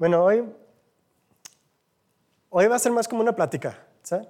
Bueno, 0.00 0.24
hoy, 0.24 0.42
hoy 2.48 2.66
va 2.68 2.76
a 2.76 2.78
ser 2.78 2.90
más 2.90 3.06
como 3.06 3.20
una 3.20 3.36
plática, 3.36 3.86
¿sabes? 4.02 4.28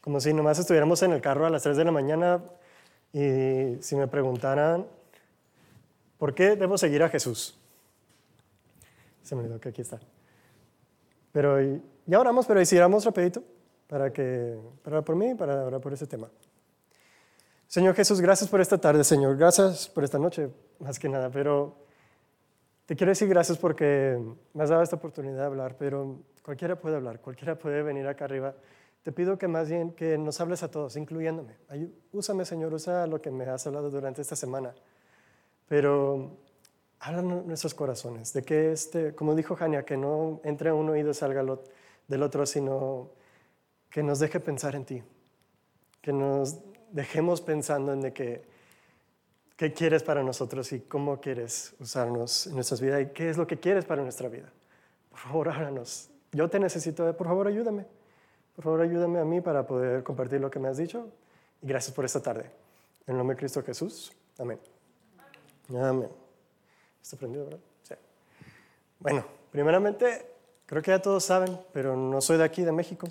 Como 0.00 0.18
si 0.18 0.34
nomás 0.34 0.58
estuviéramos 0.58 1.00
en 1.04 1.12
el 1.12 1.20
carro 1.20 1.46
a 1.46 1.50
las 1.50 1.62
3 1.62 1.76
de 1.76 1.84
la 1.84 1.92
mañana 1.92 2.42
y 3.12 3.76
si 3.82 3.94
me 3.94 4.08
preguntaran, 4.08 4.84
¿por 6.18 6.34
qué 6.34 6.56
debo 6.56 6.76
seguir 6.76 7.04
a 7.04 7.08
Jesús? 7.08 7.56
Se 9.22 9.36
me 9.36 9.42
olvidó 9.42 9.60
que 9.60 9.68
aquí 9.68 9.80
está. 9.80 10.00
Pero 11.30 11.56
ya 12.04 12.18
oramos, 12.18 12.44
pero 12.44 12.60
hiciéramos 12.60 13.04
rapidito 13.04 13.44
para 13.86 14.12
que 14.12 14.58
para 14.82 15.02
por 15.02 15.14
mí, 15.14 15.36
para 15.36 15.66
orar 15.66 15.80
por 15.80 15.92
ese 15.92 16.08
tema. 16.08 16.28
Señor 17.68 17.94
Jesús, 17.94 18.20
gracias 18.20 18.50
por 18.50 18.60
esta 18.60 18.76
tarde, 18.76 19.04
Señor. 19.04 19.36
Gracias 19.36 19.88
por 19.88 20.02
esta 20.02 20.18
noche, 20.18 20.50
más 20.80 20.98
que 20.98 21.08
nada. 21.08 21.30
Pero 21.30 21.85
te 22.86 22.94
quiero 22.94 23.10
decir 23.10 23.28
gracias 23.28 23.58
porque 23.58 24.16
me 24.54 24.62
has 24.62 24.70
dado 24.70 24.82
esta 24.82 24.96
oportunidad 24.96 25.38
de 25.38 25.46
hablar, 25.46 25.76
pero 25.76 26.20
cualquiera 26.42 26.78
puede 26.78 26.94
hablar, 26.96 27.20
cualquiera 27.20 27.58
puede 27.58 27.82
venir 27.82 28.06
acá 28.06 28.24
arriba. 28.26 28.54
Te 29.02 29.10
pido 29.10 29.38
que 29.38 29.48
más 29.48 29.68
bien 29.68 29.92
que 29.92 30.16
nos 30.16 30.40
hables 30.40 30.62
a 30.62 30.70
todos, 30.70 30.96
incluyéndome. 30.96 31.56
úsame, 32.12 32.44
Señor, 32.44 32.72
usa 32.72 33.06
lo 33.06 33.20
que 33.20 33.30
me 33.30 33.44
has 33.44 33.66
hablado 33.66 33.90
durante 33.90 34.22
esta 34.22 34.36
semana. 34.36 34.74
Pero 35.68 36.38
habla 37.00 37.22
nuestros 37.22 37.74
corazones, 37.74 38.32
de 38.32 38.42
que, 38.42 38.72
este, 38.72 39.14
como 39.14 39.34
dijo 39.34 39.56
Jania, 39.56 39.84
que 39.84 39.96
no 39.96 40.40
entre 40.44 40.72
un 40.72 40.88
oído 40.88 41.10
y 41.10 41.14
salga 41.14 41.44
del 42.06 42.22
otro, 42.22 42.46
sino 42.46 43.10
que 43.90 44.02
nos 44.02 44.20
deje 44.20 44.38
pensar 44.38 44.76
en 44.76 44.84
ti, 44.84 45.02
que 46.00 46.12
nos 46.12 46.58
dejemos 46.92 47.40
pensando 47.40 47.92
en 47.92 48.00
de 48.00 48.12
que, 48.12 48.55
qué 49.56 49.72
quieres 49.72 50.02
para 50.02 50.22
nosotros 50.22 50.70
y 50.72 50.80
cómo 50.80 51.20
quieres 51.20 51.74
usarnos 51.80 52.46
en 52.46 52.54
nuestras 52.54 52.80
vidas 52.80 53.02
y 53.02 53.06
qué 53.06 53.30
es 53.30 53.38
lo 53.38 53.46
que 53.46 53.58
quieres 53.58 53.84
para 53.84 54.02
nuestra 54.02 54.28
vida. 54.28 54.52
Por 55.10 55.18
favor, 55.18 55.48
háblanos. 55.48 56.10
Yo 56.32 56.48
te 56.48 56.60
necesito, 56.60 57.16
por 57.16 57.26
favor, 57.26 57.48
ayúdame. 57.48 57.86
Por 58.54 58.64
favor, 58.64 58.82
ayúdame 58.82 59.18
a 59.18 59.24
mí 59.24 59.40
para 59.40 59.66
poder 59.66 60.02
compartir 60.02 60.40
lo 60.40 60.50
que 60.50 60.58
me 60.58 60.68
has 60.68 60.76
dicho. 60.76 61.08
Y 61.62 61.66
gracias 61.66 61.94
por 61.94 62.04
esta 62.04 62.20
tarde. 62.20 62.50
En 63.06 63.12
el 63.12 63.18
nombre 63.18 63.34
de 63.34 63.40
Cristo 63.40 63.62
Jesús. 63.62 64.12
Amén. 64.38 64.58
Amén. 65.70 66.10
¿Está 67.02 67.16
prendido, 67.16 67.44
verdad? 67.44 67.60
Sí. 67.82 67.94
Bueno, 68.98 69.24
primeramente, 69.50 70.26
creo 70.66 70.82
que 70.82 70.90
ya 70.90 71.00
todos 71.00 71.24
saben, 71.24 71.58
pero 71.72 71.96
no 71.96 72.20
soy 72.20 72.36
de 72.36 72.44
aquí, 72.44 72.62
de 72.62 72.72
México. 72.72 73.08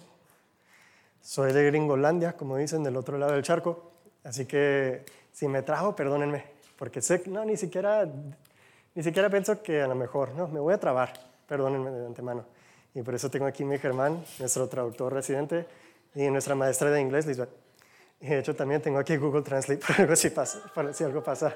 Soy 1.22 1.54
de 1.54 1.66
Gringolandia, 1.66 2.34
como 2.34 2.58
dicen, 2.58 2.84
del 2.84 2.98
otro 2.98 3.18
lado 3.18 3.34
del 3.34 3.42
charco. 3.42 3.92
Así 4.24 4.46
que 4.46 5.06
si 5.36 5.50
me 5.50 5.62
trajo, 5.62 5.94
perdónenme, 5.98 6.46
porque 6.78 7.02
sé, 7.02 7.22
no, 7.26 7.44
ni 7.44 7.58
siquiera, 7.58 8.10
ni 8.96 9.04
siquiera 9.04 9.30
pienso 9.30 9.62
que 9.62 9.82
a 9.82 9.88
lo 9.88 9.94
mejor, 9.94 10.34
no, 10.34 10.48
me 10.48 10.62
voy 10.62 10.74
a 10.74 10.78
trabar, 10.78 11.12
perdónenme 11.46 11.92
de 11.92 12.06
antemano. 12.06 12.46
Y 12.94 13.02
por 13.02 13.14
eso 13.14 13.30
tengo 13.30 13.46
aquí 13.46 13.64
a 13.64 13.66
mi 13.66 13.78
Germán, 13.78 14.24
nuestro 14.40 14.70
traductor 14.70 15.12
residente, 15.12 15.68
y 16.16 16.30
nuestra 16.30 16.56
maestra 16.56 16.90
de 16.90 17.02
inglés, 17.02 17.26
Lisbeth. 17.26 17.50
Y 18.22 18.28
de 18.28 18.40
hecho 18.40 18.56
también 18.56 18.82
tengo 18.82 18.98
aquí 18.98 19.18
Google 19.18 19.42
Translate 19.42 19.82
para 19.86 20.04
algo 20.04 20.16
si, 20.16 20.30
pasa, 20.30 20.72
para 20.74 20.94
si 20.94 21.04
algo 21.04 21.22
pasa. 21.22 21.54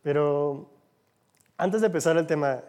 Pero 0.00 0.70
antes 1.56 1.80
de 1.80 1.88
empezar 1.88 2.16
el 2.16 2.26
tema, 2.28 2.62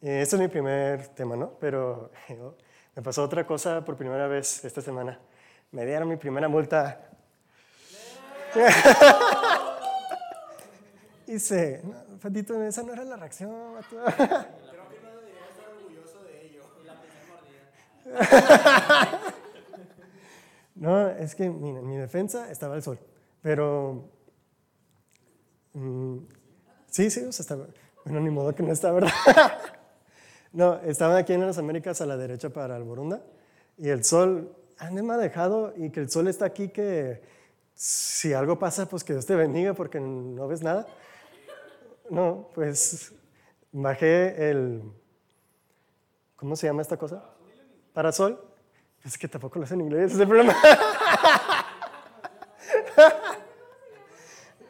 eh, 0.00 0.22
este 0.22 0.34
es 0.34 0.42
mi 0.42 0.48
primer 0.48 1.06
tema, 1.14 1.36
¿no? 1.36 1.52
Pero 1.60 2.10
me 2.96 3.02
pasó 3.02 3.22
otra 3.22 3.46
cosa 3.46 3.84
por 3.84 3.96
primera 3.96 4.26
vez 4.26 4.64
esta 4.64 4.80
semana. 4.80 5.20
Me 5.70 5.86
dieron 5.86 6.08
mi 6.08 6.16
primera 6.16 6.48
multa. 6.48 7.08
Dice, 11.26 11.80
no, 11.84 12.18
Fatito, 12.18 12.62
esa 12.62 12.82
no 12.82 12.92
era 12.92 13.04
la 13.04 13.16
reacción. 13.16 13.50
Creo 13.88 14.04
que 14.04 15.00
no 15.02 15.10
debería 15.10 15.46
estar 15.50 15.68
orgulloso 15.74 16.22
de 16.24 16.46
ello. 16.46 16.62
La 16.84 16.94
no, 20.74 21.08
es 21.08 21.34
que 21.34 21.48
mira, 21.48 21.80
en 21.80 21.88
mi 21.88 21.96
defensa 21.96 22.50
estaba 22.50 22.76
el 22.76 22.82
sol. 22.82 22.98
Pero. 23.40 24.10
Mm, 25.72 26.18
sí, 26.90 27.10
sí, 27.10 27.24
o 27.24 27.32
sea, 27.32 27.42
estaba. 27.42 27.66
Bueno, 28.04 28.20
ni 28.20 28.30
modo 28.30 28.54
que 28.54 28.62
no 28.62 28.72
está, 28.72 28.92
¿verdad? 28.92 29.10
No, 30.54 30.78
estaban 30.82 31.16
aquí 31.16 31.32
en 31.32 31.40
las 31.40 31.56
Américas 31.56 32.02
a 32.02 32.06
la 32.06 32.18
derecha 32.18 32.50
para 32.50 32.76
Alborunda 32.76 33.22
y 33.78 33.88
el 33.88 34.04
sol, 34.04 34.54
han 34.76 34.94
dejado 35.18 35.72
y 35.76 35.88
que 35.90 36.00
el 36.00 36.10
sol 36.10 36.28
está 36.28 36.44
aquí 36.44 36.68
que 36.68 37.22
si 37.74 38.32
algo 38.32 38.58
pasa, 38.58 38.86
pues 38.86 39.04
que 39.04 39.12
Dios 39.12 39.26
te 39.26 39.34
bendiga 39.34 39.74
porque 39.74 40.00
no 40.00 40.46
ves 40.48 40.62
nada. 40.62 40.86
No, 42.10 42.50
pues 42.54 43.12
bajé 43.72 44.50
el, 44.50 44.82
¿cómo 46.36 46.56
se 46.56 46.66
llama 46.66 46.82
esta 46.82 46.96
cosa? 46.96 47.24
Parasol. 47.92 48.38
Es 49.04 49.18
que 49.18 49.26
tampoco 49.26 49.58
lo 49.58 49.66
sé 49.66 49.74
en 49.74 49.80
inglés, 49.80 50.12
es 50.12 50.20
el 50.20 50.28
problema. 50.28 50.54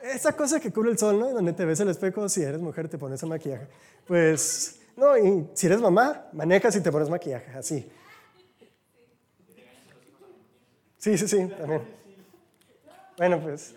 Esa 0.03 0.35
cosa 0.35 0.59
que 0.59 0.73
cubre 0.73 0.91
el 0.91 0.99
sol, 0.99 1.19
¿no? 1.19 1.31
Donde 1.31 1.53
te 1.53 1.65
ves 1.65 1.81
el 1.81 1.89
espejo, 1.89 2.29
si 2.29 2.43
eres 2.43 2.61
mujer 2.61 2.89
te 2.89 2.99
pones 2.99 3.23
el 3.23 3.29
maquillaje. 3.29 3.69
Pues 4.07 4.81
no, 4.97 5.17
y 5.17 5.49
si 5.55 5.67
eres 5.67 5.81
mamá, 5.81 6.29
manejas 6.33 6.75
y 6.77 6.81
te 6.81 6.91
pones 6.91 7.09
maquillaje, 7.09 7.51
así. 7.53 7.91
Sí, 10.99 11.19
sí, 11.19 11.29
sí, 11.29 11.49
también. 11.49 12.02
Bueno, 13.17 13.41
pues 13.41 13.75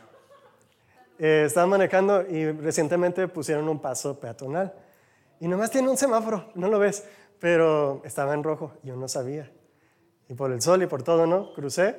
eh, 1.19 1.43
estaba 1.45 1.67
manejando 1.67 2.21
y 2.27 2.51
recientemente 2.51 3.27
pusieron 3.27 3.67
un 3.67 3.79
paso 3.79 4.19
peatonal. 4.19 4.73
Y 5.39 5.47
nomás 5.47 5.71
tiene 5.71 5.89
un 5.89 5.97
semáforo, 5.97 6.51
no 6.55 6.67
lo 6.67 6.79
ves, 6.79 7.03
pero 7.39 8.01
estaba 8.05 8.33
en 8.33 8.43
rojo, 8.43 8.73
yo 8.83 8.95
no 8.95 9.07
sabía. 9.07 9.51
Y 10.29 10.33
por 10.33 10.51
el 10.51 10.61
sol 10.61 10.81
y 10.83 10.87
por 10.87 11.03
todo, 11.03 11.27
¿no? 11.27 11.53
Crucé. 11.53 11.95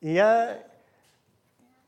Y 0.00 0.14
ya 0.14 0.66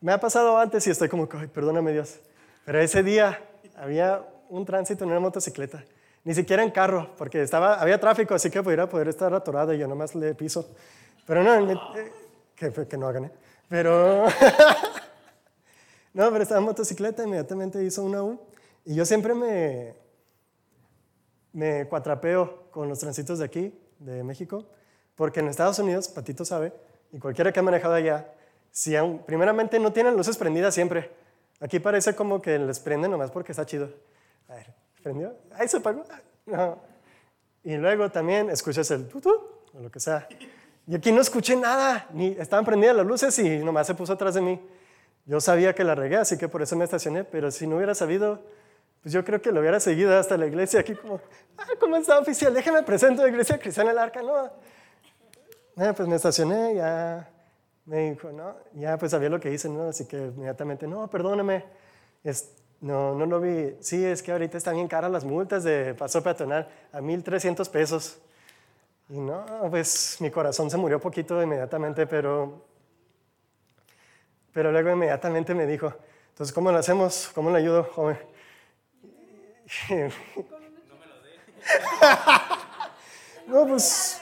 me 0.01 0.13
ha 0.13 0.21
pasado 0.21 0.59
antes 0.59 0.87
y 0.87 0.91
estoy 0.91 1.09
como, 1.09 1.29
ay, 1.33 1.49
perdóname 1.49 1.93
Dios. 1.93 2.21
Pero 2.65 2.81
ese 2.81 3.03
día 3.03 3.41
había 3.77 4.23
un 4.49 4.65
tránsito 4.65 5.05
en 5.05 5.11
una 5.11 5.21
motocicleta 5.21 5.83
ni 6.25 6.35
siquiera 6.35 6.63
en 6.63 6.71
carro, 6.71 7.11
porque 7.17 7.43
estaba, 7.43 7.75
había 7.81 7.99
tráfico, 7.99 8.35
así 8.35 8.51
que 8.51 8.63
pudiera 8.63 8.89
poder 8.89 9.09
estar 9.09 9.33
atorado 9.35 9.75
y 9.75 9.79
yo 9.79 9.89
nomás 9.89 10.15
le 10.15 10.35
piso. 10.35 10.69
Pero 11.27 11.43
no, 11.43 11.71
eh, 11.71 12.13
que, 12.55 12.71
que, 12.87 12.97
no 12.97 13.09
hagan, 13.09 13.25
¿eh? 13.25 13.33
Pero, 13.73 14.27
no, 16.13 16.31
pero 16.31 16.43
estaba 16.43 16.61
en 16.61 16.67
motocicleta, 16.67 17.25
inmediatamente 17.25 17.83
hizo 17.83 18.05
una 18.05 18.23
U. 18.23 18.39
Y 18.85 18.95
yo 18.95 19.07
siempre 19.07 19.33
me, 19.33 19.95
me 21.55 21.89
cuatrapeo 21.89 22.71
con 22.71 22.91
los 22.91 22.99
tránsitos 22.99 23.39
de 23.39 23.47
aquí, 23.47 23.75
de 23.99 24.23
México, 24.25 24.67
porque 25.15 25.41
en 25.41 25.49
Estados 25.49 25.79
Unidos, 25.79 26.09
Patito 26.09 26.45
sabe, 26.45 26.75
y 27.13 27.19
cualquiera 27.19 27.51
que 27.51 27.61
ha 27.61 27.63
manejado 27.63 27.95
allá, 27.95 28.35
si 28.71 28.95
primeramente 29.25 29.79
no 29.79 29.91
tienen 29.91 30.19
luces 30.19 30.37
prendidas 30.37 30.75
siempre. 30.75 31.11
Aquí 31.59 31.81
parece 31.81 32.15
como 32.15 32.43
que 32.43 32.59
les 32.59 32.79
prenden 32.79 33.11
nomás 33.11 33.31
porque 33.31 33.53
está 33.53 33.65
chido. 33.65 33.89
A 34.49 34.57
ver, 34.57 34.67
¿Prendió? 35.03 35.35
Ahí 35.55 35.67
se 35.67 35.79
apagó. 35.79 36.05
No. 36.45 36.79
Y 37.65 37.79
luego 37.79 38.11
también 38.11 38.51
escuchas 38.51 38.91
el 38.91 39.09
tutú, 39.09 39.31
o 39.73 39.81
lo 39.81 39.91
que 39.91 39.99
sea. 39.99 40.29
Y 40.87 40.95
aquí 40.97 41.13
no 41.13 41.21
escuché 41.21 41.57
nada, 41.57 42.07
ni 42.13 42.29
estaban 42.39 42.65
prendidas 42.65 42.97
las 42.97 43.07
luces 43.07 43.39
y 43.39 43.59
nomás 43.59 43.87
se 43.87 43.95
puso 43.95 44.13
atrás 44.13 44.35
de 44.35 44.41
mí. 44.41 44.61
Yo 45.27 45.41
sabía 45.41 45.75
que 45.75 45.85
la 45.85 45.95
regué, 45.95 46.17
así 46.17 46.37
que 46.37 46.49
por 46.49 46.63
eso 46.63 46.75
me 46.77 46.85
estacioné, 46.85 47.23
pero 47.23 47.51
si 47.51 47.67
no 47.67 47.77
hubiera 47.77 47.95
sabido, 47.95 48.43
pues 49.03 49.13
yo 49.13 49.25
creo 49.25 49.41
que 49.41 49.53
lo 49.53 49.61
hubiera 49.61 49.79
seguido 49.79 50.17
hasta 50.19 50.37
la 50.37 50.47
iglesia 50.47 50.81
aquí 50.81 50.95
como, 50.95 51.21
ah, 51.59 51.65
¿cómo 51.79 51.97
está 51.97 52.19
oficial? 52.19 52.53
Déjame 52.53 52.83
presento 52.83 53.23
a 53.23 53.25
la 53.25 53.31
iglesia 53.31 53.59
cristiana 53.59 53.93
el 53.93 53.99
arca, 53.99 54.23
no. 54.23 54.47
Eh, 55.77 55.93
pues 55.97 56.09
me 56.09 56.17
estacioné, 56.17 56.75
ya 56.75 57.31
me 57.87 58.11
dijo, 58.11 58.33
no, 58.33 58.55
ya 58.75 58.99
pues 58.99 59.13
sabía 59.13 59.29
lo 59.29 59.39
que 59.39 59.53
hice, 59.53 59.69
¿no? 59.69 59.89
Así 59.89 60.07
que 60.07 60.17
inmediatamente, 60.17 60.87
no, 60.89 61.09
perdóname, 61.09 61.65
no, 62.81 63.15
no 63.15 63.27
lo 63.27 63.41
vi. 63.41 63.77
Sí, 63.81 64.05
es 64.05 64.23
que 64.23 64.33
ahorita 64.33 64.59
están 64.59 64.75
bien 64.75 64.89
caras 64.89 65.11
las 65.11 65.25
multas 65.25 65.63
de 65.63 65.95
paso 65.95 66.23
peatonal, 66.23 66.69
a 66.93 67.01
1.300 67.01 67.69
pesos. 67.71 68.19
Y 69.13 69.21
no, 69.21 69.45
pues 69.69 70.17
mi 70.21 70.31
corazón 70.31 70.71
se 70.71 70.79
murió 70.79 70.99
poquito 70.99 71.43
inmediatamente, 71.43 72.07
pero, 72.07 72.65
pero 74.55 74.73
luego 74.73 74.89
inmediatamente 74.89 75.55
me 75.55 75.67
dijo, 75.67 75.93
entonces, 76.31 76.51
¿cómo 76.55 76.73
lo 76.73 76.79
hacemos? 76.79 77.31
¿Cómo 77.35 77.51
le 77.51 77.59
ayudo, 77.59 77.85
joven? 77.85 78.17
No 79.91 80.97
me 80.97 81.07
lo 81.07 81.21
dé. 81.21 81.31
no, 83.49 83.67
pues, 83.67 84.19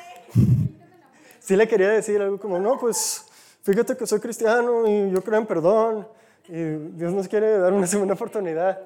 sí 1.39 1.55
le 1.55 1.69
quería 1.69 1.91
decir 1.91 2.21
algo 2.21 2.41
como, 2.41 2.59
no, 2.59 2.77
pues, 2.77 3.27
fíjate 3.63 3.97
que 3.97 4.09
soy 4.09 4.19
cristiano 4.19 4.89
y 4.89 5.13
yo 5.13 5.23
creo 5.23 5.39
en 5.39 5.47
perdón 5.47 6.09
y 6.49 6.63
Dios 6.97 7.13
nos 7.13 7.29
quiere 7.29 7.59
dar 7.59 7.73
una 7.73 7.87
segunda 7.87 8.15
oportunidad. 8.15 8.81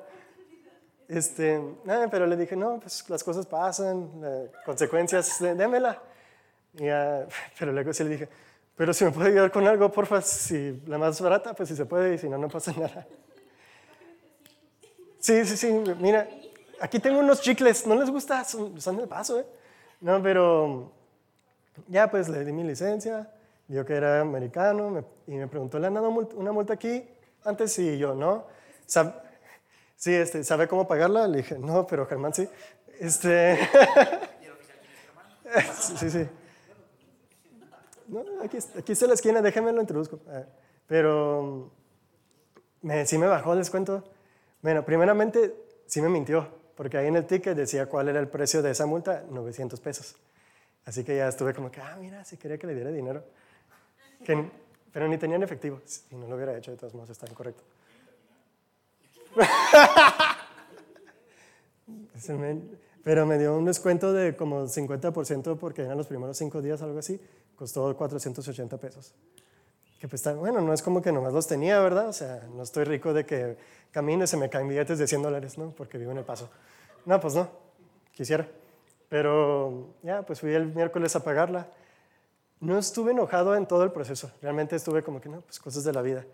Este, 1.08 1.60
pero 2.10 2.26
le 2.26 2.36
dije, 2.36 2.56
no, 2.56 2.80
pues 2.80 3.08
las 3.08 3.22
cosas 3.22 3.46
pasan, 3.46 4.10
consecuencias, 4.64 5.38
démela. 5.40 6.00
Y, 6.74 6.86
pero 7.58 7.72
luego 7.72 7.92
sí 7.92 8.04
le 8.04 8.10
dije, 8.10 8.28
pero 8.76 8.92
si 8.92 9.04
me 9.04 9.10
puede 9.10 9.30
ayudar 9.30 9.52
con 9.52 9.66
algo, 9.66 9.90
porfa, 9.90 10.20
si 10.20 10.82
la 10.86 10.98
más 10.98 11.20
barata, 11.20 11.54
pues 11.54 11.68
si 11.68 11.76
se 11.76 11.86
puede, 11.86 12.14
y 12.14 12.18
si 12.18 12.28
no, 12.28 12.38
no 12.38 12.48
pasa 12.48 12.72
nada. 12.76 13.06
Sí, 15.20 15.44
sí, 15.44 15.56
sí, 15.56 15.72
mira, 16.00 16.28
aquí 16.80 16.98
tengo 16.98 17.20
unos 17.20 17.40
chicles, 17.40 17.86
¿no 17.86 17.94
les 17.94 18.10
gusta? 18.10 18.44
Son, 18.44 18.80
son 18.80 18.96
del 18.96 19.08
paso, 19.08 19.40
¿eh? 19.40 19.46
No, 20.00 20.22
pero 20.22 20.92
ya 21.88 22.10
pues 22.10 22.28
le 22.28 22.44
di 22.44 22.52
mi 22.52 22.62
licencia, 22.64 23.30
vio 23.68 23.84
que 23.84 23.94
era 23.94 24.20
americano 24.20 25.04
y 25.26 25.32
me 25.32 25.46
preguntó, 25.48 25.78
¿le 25.78 25.86
han 25.86 25.94
dado 25.94 26.10
una 26.10 26.52
multa 26.52 26.74
aquí? 26.74 27.08
Antes 27.44 27.72
sí, 27.72 27.96
yo, 27.96 28.14
¿no? 28.14 28.44
Sí, 30.04 30.12
este, 30.12 30.44
¿sabe 30.44 30.68
cómo 30.68 30.86
pagarla? 30.86 31.26
Le 31.26 31.38
dije, 31.38 31.58
no, 31.58 31.86
pero 31.86 32.04
Germán 32.04 32.34
sí. 32.34 32.46
Este... 33.00 33.58
sí, 35.98 36.10
sí. 36.10 36.28
No, 38.08 38.22
aquí, 38.42 38.58
aquí 38.78 38.92
está 38.92 39.06
la 39.06 39.14
esquina, 39.14 39.40
déjame 39.40 39.72
lo 39.72 39.80
introduzco. 39.80 40.20
Pero 40.86 41.70
me, 42.82 43.06
sí 43.06 43.16
me 43.16 43.26
bajó 43.26 43.54
el 43.54 43.60
descuento. 43.60 44.04
Bueno, 44.60 44.84
primeramente 44.84 45.54
sí 45.86 46.02
me 46.02 46.10
mintió, 46.10 46.48
porque 46.76 46.98
ahí 46.98 47.06
en 47.06 47.16
el 47.16 47.26
ticket 47.26 47.56
decía 47.56 47.86
cuál 47.86 48.10
era 48.10 48.20
el 48.20 48.28
precio 48.28 48.60
de 48.60 48.72
esa 48.72 48.84
multa, 48.84 49.24
900 49.30 49.80
pesos. 49.80 50.16
Así 50.84 51.02
que 51.02 51.16
ya 51.16 51.28
estuve 51.28 51.54
como 51.54 51.70
que, 51.70 51.80
ah, 51.80 51.96
mira, 51.98 52.22
si 52.26 52.36
quería 52.36 52.58
que 52.58 52.66
le 52.66 52.74
diera 52.74 52.90
dinero. 52.90 53.24
pero 54.92 55.08
ni 55.08 55.16
tenía 55.16 55.36
en 55.36 55.44
efectivo. 55.44 55.80
Si 55.86 56.14
no 56.14 56.28
lo 56.28 56.36
hubiera 56.36 56.54
hecho, 56.58 56.72
de 56.72 56.76
todos 56.76 56.92
modos 56.92 57.08
está 57.08 57.26
incorrecto. 57.26 57.62
pero 63.02 63.26
me 63.26 63.38
dio 63.38 63.56
un 63.56 63.64
descuento 63.64 64.12
de 64.12 64.36
como 64.36 64.64
50% 64.64 65.58
porque 65.58 65.82
eran 65.82 65.98
los 65.98 66.06
primeros 66.06 66.36
cinco 66.36 66.62
días, 66.62 66.82
algo 66.82 66.98
así. 66.98 67.20
Costó 67.56 67.96
480 67.96 68.78
pesos. 68.78 69.14
Que 70.00 70.08
pues 70.08 70.22
bueno, 70.36 70.60
no 70.60 70.72
es 70.72 70.82
como 70.82 71.00
que 71.00 71.12
nomás 71.12 71.32
los 71.32 71.46
tenía, 71.46 71.78
¿verdad? 71.80 72.08
O 72.08 72.12
sea, 72.12 72.46
no 72.54 72.62
estoy 72.62 72.84
rico 72.84 73.12
de 73.12 73.24
que 73.24 73.56
camino 73.90 74.24
y 74.24 74.26
se 74.26 74.36
me 74.36 74.50
caen 74.50 74.68
billetes 74.68 74.98
de 74.98 75.06
100 75.06 75.22
dólares, 75.22 75.56
¿no? 75.56 75.70
Porque 75.70 75.98
vivo 75.98 76.12
en 76.12 76.18
El 76.18 76.24
Paso. 76.24 76.50
No, 77.06 77.20
pues 77.20 77.34
no, 77.34 77.48
quisiera. 78.12 78.48
Pero 79.08 79.94
ya, 80.02 80.22
pues 80.22 80.40
fui 80.40 80.52
el 80.52 80.74
miércoles 80.74 81.14
a 81.14 81.22
pagarla. 81.22 81.68
No 82.60 82.78
estuve 82.78 83.12
enojado 83.12 83.54
en 83.54 83.66
todo 83.66 83.84
el 83.84 83.92
proceso, 83.92 84.30
realmente 84.40 84.76
estuve 84.76 85.02
como 85.02 85.20
que 85.20 85.28
no, 85.28 85.40
pues 85.42 85.58
cosas 85.58 85.84
de 85.84 85.92
la 85.92 86.02
vida. 86.02 86.24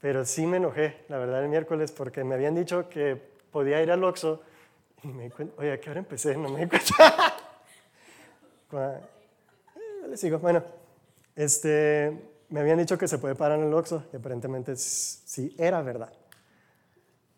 Pero 0.00 0.24
sí 0.24 0.46
me 0.46 0.58
enojé, 0.58 1.04
la 1.08 1.18
verdad, 1.18 1.42
el 1.42 1.48
miércoles 1.48 1.92
porque 1.92 2.24
me 2.24 2.34
habían 2.34 2.54
dicho 2.54 2.88
que 2.88 3.20
podía 3.50 3.82
ir 3.82 3.90
al 3.90 4.04
Oxxo 4.04 4.42
y 5.02 5.08
me 5.08 5.24
di 5.24 5.30
cuenta, 5.30 5.54
oye, 5.58 5.72
¿a 5.72 5.80
qué 5.80 5.90
hora 5.90 6.00
empecé? 6.00 6.36
No 6.36 6.48
me 6.48 6.60
di 6.60 6.68
cuenta. 6.68 7.34
eh, 8.72 10.08
le 10.08 10.16
sigo, 10.16 10.38
bueno, 10.38 10.62
este, 11.34 12.16
me 12.50 12.60
habían 12.60 12.78
dicho 12.78 12.98
que 12.98 13.08
se 13.08 13.18
puede 13.18 13.34
parar 13.34 13.58
en 13.58 13.66
el 13.66 13.74
Oxxo 13.74 14.04
y 14.12 14.16
aparentemente 14.16 14.76
sí 14.76 15.54
era 15.58 15.82
verdad. 15.82 16.12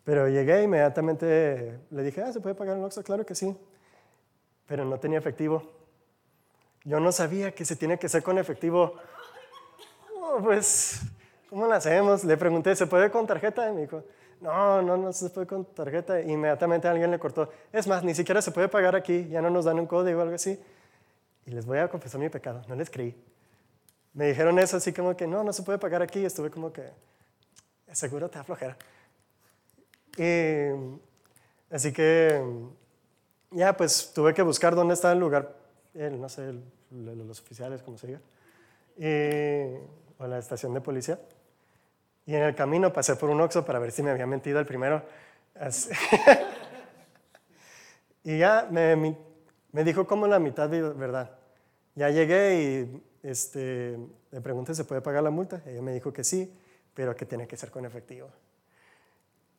Pero 0.03 0.27
llegué 0.27 0.63
inmediatamente, 0.63 1.79
le 1.91 2.03
dije, 2.03 2.21
ah, 2.21 2.33
¿se 2.33 2.39
puede 2.39 2.55
pagar 2.55 2.75
en 2.75 2.79
el 2.79 2.85
Oxxo? 2.85 3.03
Claro 3.03 3.25
que 3.25 3.35
sí 3.35 3.55
pero 4.69 4.85
no 4.85 4.99
tenía 4.99 5.17
efectivo. 5.17 5.63
Yo 6.85 6.99
no 6.99 7.11
sabía 7.11 7.53
que 7.55 7.65
se 7.65 7.75
tiene 7.75 7.97
que 7.97 8.05
hacer 8.05 8.21
con 8.21 8.37
efectivo. 8.37 8.93
Oh, 10.15 10.39
pues, 10.43 11.01
¿cómo 11.49 11.65
lo 11.67 11.73
hacemos? 11.73 12.23
Le 12.23 12.37
pregunté, 12.37 12.75
¿se 12.75 12.87
puede 12.87 13.09
con 13.09 13.25
tarjeta? 13.25 13.69
Y 13.69 13.73
me 13.73 13.81
dijo, 13.81 14.03
no, 14.39 14.81
no, 14.81 14.95
no 14.95 15.11
se 15.11 15.29
puede 15.29 15.47
con 15.47 15.65
tarjeta. 15.65 16.21
Y 16.21 16.31
inmediatamente 16.31 16.87
alguien 16.87 17.11
le 17.11 17.19
cortó. 17.19 17.49
Es 17.73 17.87
más, 17.87 18.03
ni 18.03 18.13
siquiera 18.13 18.41
se 18.41 18.51
puede 18.51 18.67
pagar 18.67 18.95
aquí, 18.95 19.27
ya 19.27 19.41
no 19.41 19.49
nos 19.49 19.65
dan 19.65 19.79
un 19.79 19.87
código 19.87 20.19
o 20.19 20.21
algo 20.21 20.35
así. 20.35 20.59
Y 21.45 21.51
les 21.51 21.65
voy 21.65 21.79
a 21.79 21.89
confesar 21.89 22.21
mi 22.21 22.29
pecado, 22.29 22.61
no 22.67 22.75
les 22.75 22.89
creí. 22.89 23.15
Me 24.13 24.27
dijeron 24.27 24.59
eso 24.59 24.77
así 24.77 24.93
como 24.93 25.15
que, 25.15 25.27
no, 25.27 25.43
no 25.43 25.51
se 25.53 25.63
puede 25.63 25.77
pagar 25.77 26.01
aquí. 26.01 26.23
Estuve 26.23 26.49
como 26.49 26.71
que, 26.71 26.83
seguro 27.91 28.29
te 28.29 28.37
aflojera. 28.37 28.77
Y, 30.17 30.69
así 31.71 31.91
que 31.91 32.41
ya 33.51 33.75
pues 33.75 34.11
tuve 34.13 34.33
que 34.33 34.41
buscar 34.41 34.75
dónde 34.75 34.93
estaba 34.93 35.13
el 35.13 35.19
lugar, 35.19 35.55
el, 35.93 36.19
no 36.19 36.29
sé, 36.29 36.53
los 36.91 37.39
oficiales, 37.39 37.81
como 37.81 37.97
se 37.97 38.07
diga, 38.07 38.21
o 40.17 40.27
la 40.27 40.37
estación 40.37 40.73
de 40.73 40.81
policía. 40.81 41.19
Y 42.29 42.35
en 42.35 42.43
el 42.43 42.53
camino 42.53 42.93
pasé 42.93 43.15
por 43.15 43.31
un 43.31 43.41
Oxxo 43.41 43.65
para 43.65 43.79
ver 43.79 43.91
si 43.91 44.03
me 44.03 44.11
había 44.11 44.27
mentido 44.27 44.59
el 44.59 44.65
primero. 44.67 45.01
y 48.23 48.37
ya 48.37 48.67
me, 48.69 49.15
me, 49.71 49.83
dijo 49.83 50.05
como 50.05 50.27
la 50.27 50.37
mitad 50.37 50.69
de 50.69 50.79
verdad. 50.79 51.31
Ya 51.95 52.11
llegué 52.11 52.61
y 52.61 53.27
este, 53.27 53.97
le 54.29 54.41
pregunté 54.41 54.75
se 54.75 54.83
puede 54.83 55.01
pagar 55.01 55.23
la 55.23 55.31
multa. 55.31 55.63
Ella 55.65 55.81
me 55.81 55.91
dijo 55.91 56.13
que 56.13 56.23
sí, 56.23 56.55
pero 56.93 57.15
que 57.15 57.25
tiene 57.25 57.47
que 57.47 57.57
ser 57.57 57.71
con 57.71 57.83
efectivo. 57.83 58.29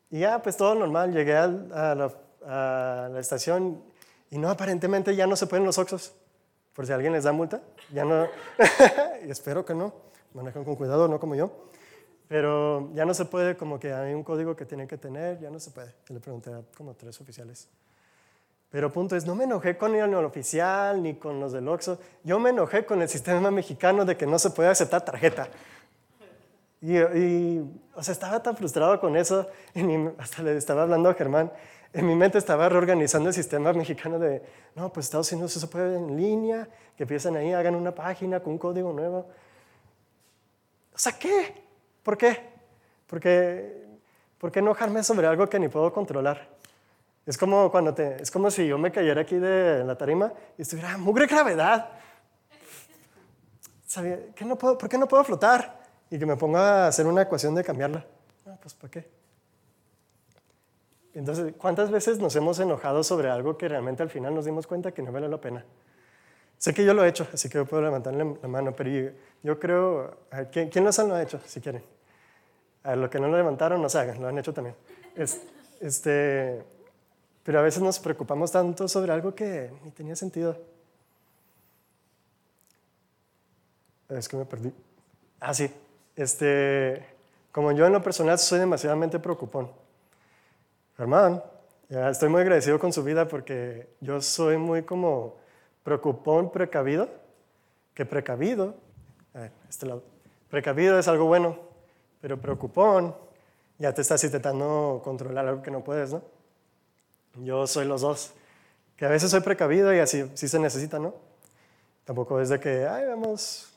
Y 0.09 0.19
ya, 0.19 0.41
pues 0.41 0.55
todo 0.55 0.73
normal. 0.73 1.11
Llegué 1.11 1.35
a 1.35 1.47
la 1.47 2.09
a 2.45 3.09
la 3.11 3.19
estación 3.19 3.83
y 4.29 4.37
no, 4.37 4.49
aparentemente 4.49 5.13
ya 5.13 5.27
no 5.27 5.35
se 5.35 5.45
pueden 5.45 5.65
los 5.65 5.77
Oxos. 5.77 6.13
Por 6.73 6.87
si 6.87 6.93
alguien 6.93 7.11
les 7.11 7.25
da 7.25 7.33
multa, 7.33 7.61
ya 7.91 8.05
no. 8.05 8.29
y 9.27 9.29
espero 9.29 9.65
que 9.65 9.73
no. 9.73 9.93
Manejan 10.33 10.63
con 10.63 10.77
cuidado, 10.77 11.09
no 11.09 11.19
como 11.19 11.35
yo. 11.35 11.69
Pero 12.31 12.89
ya 12.93 13.03
no 13.03 13.13
se 13.13 13.25
puede, 13.25 13.57
como 13.57 13.77
que 13.77 13.91
hay 13.91 14.13
un 14.13 14.23
código 14.23 14.55
que 14.55 14.63
tienen 14.63 14.87
que 14.87 14.97
tener, 14.97 15.37
ya 15.41 15.49
no 15.49 15.59
se 15.59 15.69
puede. 15.69 15.93
le 16.07 16.21
pregunté 16.21 16.49
a 16.49 16.61
como 16.77 16.93
tres 16.93 17.19
oficiales. 17.19 17.67
Pero 18.69 18.89
punto 18.89 19.17
es, 19.17 19.25
no 19.25 19.35
me 19.35 19.43
enojé 19.43 19.75
con 19.77 19.93
el 19.93 20.13
oficial 20.15 21.03
ni 21.03 21.15
con 21.15 21.41
los 21.41 21.51
del 21.51 21.67
Oxxo. 21.67 21.99
Yo 22.23 22.39
me 22.39 22.51
enojé 22.51 22.85
con 22.85 23.01
el 23.01 23.09
sistema 23.09 23.51
mexicano 23.51 24.05
de 24.05 24.15
que 24.15 24.25
no 24.25 24.39
se 24.39 24.51
puede 24.51 24.69
aceptar 24.69 25.03
tarjeta. 25.03 25.49
Y, 26.79 26.99
y 26.99 27.81
o 27.93 28.01
sea, 28.01 28.13
estaba 28.13 28.41
tan 28.41 28.55
frustrado 28.55 28.97
con 29.01 29.17
eso. 29.17 29.45
Y 29.75 29.81
hasta 30.17 30.41
le 30.41 30.55
estaba 30.55 30.83
hablando 30.83 31.09
a 31.09 31.13
Germán 31.13 31.51
en 31.91 32.07
mi 32.07 32.15
mente 32.15 32.37
estaba 32.37 32.69
reorganizando 32.69 33.27
el 33.27 33.35
sistema 33.35 33.73
mexicano 33.73 34.17
de, 34.17 34.41
no, 34.75 34.93
pues 34.93 35.07
Estados 35.07 35.29
Unidos 35.33 35.57
eso 35.57 35.69
puede 35.69 35.97
en 35.97 36.15
línea, 36.15 36.69
que 36.95 37.03
empiecen 37.03 37.35
ahí, 37.35 37.51
hagan 37.51 37.75
una 37.75 37.93
página 37.93 38.39
con 38.39 38.53
un 38.53 38.57
código 38.57 38.93
nuevo. 38.93 39.27
O 40.93 40.97
sea, 40.97 41.11
¿qué? 41.19 41.70
¿Por 42.03 42.17
qué? 42.17 42.51
Porque, 43.07 43.85
¿Por 44.37 44.51
qué 44.51 44.59
enojarme 44.59 45.03
sobre 45.03 45.27
algo 45.27 45.47
que 45.47 45.59
ni 45.59 45.67
puedo 45.67 45.91
controlar? 45.91 46.49
Es 47.25 47.37
como, 47.37 47.69
cuando 47.71 47.93
te, 47.93 48.21
es 48.21 48.31
como 48.31 48.49
si 48.49 48.67
yo 48.67 48.77
me 48.77 48.91
cayera 48.91 49.21
aquí 49.21 49.35
de 49.35 49.83
la 49.83 49.95
tarima 49.95 50.33
y 50.57 50.63
estuviera, 50.63 50.97
mugre 50.97 51.27
gravedad. 51.27 51.89
¿Sabía? 53.85 54.19
no 54.45 54.57
puedo, 54.57 54.77
¿Por 54.77 54.89
qué 54.89 54.97
no 54.97 55.07
puedo 55.07 55.23
flotar? 55.23 55.81
Y 56.09 56.17
que 56.17 56.25
me 56.25 56.35
ponga 56.35 56.85
a 56.85 56.87
hacer 56.87 57.05
una 57.05 57.21
ecuación 57.21 57.53
de 57.53 57.63
cambiarla. 57.63 58.05
No, 58.45 58.57
pues 58.61 58.73
¿para 58.73 58.89
qué? 58.89 59.09
Entonces, 61.13 61.53
¿cuántas 61.57 61.91
veces 61.91 62.19
nos 62.19 62.35
hemos 62.35 62.59
enojado 62.59 63.03
sobre 63.03 63.29
algo 63.29 63.57
que 63.57 63.67
realmente 63.67 64.01
al 64.01 64.09
final 64.09 64.33
nos 64.33 64.45
dimos 64.45 64.65
cuenta 64.65 64.93
que 64.93 65.01
no 65.01 65.11
vale 65.11 65.27
la 65.27 65.39
pena? 65.39 65.65
Sé 66.61 66.75
que 66.75 66.85
yo 66.85 66.93
lo 66.93 67.03
he 67.03 67.09
hecho, 67.09 67.27
así 67.33 67.49
que 67.49 67.57
yo 67.57 67.65
puedo 67.65 67.81
levantarle 67.81 68.37
la 68.39 68.47
mano, 68.47 68.75
pero 68.75 69.11
yo, 69.41 69.59
creo, 69.59 70.15
¿quién, 70.51 70.69
¿quién 70.69 70.85
lo 70.85 71.15
ha 71.15 71.23
hecho, 71.23 71.41
si 71.43 71.59
quieren? 71.59 71.83
A 72.83 72.95
lo 72.95 73.09
que 73.09 73.19
no 73.19 73.29
lo 73.29 73.35
levantaron, 73.35 73.81
no 73.81 73.89
se 73.89 73.97
hagan, 73.97 74.21
lo 74.21 74.27
han 74.27 74.37
hecho 74.37 74.53
también. 74.53 74.75
este, 75.79 76.63
pero 77.41 77.57
a 77.57 77.63
veces 77.63 77.81
nos 77.81 77.97
preocupamos 77.97 78.51
tanto 78.51 78.87
sobre 78.87 79.11
algo 79.11 79.33
que 79.33 79.71
ni 79.83 79.89
tenía 79.89 80.15
sentido. 80.15 80.55
Es 84.09 84.29
que 84.29 84.37
me 84.37 84.45
perdí. 84.45 84.71
Ah, 85.39 85.55
sí. 85.55 85.67
Este, 86.15 87.03
como 87.51 87.71
yo 87.71 87.87
en 87.87 87.93
lo 87.93 88.03
personal 88.03 88.37
soy 88.37 88.59
demasiadamente 88.59 89.17
preocupón. 89.17 89.71
Germán, 90.95 91.41
estoy 91.89 92.29
muy 92.29 92.41
agradecido 92.41 92.77
con 92.77 92.93
su 92.93 93.03
vida 93.03 93.27
porque 93.27 93.95
yo 93.99 94.21
soy 94.21 94.57
muy 94.57 94.83
como 94.83 95.41
preocupón, 95.83 96.51
precavido, 96.51 97.09
que 97.93 98.05
precavido, 98.05 98.75
este 99.69 99.85
lado, 99.85 100.03
precavido 100.49 100.99
es 100.99 101.07
algo 101.07 101.25
bueno, 101.25 101.57
pero 102.21 102.39
preocupón, 102.39 103.15
ya 103.77 103.93
te 103.93 104.01
estás 104.01 104.23
intentando 104.23 105.01
controlar 105.03 105.47
algo 105.47 105.61
que 105.61 105.71
no 105.71 105.83
puedes, 105.83 106.13
¿no? 106.13 106.21
Yo 107.43 107.65
soy 107.65 107.85
los 107.85 108.01
dos, 108.01 108.33
que 108.95 109.05
a 109.05 109.09
veces 109.09 109.31
soy 109.31 109.39
precavido 109.39 109.93
y 109.93 109.99
así 109.99 110.29
sí 110.35 110.47
se 110.47 110.59
necesita, 110.59 110.99
¿no? 110.99 111.15
Tampoco 112.05 112.39
es 112.41 112.49
de 112.49 112.59
que, 112.59 112.85
ay, 112.87 113.05
vamos, 113.07 113.71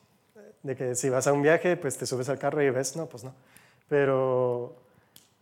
de 0.63 0.75
que 0.75 0.95
si 0.95 1.09
vas 1.09 1.27
a 1.27 1.33
un 1.33 1.43
viaje, 1.43 1.77
pues 1.77 1.97
te 1.97 2.07
subes 2.07 2.29
al 2.29 2.39
carro 2.39 2.63
y 2.63 2.71
ves, 2.71 2.97
no, 2.97 3.07
pues 3.07 3.23
no. 3.23 3.35
Pero 3.89 4.75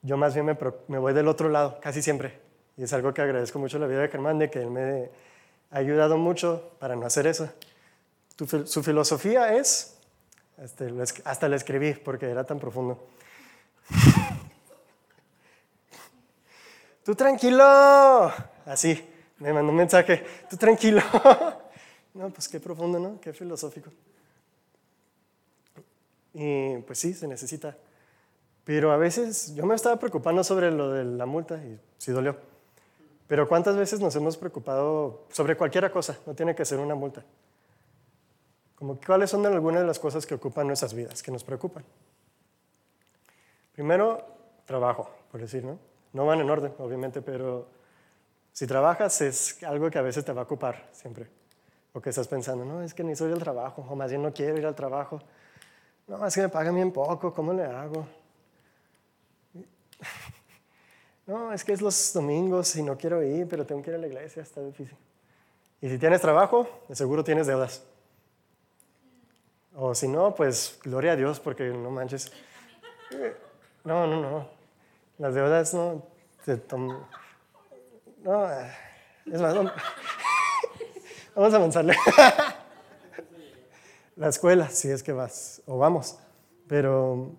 yo 0.03 0.17
más 0.17 0.35
bien 0.35 0.47
me, 0.89 0.99
voy 0.99 1.15
del 1.15 1.29
otro 1.29 1.49
lado, 1.49 1.79
casi 1.81 2.03
siempre. 2.03 2.41
Y 2.77 2.83
es 2.83 2.93
algo 2.93 3.15
que 3.15 3.23
agradezco 3.23 3.59
mucho 3.59 3.77
a 3.77 3.81
la 3.81 3.87
vida 3.87 4.01
de 4.01 4.09
Germán, 4.09 4.39
de 4.39 4.51
que 4.51 4.61
él 4.61 4.71
me 4.71 5.11
ha 5.73 5.79
ayudado 5.79 6.17
mucho 6.17 6.71
para 6.79 6.95
no 6.95 7.07
hacer 7.07 7.27
eso. 7.27 7.49
su 8.65 8.83
filosofía 8.83 9.55
es, 9.55 9.99
este, 10.59 10.93
hasta 11.25 11.49
le 11.49 11.57
escribí 11.57 11.95
porque 11.95 12.31
era 12.31 12.45
tan 12.45 12.61
profundo. 12.61 13.09
Tú 17.05 17.17
tranquilo, 17.17 18.33
así, 18.65 19.05
me 19.39 19.53
mandó 19.53 19.73
un 19.73 19.77
mensaje, 19.77 20.25
tú 20.49 20.57
tranquilo. 20.57 21.03
no, 22.15 22.31
pues 22.31 22.47
qué 22.47 22.61
profundo, 22.61 23.01
¿no? 23.01 23.21
Qué 23.21 23.33
filosófico. 23.33 23.91
Y 26.33 26.77
pues 26.79 27.01
sí, 27.01 27.13
se 27.13 27.27
necesita 27.27 27.77
pero 28.65 28.93
a 28.93 28.97
veces 28.97 29.55
yo 29.55 29.67
me 29.67 29.75
estaba 29.75 29.99
preocupando 29.99 30.45
sobre 30.45 30.71
lo 30.71 30.91
de 30.93 31.05
la 31.05 31.27
multa 31.27 31.57
y 31.57 31.79
sí 31.99 32.13
dolió. 32.13 32.37
Pero 33.27 33.49
¿cuántas 33.49 33.77
veces 33.77 34.01
nos 34.01 34.15
hemos 34.17 34.37
preocupado 34.37 35.27
sobre 35.31 35.57
cualquier 35.57 35.91
cosa? 35.91 36.19
No 36.27 36.35
tiene 36.35 36.55
que 36.55 36.65
ser 36.65 36.79
una 36.79 36.95
multa. 36.95 37.25
Como 38.75 38.99
cuáles 38.99 39.31
son 39.31 39.47
algunas 39.47 39.83
de 39.83 39.87
las 39.87 39.99
cosas 39.99 40.27
que 40.27 40.35
ocupan 40.35 40.67
nuestras 40.67 40.93
vidas, 40.93 41.23
que 41.23 41.31
nos 41.31 41.45
preocupan. 41.45 41.85
Primero, 43.73 44.27
trabajo, 44.65 45.09
por 45.31 45.41
decir, 45.41 45.65
¿no? 45.65 45.79
No 46.13 46.27
van 46.27 46.41
en 46.41 46.51
orden, 46.51 46.75
obviamente, 46.79 47.23
pero 47.23 47.69
si 48.53 48.67
trabajas 48.67 49.21
es 49.23 49.63
algo 49.63 49.91
que 49.91 49.99
a 49.99 50.03
veces 50.03 50.25
te 50.25 50.33
va 50.33 50.43
a 50.43 50.45
ocupar 50.45 50.89
siempre. 50.93 51.29
O 51.95 52.01
que 52.01 52.11
estás 52.11 52.29
pensando, 52.29 52.65
no, 52.65 52.83
es 52.83 52.93
que 52.93 53.05
ni 53.05 53.15
soy 53.17 53.33
al 53.33 53.39
trabajo, 53.39 53.87
o 53.89 53.97
más 53.97 54.11
bien 54.11 54.23
no 54.23 54.33
quiero 54.33 54.59
ir 54.59 54.67
al 54.67 54.75
trabajo. 54.75 55.21
No, 56.07 56.27
es 56.27 56.35
que 56.35 56.43
me 56.43 56.49
pagan 56.49 56.75
bien 56.75 56.93
poco, 56.93 57.33
¿cómo 57.33 57.53
le 57.53 57.65
hago? 57.65 58.07
No, 61.27 61.53
es 61.53 61.65
que 61.65 61.73
es 61.73 61.81
los 61.81 62.13
domingos 62.13 62.75
y 62.77 62.83
no 62.83 62.97
quiero 62.97 63.23
ir, 63.23 63.47
pero 63.49 63.65
tengo 63.65 63.83
que 63.83 63.91
ir 63.91 63.97
a 63.97 63.99
la 63.99 64.07
iglesia, 64.07 64.43
está 64.43 64.61
difícil. 64.61 64.97
Y 65.81 65.89
si 65.89 65.99
tienes 65.99 66.21
trabajo, 66.21 66.69
de 66.89 66.97
seguro 66.97 67.23
tienes 67.23 67.47
deudas. 67.47 67.83
O 69.75 69.95
si 69.95 70.09
no, 70.09 70.35
pues 70.35 70.79
gloria 70.83 71.13
a 71.13 71.17
Dios, 71.17 71.41
porque 71.41 71.71
no 71.71 71.91
manches. 71.91 72.33
No, 73.85 74.07
no, 74.07 74.21
no. 74.21 74.49
Las 75.19 75.35
deudas 75.35 75.73
no 75.75 76.03
te 76.45 76.57
toman. 76.57 77.07
No, 78.23 78.49
es 79.27 79.41
más, 79.41 79.55
vamos 79.55 79.73
a 81.55 81.57
avanzarle. 81.57 81.97
La 84.17 84.29
escuela, 84.29 84.69
si 84.69 84.91
es 84.91 85.03
que 85.03 85.13
vas, 85.13 85.63
o 85.67 85.79
vamos. 85.79 86.19
Pero 86.69 87.33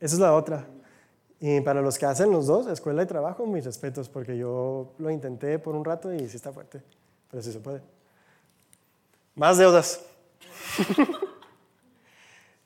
esa 0.00 0.14
es 0.14 0.20
la 0.20 0.34
otra. 0.34 0.66
Y 1.40 1.62
para 1.62 1.80
los 1.80 1.98
que 1.98 2.04
hacen 2.04 2.30
los 2.30 2.46
dos, 2.46 2.66
escuela 2.66 3.02
y 3.02 3.06
trabajo, 3.06 3.46
mis 3.46 3.64
respetos, 3.64 4.10
porque 4.10 4.36
yo 4.36 4.92
lo 4.98 5.10
intenté 5.10 5.58
por 5.58 5.74
un 5.74 5.84
rato 5.84 6.12
y 6.12 6.28
sí 6.28 6.36
está 6.36 6.52
fuerte, 6.52 6.82
pero 7.30 7.42
sí 7.42 7.50
se 7.50 7.60
puede. 7.60 7.80
Más 9.34 9.56
deudas. 9.56 10.04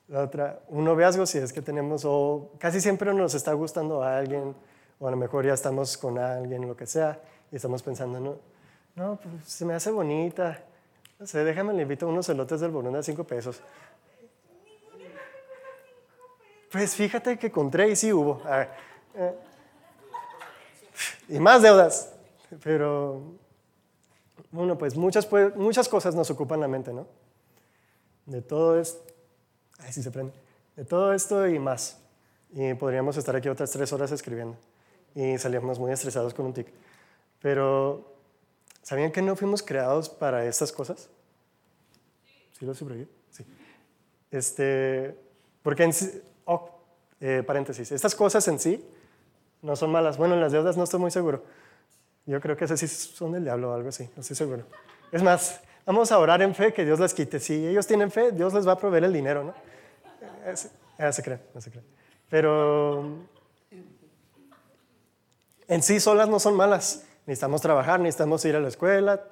La 0.09 0.25
otra, 0.25 0.61
un 0.69 0.85
noviazgo, 0.85 1.25
si 1.25 1.39
es 1.39 1.53
que 1.53 1.63
tenemos, 1.63 2.05
o 2.05 2.51
casi 2.59 2.81
siempre 2.81 3.15
nos 3.15 3.35
está 3.35 3.53
gustando 3.53 4.03
a 4.03 4.19
alguien, 4.19 4.55
o 4.99 5.09
a 5.09 5.11
lo 5.11 5.17
mejor 5.17 5.47
ya 5.47 5.55
estamos 5.55 5.97
con 5.97 6.19
alguien, 6.19 6.67
lo 6.67 6.77
que 6.77 6.87
sea, 6.87 7.21
y 7.51 7.57
estamos 7.57 7.83
pensando, 7.83 8.21
no, 8.21 8.37
no 8.97 9.19
pues 9.23 9.47
se 9.47 9.65
me 9.65 9.75
hace 9.75 9.91
bonita, 9.91 10.63
no 11.19 11.27
sé, 11.27 11.43
déjame 11.45 11.73
le 11.73 11.83
invito 11.83 12.07
a 12.07 12.09
unos 12.09 12.29
elotes 12.29 12.61
del 12.61 12.71
Burundi 12.71 12.99
a 12.99 13.03
cinco 13.03 13.25
pesos. 13.25 13.61
Pues 16.75 16.97
fíjate 16.97 17.39
que 17.39 17.53
con 17.53 17.71
tres 17.71 18.01
sí 18.01 18.13
hubo. 18.13 18.43
Eh. 19.15 19.33
y 21.29 21.39
más 21.39 21.63
deudas. 21.63 22.13
Pero, 22.65 23.37
bueno, 24.51 24.77
pues 24.77 24.97
muchas, 24.97 25.29
muchas 25.55 25.89
cosas 25.89 26.17
nos 26.17 26.29
ocupan 26.33 26.59
la 26.59 26.67
mente, 26.67 26.93
¿no? 26.93 27.07
De 28.27 28.43
todo 28.43 28.81
esto, 28.81 29.05
ay, 29.79 29.93
sí 29.93 30.03
se 30.03 30.11
prende. 30.11 30.33
De 30.75 30.85
todo 30.85 31.13
esto 31.13 31.47
y 31.47 31.61
más. 31.61 32.01
Y 32.51 32.75
podríamos 32.75 33.17
estar 33.17 33.37
aquí 33.37 33.49
otras 33.49 33.71
tres 33.71 33.93
horas 33.93 34.11
escribiendo. 34.11 34.57
Y 35.15 35.39
salíamos 35.39 35.79
muy 35.79 35.93
estresados 35.93 36.35
con 36.35 36.47
un 36.47 36.55
tic. 36.55 36.67
Pero, 37.41 38.17
¿sabían 38.83 39.13
que 39.13 39.23
no 39.23 39.37
fuimos 39.37 39.63
creados 39.63 40.09
para 40.09 40.45
estas 40.45 40.73
cosas? 40.73 41.09
¿Sí 42.59 42.67
lo 42.67 42.75
subrayé? 42.75 43.07
Sí. 43.31 43.47
Este, 44.33 45.17
porque 45.63 45.85
en 45.85 45.93
oh, 46.45 46.71
eh, 47.21 47.43
paréntesis, 47.47 47.91
estas 47.93 48.15
cosas 48.15 48.47
en 48.49 48.59
sí 48.59 48.85
no 49.63 49.77
son 49.77 49.91
malas. 49.91 50.19
Bueno, 50.19 50.35
en 50.35 50.41
las 50.41 50.53
deudas 50.53 50.77
no 50.77 50.85
estoy 50.85 51.01
muy 51.01 51.11
seguro. 51.11 51.43
Yo 52.27 52.41
creo 52.41 52.57
que 52.57 52.65
esas 52.65 52.81
sí 52.81 52.89
son 52.89 53.33
del 53.33 53.45
diablo 53.45 53.71
o 53.71 53.75
algo 53.75 53.89
así, 53.89 54.09
no 54.15 54.21
estoy 54.21 54.37
seguro. 54.37 54.65
Es 55.13 55.23
más, 55.23 55.61
vamos 55.87 56.11
a 56.13 56.19
orar 56.19 56.43
en 56.43 56.55
fe 56.55 56.73
que 56.73 56.85
Dios 56.85 56.99
las 56.99 57.15
quite. 57.15 57.39
Si 57.41 57.67
ellos 57.67 57.87
tienen 57.87 58.11
fe, 58.11 58.33
Dios 58.33 58.53
les 58.55 58.67
va 58.67 58.73
a 58.73 58.79
proveer 58.79 59.05
el 59.05 59.13
dinero, 59.13 59.45
¿no? 59.45 59.55
Ya 60.99 61.13
se 61.13 61.23
cree, 61.23 61.39
no 61.55 61.61
se 61.61 61.71
cree. 61.71 61.85
Pero 62.29 63.27
en 65.69 65.83
sí 65.83 66.01
solas 66.01 66.29
no 66.29 66.39
son 66.39 66.55
malas. 66.55 67.05
Necesitamos 67.27 67.63
trabajar, 67.63 68.01
necesitamos 68.01 68.45
ir 68.45 68.57
a 68.57 68.61
la 68.61 68.69
escuela 68.69 69.23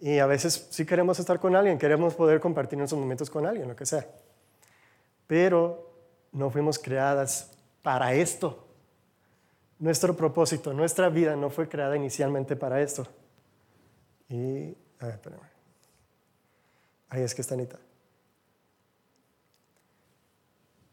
y 0.00 0.18
a 0.18 0.26
veces 0.26 0.68
sí 0.70 0.86
queremos 0.86 1.18
estar 1.18 1.40
con 1.40 1.56
alguien, 1.56 1.78
queremos 1.78 2.14
poder 2.14 2.40
compartir 2.40 2.78
nuestros 2.78 3.00
momentos 3.00 3.28
con 3.28 3.46
alguien, 3.46 3.68
lo 3.68 3.74
que 3.74 3.86
sea. 3.86 4.06
Pero 5.26 5.93
no 6.34 6.50
fuimos 6.50 6.78
creadas 6.78 7.50
para 7.82 8.12
esto. 8.12 8.66
Nuestro 9.78 10.14
propósito, 10.14 10.74
nuestra 10.74 11.08
vida 11.08 11.34
no 11.36 11.48
fue 11.48 11.68
creada 11.68 11.96
inicialmente 11.96 12.56
para 12.56 12.82
esto. 12.82 13.06
Y, 14.28 14.76
a 15.00 15.06
ver, 15.06 15.14
espérame. 15.14 15.40
Ahí 17.08 17.22
es 17.22 17.34
que 17.34 17.42
está 17.42 17.54
Anita. 17.54 17.78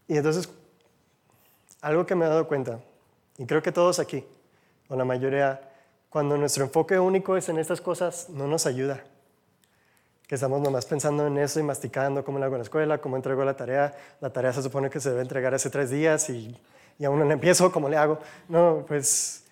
Y 0.07 0.17
entonces, 0.17 0.49
algo 1.81 2.05
que 2.05 2.15
me 2.15 2.25
he 2.25 2.29
dado 2.29 2.47
cuenta, 2.47 2.79
y 3.37 3.45
creo 3.45 3.61
que 3.61 3.71
todos 3.71 3.99
aquí, 3.99 4.25
o 4.89 4.95
la 4.95 5.05
mayoría, 5.05 5.69
cuando 6.09 6.37
nuestro 6.37 6.65
enfoque 6.65 6.99
único 6.99 7.37
es 7.37 7.49
en 7.49 7.57
estas 7.57 7.81
cosas, 7.81 8.29
no 8.29 8.47
nos 8.47 8.65
ayuda 8.65 9.03
que 10.31 10.35
estamos 10.35 10.61
nomás 10.61 10.85
pensando 10.85 11.27
en 11.27 11.37
eso 11.39 11.59
y 11.59 11.63
masticando 11.63 12.23
cómo 12.23 12.39
lo 12.39 12.45
hago 12.45 12.55
en 12.55 12.59
la 12.59 12.63
escuela, 12.63 12.97
cómo 12.99 13.17
entrego 13.17 13.43
la 13.43 13.57
tarea. 13.57 13.93
La 14.21 14.29
tarea 14.29 14.53
se 14.53 14.63
supone 14.63 14.89
que 14.89 15.01
se 15.01 15.09
debe 15.09 15.23
entregar 15.23 15.53
hace 15.53 15.69
tres 15.69 15.89
días 15.89 16.29
y, 16.29 16.57
y 16.97 17.03
aún 17.03 17.19
no 17.19 17.29
empiezo, 17.29 17.69
¿cómo 17.69 17.89
le 17.89 17.97
hago? 17.97 18.17
No, 18.47 18.85
pues 18.87 19.43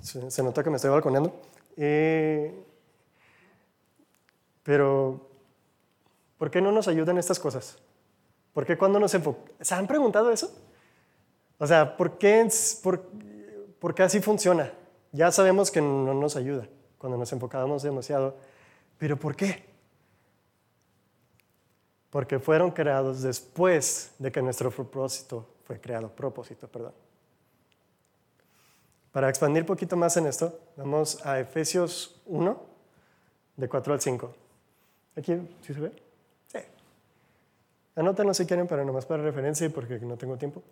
se, 0.00 0.42
nota 0.44 0.62
que 0.62 0.70
me 0.70 0.76
estoy 0.76 0.92
balconeando. 0.92 1.34
pero, 4.62 5.28
¿por 6.38 6.48
qué 6.48 6.60
no 6.60 6.70
nos 6.70 6.86
ayudan 6.86 7.18
estas 7.18 7.40
cosas? 7.40 7.78
¿Por 8.54 8.64
qué 8.64 8.78
cuando 8.78 9.00
nos 9.00 9.12
enfocamos? 9.12 9.50
¿Se 9.60 9.74
han 9.74 9.88
preguntado 9.88 10.30
eso? 10.30 10.54
O 11.58 11.66
sea, 11.66 11.96
¿por 11.96 12.16
qué, 12.16 12.48
por, 12.80 13.02
¿por 13.80 13.92
qué 13.92 14.04
así 14.04 14.20
funciona? 14.20 14.72
Ya 15.10 15.32
sabemos 15.32 15.72
que 15.72 15.80
no 15.80 16.14
nos 16.14 16.36
ayuda 16.36 16.68
cuando 16.96 17.18
nos 17.18 17.32
enfocamos 17.32 17.82
demasiado 17.82 18.36
¿Pero 19.00 19.16
por 19.16 19.34
qué? 19.34 19.64
Porque 22.10 22.38
fueron 22.38 22.70
creados 22.70 23.22
después 23.22 24.12
de 24.18 24.30
que 24.30 24.42
nuestro 24.42 24.70
propósito 24.70 25.48
fue 25.64 25.80
creado, 25.80 26.10
propósito, 26.10 26.68
perdón. 26.68 26.92
Para 29.10 29.30
expandir 29.30 29.62
un 29.62 29.68
poquito 29.68 29.96
más 29.96 30.18
en 30.18 30.26
esto, 30.26 30.60
vamos 30.76 31.24
a 31.24 31.40
Efesios 31.40 32.20
1, 32.26 32.62
de 33.56 33.68
4 33.70 33.94
al 33.94 34.00
5. 34.02 34.34
¿Aquí 35.16 35.48
sí 35.62 35.72
se 35.72 35.80
ve? 35.80 35.92
Sí. 36.48 36.58
Anótenlo 37.96 38.34
si 38.34 38.44
quieren, 38.44 38.66
pero 38.66 38.84
nomás 38.84 39.06
para 39.06 39.22
referencia 39.22 39.66
y 39.66 39.70
porque 39.70 39.98
no 40.00 40.18
tengo 40.18 40.36
tiempo. 40.36 40.62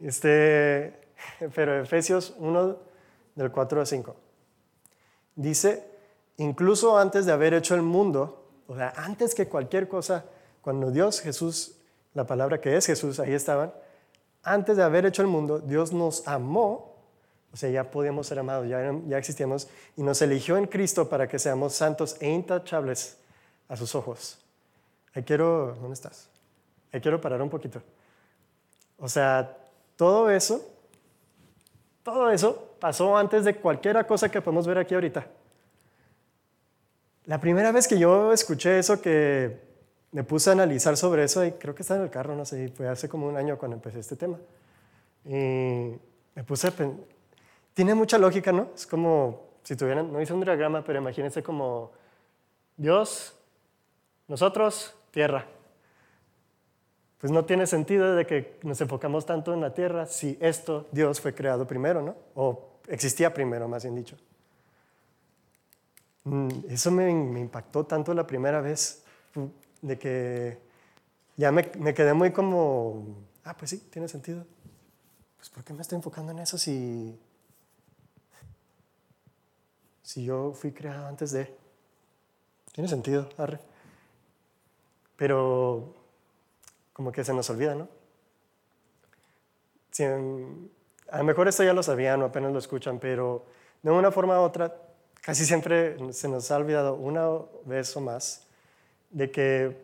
Este, 0.00 0.92
pero 1.54 1.80
Efesios 1.80 2.34
1, 2.36 2.76
del 3.36 3.52
4 3.52 3.80
al 3.80 3.86
5. 3.86 4.16
Dice, 5.36 5.89
incluso 6.40 6.98
antes 6.98 7.26
de 7.26 7.32
haber 7.32 7.52
hecho 7.52 7.74
el 7.74 7.82
mundo, 7.82 8.42
o 8.66 8.74
sea, 8.74 8.94
antes 8.96 9.34
que 9.34 9.46
cualquier 9.46 9.88
cosa, 9.88 10.24
cuando 10.62 10.90
Dios, 10.90 11.20
Jesús, 11.20 11.76
la 12.14 12.26
palabra 12.26 12.60
que 12.60 12.76
es 12.76 12.86
Jesús, 12.86 13.20
ahí 13.20 13.34
estaban, 13.34 13.72
antes 14.42 14.78
de 14.78 14.82
haber 14.82 15.04
hecho 15.04 15.20
el 15.20 15.28
mundo, 15.28 15.58
Dios 15.58 15.92
nos 15.92 16.26
amó, 16.26 16.96
o 17.52 17.56
sea, 17.56 17.68
ya 17.68 17.90
podíamos 17.90 18.26
ser 18.26 18.38
amados, 18.38 18.66
ya, 18.68 18.90
ya 19.06 19.18
existíamos, 19.18 19.68
y 19.96 20.02
nos 20.02 20.22
eligió 20.22 20.56
en 20.56 20.66
Cristo 20.66 21.10
para 21.10 21.28
que 21.28 21.38
seamos 21.38 21.74
santos 21.74 22.16
e 22.20 22.30
intachables 22.30 23.18
a 23.68 23.76
sus 23.76 23.94
ojos. 23.94 24.38
Ahí 25.14 25.24
quiero, 25.24 25.76
¿dónde 25.78 25.94
estás? 25.94 26.28
Ahí 26.90 27.02
quiero 27.02 27.20
parar 27.20 27.42
un 27.42 27.50
poquito. 27.50 27.82
O 28.98 29.08
sea, 29.08 29.58
todo 29.96 30.30
eso, 30.30 30.64
todo 32.02 32.30
eso 32.30 32.76
pasó 32.80 33.14
antes 33.14 33.44
de 33.44 33.56
cualquier 33.56 34.06
cosa 34.06 34.30
que 34.30 34.40
podemos 34.40 34.66
ver 34.66 34.78
aquí 34.78 34.94
ahorita. 34.94 35.26
La 37.26 37.40
primera 37.40 37.70
vez 37.72 37.86
que 37.86 37.98
yo 37.98 38.32
escuché 38.32 38.78
eso, 38.78 39.00
que 39.00 39.60
me 40.12 40.24
puse 40.24 40.50
a 40.50 40.54
analizar 40.54 40.96
sobre 40.96 41.24
eso, 41.24 41.44
y 41.44 41.52
creo 41.52 41.74
que 41.74 41.82
estaba 41.82 41.98
en 41.98 42.04
el 42.04 42.10
carro, 42.10 42.34
no 42.34 42.44
sé, 42.44 42.68
fue 42.68 42.88
hace 42.88 43.08
como 43.08 43.26
un 43.26 43.36
año 43.36 43.58
cuando 43.58 43.76
empecé 43.76 44.00
este 44.00 44.16
tema. 44.16 44.38
Y 45.24 45.94
me 46.34 46.44
puse 46.46 46.68
a 46.68 46.72
tiene 47.74 47.94
mucha 47.94 48.18
lógica, 48.18 48.52
¿no? 48.52 48.70
Es 48.74 48.86
como 48.86 49.50
si 49.62 49.76
tuvieran, 49.76 50.12
no 50.12 50.20
hice 50.20 50.32
un 50.32 50.40
diagrama, 50.40 50.82
pero 50.82 50.98
imagínense 50.98 51.42
como 51.42 51.92
Dios, 52.76 53.34
nosotros, 54.26 54.94
tierra. 55.10 55.46
Pues 57.18 57.30
no 57.30 57.44
tiene 57.44 57.66
sentido 57.66 58.14
de 58.16 58.26
que 58.26 58.58
nos 58.62 58.80
enfocamos 58.80 59.26
tanto 59.26 59.52
en 59.52 59.60
la 59.60 59.74
tierra 59.74 60.06
si 60.06 60.38
esto, 60.40 60.88
Dios, 60.90 61.20
fue 61.20 61.34
creado 61.34 61.66
primero, 61.66 62.02
¿no? 62.02 62.16
O 62.34 62.80
existía 62.88 63.32
primero, 63.32 63.68
más 63.68 63.82
bien 63.84 63.94
dicho. 63.94 64.16
Mm, 66.24 66.48
eso 66.68 66.90
me, 66.90 67.10
impactó 67.10 67.84
tanto 67.86 68.14
la 68.14 68.26
primera 68.26 68.60
vez, 68.60 69.04
de 69.82 69.98
que 69.98 70.58
ya 71.36 71.50
me, 71.52 71.64
quedé 71.94 72.12
muy 72.12 72.32
como, 72.32 73.24
ah, 73.44 73.56
pues 73.56 73.70
sí, 73.70 73.78
tiene 73.90 74.08
sentido. 74.08 74.44
Pues 75.38 75.48
¿por 75.48 75.64
qué 75.64 75.72
me 75.72 75.82
estoy 75.82 75.96
enfocando 75.96 76.32
en 76.32 76.40
eso 76.40 76.58
si, 76.58 77.18
si 80.02 80.24
yo 80.24 80.52
fui 80.52 80.72
creado 80.72 81.06
antes 81.06 81.30
de... 81.30 81.56
Tiene 82.72 82.88
sentido, 82.88 83.28
arre. 83.38 83.58
Pero 85.16 85.94
como 86.92 87.10
que 87.10 87.24
se 87.24 87.32
nos 87.32 87.48
olvida, 87.50 87.74
¿no? 87.74 87.88
a 91.10 91.18
lo 91.18 91.24
mejor 91.24 91.48
esto 91.48 91.62
ya 91.62 91.72
lo 91.72 91.82
sabían 91.82 92.22
o 92.22 92.26
apenas 92.26 92.52
lo 92.52 92.58
escuchan, 92.58 92.98
pero 92.98 93.44
de 93.82 93.90
una 93.90 94.10
forma 94.10 94.40
u 94.40 94.44
otra, 94.44 94.74
casi 95.30 95.46
siempre 95.46 96.12
se 96.12 96.26
nos 96.26 96.50
ha 96.50 96.56
olvidado 96.56 96.96
una 96.96 97.28
vez 97.64 97.96
o 97.96 98.00
más 98.00 98.48
de 99.10 99.30
que, 99.30 99.80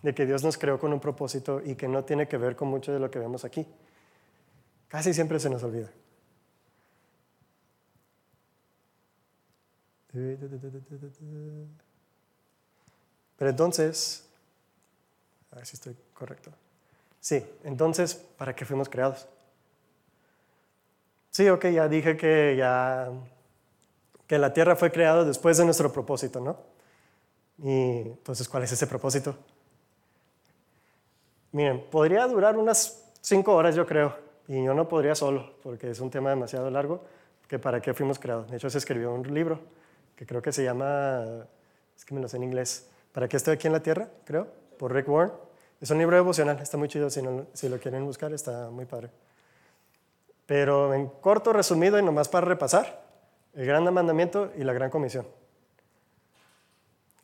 de 0.00 0.14
que 0.14 0.26
Dios 0.26 0.44
nos 0.44 0.56
creó 0.56 0.78
con 0.78 0.92
un 0.92 1.00
propósito 1.00 1.60
y 1.60 1.74
que 1.74 1.88
no 1.88 2.04
tiene 2.04 2.28
que 2.28 2.36
ver 2.36 2.54
con 2.54 2.68
mucho 2.68 2.92
de 2.92 3.00
lo 3.00 3.10
que 3.10 3.18
vemos 3.18 3.44
aquí. 3.44 3.66
Casi 4.86 5.12
siempre 5.12 5.40
se 5.40 5.50
nos 5.50 5.64
olvida. 5.64 5.90
Pero 13.36 13.50
entonces, 13.50 14.24
a 15.50 15.56
ver 15.56 15.66
si 15.66 15.74
estoy 15.74 15.96
correcto. 16.14 16.52
Sí, 17.20 17.44
entonces, 17.64 18.14
¿para 18.14 18.54
qué 18.54 18.64
fuimos 18.64 18.88
creados? 18.88 19.26
Sí, 21.32 21.48
ok, 21.48 21.66
ya 21.70 21.88
dije 21.88 22.16
que 22.16 22.54
ya 22.56 23.10
que 24.28 24.38
la 24.38 24.52
tierra 24.52 24.76
fue 24.76 24.92
creada 24.92 25.24
después 25.24 25.56
de 25.56 25.64
nuestro 25.64 25.92
propósito, 25.92 26.40
¿no? 26.40 26.56
Y 27.60 28.02
entonces, 28.02 28.48
¿cuál 28.48 28.62
es 28.62 28.70
ese 28.70 28.86
propósito? 28.86 29.34
Miren, 31.50 31.84
podría 31.90 32.24
durar 32.28 32.56
unas 32.56 33.10
cinco 33.20 33.56
horas, 33.56 33.74
yo 33.74 33.84
creo, 33.84 34.14
y 34.46 34.62
yo 34.62 34.74
no 34.74 34.86
podría 34.86 35.16
solo, 35.16 35.54
porque 35.64 35.90
es 35.90 35.98
un 35.98 36.10
tema 36.10 36.30
demasiado 36.30 36.70
largo, 36.70 37.02
que 37.48 37.58
para 37.58 37.80
qué 37.80 37.92
fuimos 37.92 38.20
creados. 38.20 38.48
De 38.48 38.58
hecho, 38.58 38.70
se 38.70 38.78
escribió 38.78 39.12
un 39.12 39.34
libro 39.34 39.58
que 40.14 40.24
creo 40.24 40.40
que 40.40 40.52
se 40.52 40.62
llama, 40.62 41.46
es 41.96 42.04
que 42.04 42.14
me 42.14 42.20
lo 42.20 42.28
sé 42.28 42.36
en 42.36 42.44
inglés, 42.44 42.88
¿Para 43.12 43.28
qué 43.28 43.36
estoy 43.36 43.54
aquí 43.54 43.66
en 43.66 43.72
la 43.72 43.80
tierra? 43.80 44.08
Creo, 44.24 44.46
por 44.78 44.94
Rick 44.94 45.08
Warren. 45.08 45.32
Es 45.80 45.90
un 45.90 45.98
libro 45.98 46.14
devocional, 46.14 46.58
está 46.60 46.76
muy 46.76 46.86
chido, 46.86 47.10
si, 47.10 47.20
si 47.52 47.68
lo 47.68 47.78
quieren 47.78 48.04
buscar, 48.04 48.32
está 48.32 48.70
muy 48.70 48.84
padre. 48.84 49.10
Pero 50.46 50.94
en 50.94 51.08
corto, 51.08 51.52
resumido 51.52 51.98
y 51.98 52.02
nomás 52.02 52.28
para 52.28 52.46
repasar, 52.46 53.07
el 53.58 53.66
gran 53.66 53.92
mandamiento 53.92 54.52
y 54.56 54.62
la 54.62 54.72
gran 54.72 54.88
comisión. 54.88 55.26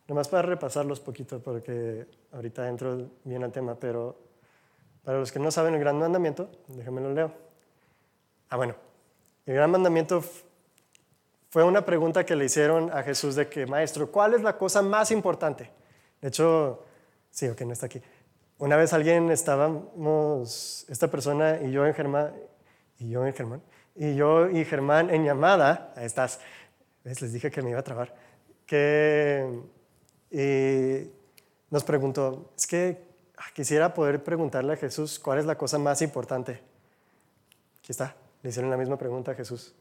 Nomás 0.09 0.27
para 0.27 0.43
repasarlos 0.43 0.99
poquito, 0.99 1.41
porque 1.41 2.09
ahorita 2.33 2.69
entro 2.69 3.09
bien 3.23 3.45
al 3.45 3.53
tema, 3.53 3.77
pero 3.77 4.19
para 5.05 5.21
los 5.21 5.31
que 5.31 5.39
no 5.39 5.53
saben 5.53 5.75
el 5.75 5.81
gran 5.81 5.97
mandamiento, 5.97 6.51
déjenme 6.67 7.01
lo 7.03 7.13
leo. 7.13 7.33
Ah, 8.51 8.57
bueno, 8.57 8.75
el 9.47 9.55
gran 9.55 9.71
mandamiento 9.71 10.25
fue 11.51 11.63
una 11.63 11.85
pregunta 11.85 12.27
que 12.27 12.35
le 12.35 12.47
hicieron 12.47 12.91
a 12.93 13.05
Jesús 13.05 13.37
de 13.37 13.49
que, 13.49 13.65
maestro, 13.65 14.11
¿cuál 14.11 14.35
es 14.35 14.43
la 14.43 14.59
cosa 14.59 14.83
más 14.83 15.13
importante? 15.13 15.71
De 16.21 16.29
hecho, 16.29 16.85
sí, 17.31 17.47
ok, 17.47 17.61
no 17.61 17.75
está 17.75 17.87
aquí. 17.87 18.03
Una 18.59 18.75
vez 18.75 18.93
alguien 18.93 19.31
estábamos, 19.31 20.85
esta 20.89 21.09
persona 21.09 21.61
y 21.63 21.71
yo 21.71 21.87
en 21.87 21.95
Germán, 21.95 22.35
y 22.99 23.09
yo 23.09 23.25
en 23.25 23.33
Germán, 23.33 23.63
y 23.95 24.15
yo 24.15 24.51
y 24.51 24.65
Germán 24.65 25.11
en 25.11 25.25
llamada, 25.25 25.93
ahí 25.97 26.07
estás, 26.07 26.41
les 27.05 27.33
dije 27.33 27.51
que 27.51 27.63
me 27.63 27.71
iba 27.71 27.79
a 27.79 27.85
trabar, 27.85 28.15
que 28.67 29.63
nos 31.71 31.85
preguntó, 31.85 32.51
es 32.57 32.67
que 32.67 33.05
ah, 33.37 33.45
quisiera 33.55 33.95
poder 33.95 34.23
preguntarle 34.23 34.73
a 34.73 34.77
Jesús 34.77 35.19
cuál 35.19 35.39
es 35.39 35.45
la 35.45 35.57
cosa 35.57 35.79
más 35.79 36.03
importante. 36.03 36.61
Aquí 37.79 37.93
está, 37.93 38.17
le 38.43 38.51
hicieron 38.51 38.71
la 38.71 38.77
misma 38.77 38.97
pregunta 38.97 39.33
a 39.33 39.35
Jesús. 39.35 39.75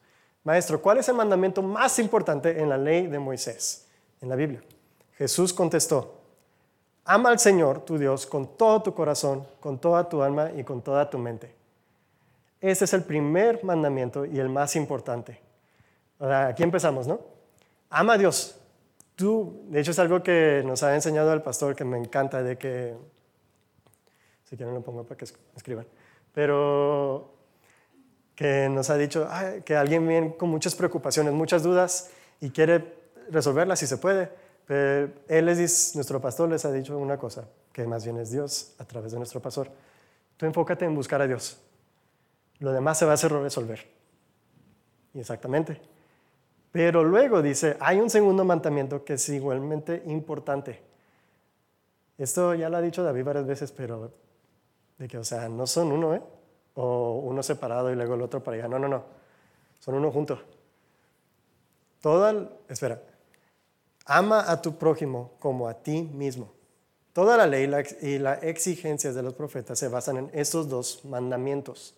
Maestro, 0.44 0.82
¿cuál 0.82 0.98
es 0.98 1.08
el 1.08 1.16
mandamiento 1.16 1.62
más 1.62 2.00
importante 2.00 2.60
en 2.60 2.70
la 2.70 2.78
ley 2.78 3.08
de 3.08 3.18
Moisés, 3.18 3.88
en 4.22 4.30
la 4.30 4.36
Biblia? 4.36 4.62
Jesús 5.18 5.54
contestó, 5.54 6.20
ama 7.06 7.30
al 7.30 7.40
Señor, 7.40 7.82
tu 7.86 7.98
Dios, 7.98 8.26
con 8.26 8.58
todo 8.58 8.84
tu 8.84 8.94
corazón, 8.94 9.48
con 9.60 9.80
toda 9.80 10.10
tu 10.10 10.22
alma 10.22 10.52
y 10.56 10.64
con 10.64 10.82
toda 10.82 11.10
tu 11.10 11.18
mente. 11.18 11.56
Ese 12.64 12.86
es 12.86 12.94
el 12.94 13.04
primer 13.04 13.62
mandamiento 13.66 14.24
y 14.26 14.40
el 14.40 14.48
más 14.48 14.78
importante. 14.78 15.38
aquí 16.18 16.64
empezamos, 16.64 17.06
¿no? 17.06 17.20
Ama 17.90 18.14
a 18.14 18.18
Dios. 18.18 18.58
Tú, 19.18 19.66
de 19.68 19.82
hecho 19.82 19.92
es 19.92 20.00
algo 20.00 20.24
que 20.24 20.64
nos 20.66 20.82
ha 20.82 20.96
enseñado 20.96 21.34
el 21.34 21.42
pastor 21.42 21.76
que 21.76 21.84
me 21.84 21.98
encanta, 21.98 22.42
de 22.42 22.58
que, 22.58 22.96
si 24.46 24.56
quieren 24.56 24.74
lo 24.74 24.82
pongo 24.82 25.04
para 25.04 25.18
que 25.18 25.26
escriban, 25.58 25.86
pero 26.34 27.34
que 28.34 28.70
nos 28.70 28.90
ha 28.90 28.96
dicho 28.96 29.28
que 29.66 29.76
alguien 29.76 30.08
viene 30.08 30.38
con 30.38 30.48
muchas 30.48 30.74
preocupaciones, 30.74 31.34
muchas 31.34 31.64
dudas 31.64 32.12
y 32.40 32.52
quiere 32.52 32.94
resolverlas 33.30 33.80
si 33.80 33.88
se 33.88 33.98
puede. 33.98 34.30
Pero 34.66 35.12
él 35.28 35.48
les 35.48 35.58
dice, 35.58 35.98
nuestro 35.98 36.22
pastor 36.22 36.48
les 36.48 36.64
ha 36.64 36.72
dicho 36.72 36.98
una 36.98 37.18
cosa, 37.18 37.44
que 37.74 37.86
más 37.86 38.06
bien 38.06 38.20
es 38.20 38.32
Dios 38.32 38.74
a 38.78 38.86
través 38.86 39.12
de 39.12 39.18
nuestro 39.18 39.42
pastor. 39.42 39.70
Tú 40.38 40.46
enfócate 40.46 40.86
en 40.86 40.96
buscar 40.96 41.22
a 41.22 41.28
Dios. 41.28 41.60
Lo 42.64 42.72
demás 42.72 42.98
se 42.98 43.04
va 43.04 43.12
a 43.12 43.16
hacer 43.16 43.30
resolver. 43.30 43.86
Exactamente. 45.14 45.82
Pero 46.72 47.04
luego 47.04 47.42
dice, 47.42 47.76
hay 47.82 48.00
un 48.00 48.10
segundo 48.10 48.46
mandamiento 48.46 49.04
que 49.04 49.16
es 49.16 49.28
igualmente 49.28 50.02
importante. 50.06 50.80
Esto 52.18 52.56
ya 52.56 52.70
lo 52.70 52.78
ha 52.78 52.82
dicho 52.82 53.04
David 53.04 53.26
varias 53.26 53.46
veces, 53.46 53.74
pero 53.74 54.14
de 54.98 55.08
que, 55.10 55.18
o 55.18 55.26
sea, 55.26 55.50
no 55.50 55.68
son 55.68 55.92
uno, 55.92 56.16
¿eh? 56.16 56.22
o 56.76 57.20
uno 57.26 57.44
separado 57.44 57.92
y 57.92 57.96
luego 57.96 58.16
el 58.16 58.22
otro 58.22 58.42
para 58.42 58.56
allá. 58.56 58.70
No, 58.70 58.80
no, 58.80 58.88
no. 58.88 59.04
Son 59.82 59.96
uno 59.96 60.10
junto. 60.10 60.42
Toda, 62.00 62.50
espera, 62.70 63.02
ama 64.06 64.50
a 64.50 64.62
tu 64.62 64.78
prójimo 64.78 65.32
como 65.38 65.68
a 65.68 65.74
ti 65.74 66.02
mismo. 66.02 66.54
Toda 67.12 67.36
la 67.36 67.46
ley 67.46 67.70
y 68.02 68.20
las 68.20 68.42
exigencias 68.42 69.16
de 69.16 69.22
los 69.22 69.34
profetas 69.34 69.78
se 69.78 69.90
basan 69.90 70.16
en 70.16 70.32
estos 70.34 70.70
dos 70.70 71.04
mandamientos. 71.04 71.98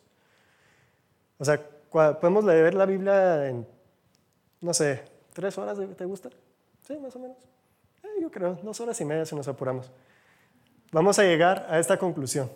O 1.37 1.45
sea, 1.45 1.61
podemos 1.91 2.43
leer 2.43 2.73
la 2.73 2.85
Biblia 2.85 3.47
en, 3.47 3.67
no 4.61 4.73
sé, 4.73 5.03
tres 5.33 5.57
horas, 5.57 5.77
¿te 5.95 6.05
gusta? 6.05 6.29
Sí, 6.87 6.97
más 6.97 7.15
o 7.15 7.19
menos. 7.19 7.37
Eh, 8.03 8.21
yo 8.21 8.31
creo, 8.31 8.57
dos 8.63 8.79
horas 8.79 8.99
y 9.01 9.05
media 9.05 9.25
si 9.25 9.35
nos 9.35 9.47
apuramos. 9.47 9.91
Vamos 10.91 11.19
a 11.19 11.23
llegar 11.23 11.65
a 11.69 11.79
esta 11.79 11.97
conclusión 11.97 12.49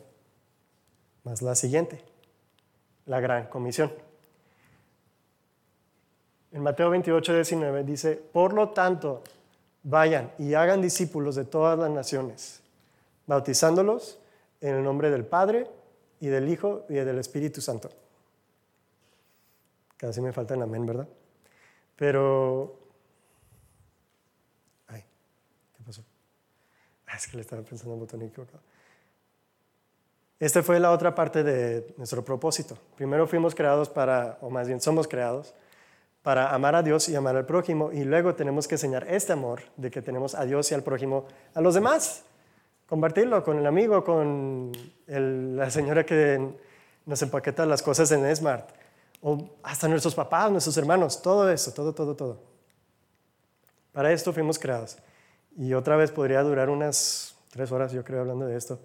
más 1.24 1.42
la 1.42 1.56
siguiente, 1.56 2.04
la 3.06 3.20
gran 3.20 3.48
comisión. 3.48 3.92
En 6.52 6.64
Mateo 6.64 6.90
28, 6.90 7.36
19 7.36 7.84
dice, 7.84 8.16
por 8.16 8.54
lo 8.54 8.70
tanto, 8.70 9.24
vayan 9.84 10.32
y 10.40 10.54
hagan 10.54 10.82
discípulos 10.82 11.36
de 11.36 11.46
todas 11.46 11.78
las 11.78 11.90
naciones, 11.90 12.62
bautizándolos 13.28 14.20
en 14.62 14.76
el 14.76 14.84
nombre 14.84 15.10
del 15.12 15.26
Padre 15.26 15.68
y 16.20 16.28
del 16.28 16.50
Hijo 16.50 16.86
y 16.90 16.94
del 16.96 17.20
Espíritu 17.20 17.62
Santo. 17.62 17.90
Casi 20.00 20.22
me 20.22 20.32
falta 20.32 20.54
el 20.54 20.62
amén, 20.62 20.86
¿verdad? 20.86 21.10
Pero... 21.98 22.74
Ay, 24.88 25.04
¿qué 25.76 25.84
pasó? 25.84 26.04
Ah, 27.06 27.18
es 27.18 27.28
que 27.28 27.36
le 27.36 27.42
estaba 27.42 27.62
pensando 27.64 27.96
en 27.96 28.00
botón 28.00 28.22
equivocado. 28.22 28.62
Esta 30.40 30.64
fue 30.64 30.80
la 30.80 30.92
otra 30.92 31.14
parte 31.14 31.44
de 31.44 31.94
nuestro 31.98 32.24
propósito. 32.24 32.78
Primero 32.96 33.28
fuimos 33.28 33.54
creados 33.54 33.90
para, 33.90 34.38
o 34.40 34.50
más 34.50 34.68
bien 34.68 34.80
somos 34.80 35.06
creados, 35.06 35.54
para 36.22 36.56
amar 36.56 36.76
a 36.76 36.82
Dios 36.82 37.10
y 37.10 37.16
amar 37.18 37.36
al 37.36 37.46
prójimo, 37.46 37.92
y 37.92 38.06
luego 38.06 38.36
tenemos 38.36 38.70
que 38.70 38.76
enseñar 38.76 39.06
este 39.10 39.34
amor 39.34 39.64
de 39.76 39.92
que 39.92 40.02
tenemos 40.02 40.34
a 40.34 40.46
Dios 40.46 40.72
y 40.72 40.76
al 40.76 40.84
prójimo 40.84 41.26
a 41.54 41.60
los 41.60 41.76
demás. 41.76 42.24
Compartirlo 42.88 43.44
con 43.44 43.58
el 43.58 43.66
amigo, 43.66 44.06
con 44.06 44.72
la 45.08 45.70
señora 45.70 46.06
que 46.06 46.56
nos 47.06 47.22
empaqueta 47.22 47.66
las 47.66 47.82
cosas 47.82 48.10
en 48.14 48.34
Smart, 48.34 48.79
o 49.22 49.58
hasta 49.64 49.88
nuestros 49.88 50.16
papás, 50.16 50.52
nuestros 50.52 50.78
hermanos, 50.78 51.22
todo 51.22 51.50
eso, 51.50 51.74
todo, 51.74 51.94
todo, 51.94 52.16
todo. 52.16 52.42
Para 53.92 54.12
esto 54.12 54.32
fuimos 54.34 54.58
creados. 54.60 54.98
Y 55.58 55.74
otra 55.74 55.96
vez 55.98 56.12
podría 56.12 56.42
durar 56.44 56.70
unas 56.70 57.36
tres 57.50 57.72
horas, 57.72 57.92
yo 57.92 58.04
creo, 58.04 58.22
hablando 58.22 58.46
de 58.46 58.56
esto 58.56 58.80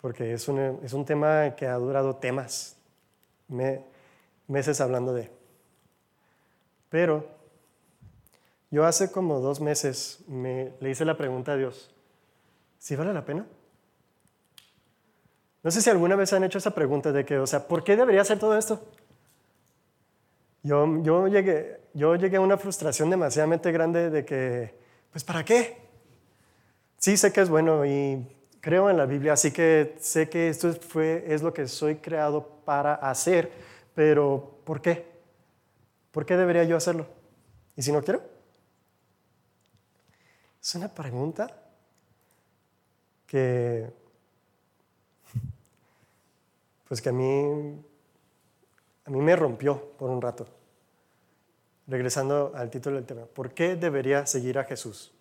porque 0.00 0.32
es 0.32 0.48
un, 0.48 0.80
es 0.82 0.92
un 0.92 1.04
tema 1.04 1.54
que 1.56 1.66
ha 1.66 1.74
durado 1.74 2.16
temas, 2.16 2.76
meses 4.46 4.80
hablando 4.80 5.12
de. 5.12 5.30
Pero 6.88 7.26
yo 8.70 8.84
hace 8.84 9.10
como 9.10 9.40
dos 9.40 9.60
meses 9.60 10.20
me, 10.28 10.72
le 10.80 10.90
hice 10.90 11.04
la 11.04 11.16
pregunta 11.16 11.52
a 11.52 11.56
Dios, 11.56 11.90
¿si 12.78 12.96
vale 12.96 13.12
la 13.12 13.24
pena? 13.24 13.46
No 15.62 15.70
sé 15.70 15.82
si 15.82 15.90
alguna 15.90 16.14
vez 16.14 16.32
han 16.32 16.44
hecho 16.44 16.58
esa 16.58 16.74
pregunta 16.74 17.10
de 17.10 17.24
que, 17.24 17.38
o 17.38 17.46
sea, 17.46 17.66
¿por 17.66 17.82
qué 17.82 17.96
debería 17.96 18.22
hacer 18.22 18.38
todo 18.38 18.56
esto? 18.56 18.80
Yo, 20.62 21.02
yo, 21.02 21.28
llegué, 21.28 21.80
yo 21.94 22.16
llegué 22.16 22.36
a 22.36 22.40
una 22.40 22.56
frustración 22.56 23.10
demasiadamente 23.10 23.70
grande 23.72 24.10
de 24.10 24.24
que, 24.24 24.74
pues, 25.10 25.24
¿para 25.24 25.44
qué? 25.44 25.78
Sí 26.96 27.16
sé 27.16 27.32
que 27.32 27.40
es 27.40 27.48
bueno 27.48 27.86
y 27.86 28.26
creo 28.60 28.90
en 28.90 28.96
la 28.96 29.06
Biblia, 29.06 29.34
así 29.34 29.52
que 29.52 29.94
sé 30.00 30.28
que 30.28 30.48
esto 30.48 30.72
fue, 30.74 31.24
es 31.28 31.42
lo 31.42 31.54
que 31.54 31.68
soy 31.68 31.96
creado 31.96 32.46
para 32.64 32.94
hacer, 32.94 33.50
pero 33.94 34.58
¿por 34.64 34.80
qué? 34.80 35.06
¿Por 36.10 36.26
qué 36.26 36.36
debería 36.36 36.64
yo 36.64 36.76
hacerlo? 36.76 37.06
¿Y 37.76 37.82
si 37.82 37.92
no 37.92 38.02
quiero? 38.02 38.20
Es 40.60 40.74
una 40.74 40.92
pregunta 40.92 41.46
que, 43.26 43.88
pues 46.88 47.00
que 47.00 47.10
a 47.10 47.12
mí, 47.12 47.80
a 49.08 49.10
mí 49.10 49.20
me 49.20 49.34
rompió 49.34 49.92
por 49.98 50.10
un 50.10 50.20
rato. 50.20 50.46
Regresando 51.86 52.52
al 52.54 52.68
título 52.68 52.96
del 52.96 53.06
tema, 53.06 53.22
¿por 53.24 53.52
qué 53.52 53.74
debería 53.74 54.26
seguir 54.26 54.58
a 54.58 54.64
Jesús? 54.64 55.14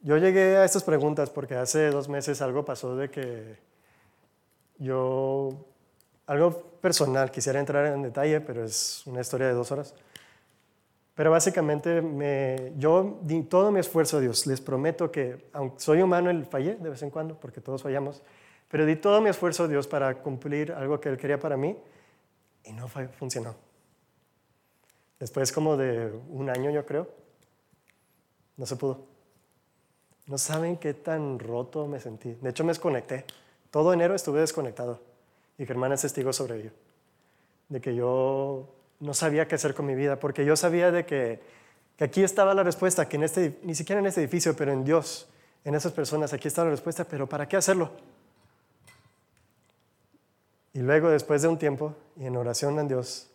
Yo 0.00 0.16
llegué 0.16 0.56
a 0.56 0.64
estas 0.64 0.82
preguntas 0.82 1.30
porque 1.30 1.54
hace 1.54 1.90
dos 1.90 2.08
meses 2.08 2.42
algo 2.42 2.64
pasó 2.64 2.96
de 2.96 3.08
que 3.08 3.56
yo, 4.78 5.50
algo 6.26 6.60
personal, 6.80 7.30
quisiera 7.30 7.60
entrar 7.60 7.86
en 7.86 8.02
detalle, 8.02 8.40
pero 8.40 8.64
es 8.64 9.06
una 9.06 9.20
historia 9.20 9.46
de 9.46 9.52
dos 9.52 9.70
horas. 9.70 9.94
Pero 11.14 11.30
básicamente 11.30 12.02
me, 12.02 12.72
yo 12.78 13.20
di 13.22 13.44
todo 13.44 13.70
mi 13.70 13.78
esfuerzo 13.78 14.16
a 14.16 14.20
Dios. 14.20 14.48
Les 14.48 14.60
prometo 14.60 15.12
que, 15.12 15.46
aunque 15.52 15.78
soy 15.78 16.02
humano, 16.02 16.32
y 16.32 16.42
fallé 16.42 16.74
de 16.74 16.90
vez 16.90 17.02
en 17.02 17.10
cuando, 17.10 17.38
porque 17.38 17.60
todos 17.60 17.80
fallamos, 17.80 18.22
pero 18.68 18.86
di 18.86 18.96
todo 18.96 19.20
mi 19.20 19.30
esfuerzo 19.30 19.64
a 19.64 19.68
Dios 19.68 19.86
para 19.86 20.16
cumplir 20.16 20.72
algo 20.72 20.98
que 20.98 21.10
Él 21.10 21.16
quería 21.16 21.38
para 21.38 21.56
mí 21.56 21.76
y 22.64 22.72
no 22.72 22.88
funcionó. 22.88 23.54
Después 25.18 25.52
como 25.52 25.76
de 25.76 26.12
un 26.28 26.48
año, 26.48 26.70
yo 26.70 26.86
creo, 26.86 27.08
no 28.56 28.66
se 28.66 28.76
pudo. 28.76 29.06
No 30.26 30.38
saben 30.38 30.76
qué 30.76 30.94
tan 30.94 31.38
roto 31.38 31.86
me 31.86 32.00
sentí. 32.00 32.34
De 32.40 32.50
hecho, 32.50 32.64
me 32.64 32.70
desconecté. 32.70 33.24
Todo 33.70 33.92
enero 33.92 34.14
estuve 34.14 34.40
desconectado. 34.40 35.00
Y 35.58 35.66
Germán 35.66 35.92
es 35.92 36.02
testigo 36.02 36.32
sobre 36.32 36.60
ello. 36.60 36.70
De 37.68 37.80
que 37.80 37.94
yo 37.94 38.68
no 39.00 39.14
sabía 39.14 39.46
qué 39.48 39.56
hacer 39.56 39.74
con 39.74 39.86
mi 39.86 39.94
vida, 39.94 40.18
porque 40.18 40.44
yo 40.44 40.56
sabía 40.56 40.90
de 40.90 41.04
que, 41.04 41.40
que 41.96 42.04
aquí 42.04 42.22
estaba 42.22 42.54
la 42.54 42.62
respuesta, 42.62 43.08
que 43.08 43.16
en 43.16 43.24
este, 43.24 43.58
ni 43.62 43.74
siquiera 43.74 44.00
en 44.00 44.06
este 44.06 44.20
edificio, 44.20 44.54
pero 44.56 44.72
en 44.72 44.84
Dios, 44.84 45.28
en 45.64 45.74
esas 45.74 45.92
personas, 45.92 46.32
aquí 46.32 46.48
estaba 46.48 46.66
la 46.66 46.72
respuesta, 46.72 47.04
pero 47.04 47.28
¿para 47.28 47.48
qué 47.48 47.56
hacerlo? 47.56 47.90
Y 50.72 50.80
luego, 50.80 51.10
después 51.10 51.42
de 51.42 51.48
un 51.48 51.58
tiempo, 51.58 51.94
y 52.16 52.26
en 52.26 52.36
oración 52.36 52.78
a 52.78 52.84
Dios, 52.84 53.28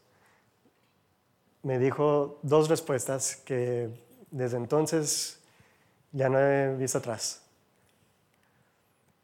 me 1.63 1.79
dijo 1.79 2.39
dos 2.43 2.69
respuestas 2.69 3.35
que 3.37 3.89
desde 4.31 4.57
entonces 4.57 5.39
ya 6.11 6.29
no 6.29 6.39
he 6.39 6.75
visto 6.75 6.99
atrás. 6.99 7.41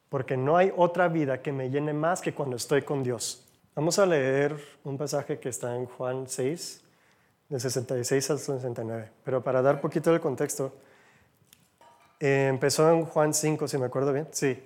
Porque 0.10 0.36
no 0.36 0.58
hay 0.58 0.74
otra 0.76 1.08
vida 1.08 1.42
que 1.42 1.52
me 1.54 1.70
llene 1.70 1.94
más 1.94 2.20
que 2.20 2.34
cuando 2.34 2.58
estoy 2.58 2.82
con 2.82 3.04
Dios. 3.04 3.48
Vamos 3.76 3.98
a 4.00 4.06
leer 4.06 4.58
un 4.84 4.98
pasaje 4.98 5.40
que 5.40 5.48
está 5.48 5.76
en 5.76 5.86
Juan 5.86 6.28
6, 6.28 6.82
de 7.48 7.60
66 7.60 8.32
al 8.32 8.40
69. 8.40 9.12
Pero 9.24 9.42
para 9.42 9.62
dar 9.62 9.80
poquito 9.80 10.12
del 10.12 10.20
contexto, 10.20 10.74
eh, 12.20 12.48
empezó 12.50 12.92
en 12.92 13.06
Juan 13.06 13.34
5, 13.34 13.68
si 13.68 13.78
me 13.78 13.86
acuerdo 13.86 14.12
bien. 14.12 14.28
Sí, 14.32 14.62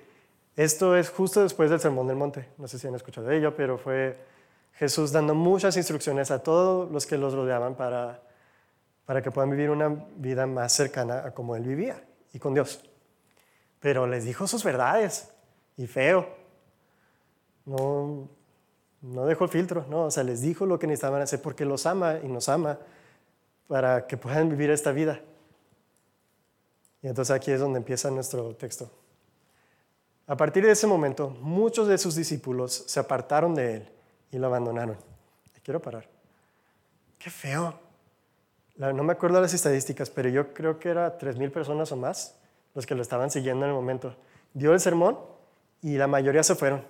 esto 0.56 0.96
es 0.96 1.10
justo 1.10 1.42
después 1.42 1.70
del 1.70 1.80
Sermón 1.80 2.08
del 2.08 2.16
Monte. 2.16 2.48
No 2.58 2.68
sé 2.68 2.80
si 2.80 2.88
han 2.88 2.96
escuchado 2.96 3.28
de 3.28 3.38
ello, 3.38 3.56
pero 3.56 3.78
fue 3.78 4.18
Jesús 4.74 5.12
dando 5.12 5.36
muchas 5.36 5.76
instrucciones 5.76 6.32
a 6.32 6.44
todos 6.44 6.90
los 6.92 7.06
que 7.06 7.18
los 7.18 7.34
rodeaban 7.34 7.76
para, 7.76 8.22
para 9.06 9.22
que 9.22 9.32
puedan 9.32 9.50
vivir 9.50 9.70
una 9.70 9.90
vida 10.16 10.46
más 10.46 10.72
cercana 10.72 11.26
a 11.26 11.32
como 11.32 11.56
él 11.56 11.64
vivía 11.64 12.04
y 12.34 12.40
con 12.40 12.54
Dios. 12.54 12.90
Pero 13.80 14.08
les 14.08 14.24
dijo 14.24 14.48
sus 14.48 14.64
verdades 14.64 15.30
y 15.76 15.88
feo. 15.88 16.28
No, 17.66 18.30
no 19.02 19.26
dejó 19.26 19.46
el 19.46 19.50
filtro, 19.50 19.86
no, 19.90 20.06
o 20.06 20.12
sea, 20.12 20.24
les 20.24 20.42
dijo 20.42 20.66
lo 20.66 20.80
que 20.80 20.88
necesitaban 20.88 21.22
hacer 21.22 21.42
porque 21.42 21.66
los 21.66 21.86
ama 21.86 22.20
y 22.24 22.28
nos 22.28 22.48
ama 22.48 22.80
para 23.68 24.08
que 24.08 24.18
puedan 24.18 24.50
vivir 24.50 24.70
esta 24.70 24.92
vida. 24.92 25.20
Y 27.02 27.08
entonces 27.08 27.36
aquí 27.36 27.52
es 27.52 27.60
donde 27.60 27.78
empieza 27.78 28.10
nuestro 28.10 28.56
texto. 28.56 28.90
A 30.28 30.36
partir 30.36 30.66
de 30.66 30.72
ese 30.72 30.88
momento, 30.88 31.30
muchos 31.42 31.88
de 31.88 31.98
sus 31.98 32.16
discípulos 32.16 32.84
se 32.88 33.00
apartaron 33.00 33.54
de 33.54 33.76
él 33.76 33.92
y 34.32 34.38
lo 34.38 34.48
abandonaron. 34.48 34.98
Quiero 35.64 35.82
parar. 35.82 36.08
Qué 37.18 37.30
feo 37.30 37.86
no 38.78 39.04
me 39.04 39.14
acuerdo 39.14 39.40
las 39.40 39.54
estadísticas, 39.54 40.10
pero 40.10 40.30
yo 40.30 40.54
creo 40.54 40.80
que 40.80 40.90
era 40.90 41.18
3.000 41.18 41.52
personas 41.52 41.92
o 41.92 41.96
más 41.96 42.36
los 42.74 42.86
que 42.86 42.96
lo 42.96 43.02
estaban 43.02 43.32
siguiendo 43.32 43.66
en 43.66 43.72
el 43.72 43.76
momento. 43.76 44.16
Dio 44.54 44.74
el 44.74 44.80
sermón 44.80 45.18
y 45.82 45.98
la 45.98 46.08
mayoría 46.08 46.44
se 46.44 46.56
fueron. 46.56 46.84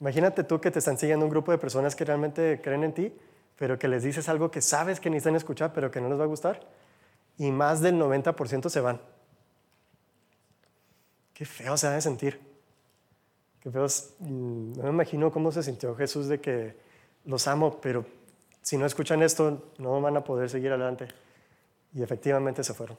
Imagínate 0.00 0.44
tú 0.44 0.60
que 0.60 0.70
te 0.70 0.78
están 0.78 0.96
siguiendo 0.96 1.24
un 1.26 1.30
grupo 1.30 1.50
de 1.50 1.58
personas 1.58 1.96
que 1.96 2.04
realmente 2.04 2.60
creen 2.62 2.84
en 2.84 2.92
ti, 2.92 3.12
pero 3.56 3.78
que 3.78 3.88
les 3.88 4.04
dices 4.04 4.28
algo 4.28 4.50
que 4.52 4.60
sabes 4.60 5.00
que 5.00 5.10
necesitan 5.10 5.34
escuchar, 5.34 5.72
pero 5.72 5.90
que 5.90 6.00
no 6.00 6.08
les 6.08 6.20
va 6.20 6.24
a 6.24 6.28
gustar, 6.28 6.60
y 7.36 7.50
más 7.50 7.80
del 7.80 7.96
90% 7.96 8.68
se 8.68 8.80
van. 8.80 9.00
Qué 11.34 11.44
feo 11.44 11.76
se 11.76 11.88
ha 11.88 11.90
de 11.90 12.00
sentir. 12.00 12.47
Qué 13.60 13.70
feo. 13.70 13.86
Mm, 14.20 14.72
no 14.72 14.82
me 14.84 14.88
imagino 14.90 15.32
cómo 15.32 15.52
se 15.52 15.62
sintió 15.62 15.94
Jesús 15.96 16.28
de 16.28 16.40
que 16.40 16.76
los 17.24 17.46
amo, 17.48 17.80
pero 17.80 18.04
si 18.62 18.76
no 18.76 18.86
escuchan 18.86 19.22
esto, 19.22 19.72
no 19.78 20.00
van 20.00 20.16
a 20.16 20.24
poder 20.24 20.50
seguir 20.50 20.70
adelante. 20.70 21.08
Y 21.94 22.02
efectivamente 22.02 22.62
se 22.62 22.74
fueron. 22.74 22.98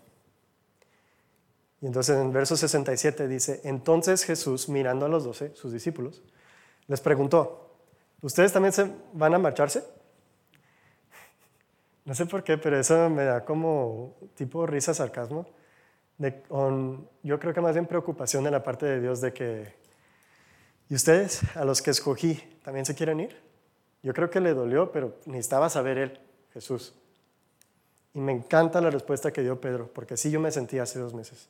Y 1.82 1.86
entonces 1.86 2.17
en 2.17 2.34
verso 2.34 2.58
67 2.58 3.28
dice, 3.28 3.62
entonces 3.63 4.24
Jesús, 4.24 4.67
mirando 4.67 5.06
a 5.06 5.10
los 5.10 5.24
doce, 5.24 5.56
sus 5.56 5.72
discípulos, 5.72 6.22
les 6.88 7.00
preguntó, 7.00 7.69
¿ustedes 8.22 8.52
también 8.52 8.74
se 8.74 8.91
van 9.13 9.34
a 9.34 9.39
marcharse? 9.39 9.84
No 12.06 12.15
sé 12.15 12.26
por 12.26 12.43
qué, 12.43 12.58
pero 12.58 12.80
eso 12.80 13.08
me 13.12 13.24
da 13.24 13.45
como 13.45 14.15
tipo 14.34 14.65
risa, 14.65 14.95
sarcasmo. 14.95 15.45
De, 16.17 16.41
yo 17.22 17.39
creo 17.39 17.54
que 17.54 17.62
más 17.62 17.76
bien 17.76 17.86
preocupación 17.86 18.43
de 18.43 18.50
la 18.50 18.63
parte 18.63 18.88
de 18.88 19.00
Dios 19.00 19.22
de 19.22 19.32
que, 19.32 19.78
¿y 20.89 20.95
ustedes, 20.95 21.41
a 21.56 21.63
los 21.63 21.82
que 21.82 21.91
escogí, 21.91 22.36
también 22.63 22.86
se 22.86 22.95
quieren 22.95 23.19
ir? 23.19 23.39
Yo 24.04 24.13
creo 24.13 24.30
que 24.30 24.39
le 24.39 24.54
dolió, 24.54 24.91
pero 24.91 25.15
necesitaba 25.25 25.69
saber 25.69 25.97
él, 25.97 26.19
Jesús. 26.54 26.93
Y 28.13 28.19
me 28.19 28.32
encanta 28.32 28.82
la 28.82 28.89
respuesta 28.89 29.32
que 29.32 29.41
dio 29.41 29.60
Pedro, 29.62 29.89
porque 29.93 30.15
así 30.15 30.32
yo 30.32 30.39
me 30.39 30.52
sentí 30.52 30.80
hace 30.80 30.99
dos 30.99 31.13
meses. 31.13 31.47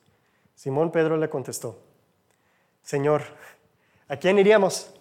Simón 0.56 0.92
Pedro 0.92 1.18
le 1.18 1.30
contestó, 1.30 1.80
Señor, 2.84 3.24
¿a 4.08 4.18
quién 4.18 4.40
iríamos? 4.40 4.92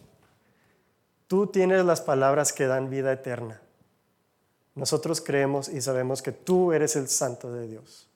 Tú 1.26 1.46
tienes 1.46 1.84
las 1.84 2.00
palabras 2.00 2.52
que 2.52 2.66
dan 2.66 2.90
vida 2.90 3.12
eterna. 3.12 3.60
Nosotros 4.74 5.20
creemos 5.20 5.68
y 5.68 5.80
sabemos 5.80 6.22
que 6.22 6.32
tú 6.32 6.72
eres 6.72 6.96
el 6.96 7.08
santo 7.08 7.52
de 7.52 7.66
Dios. 7.66 8.07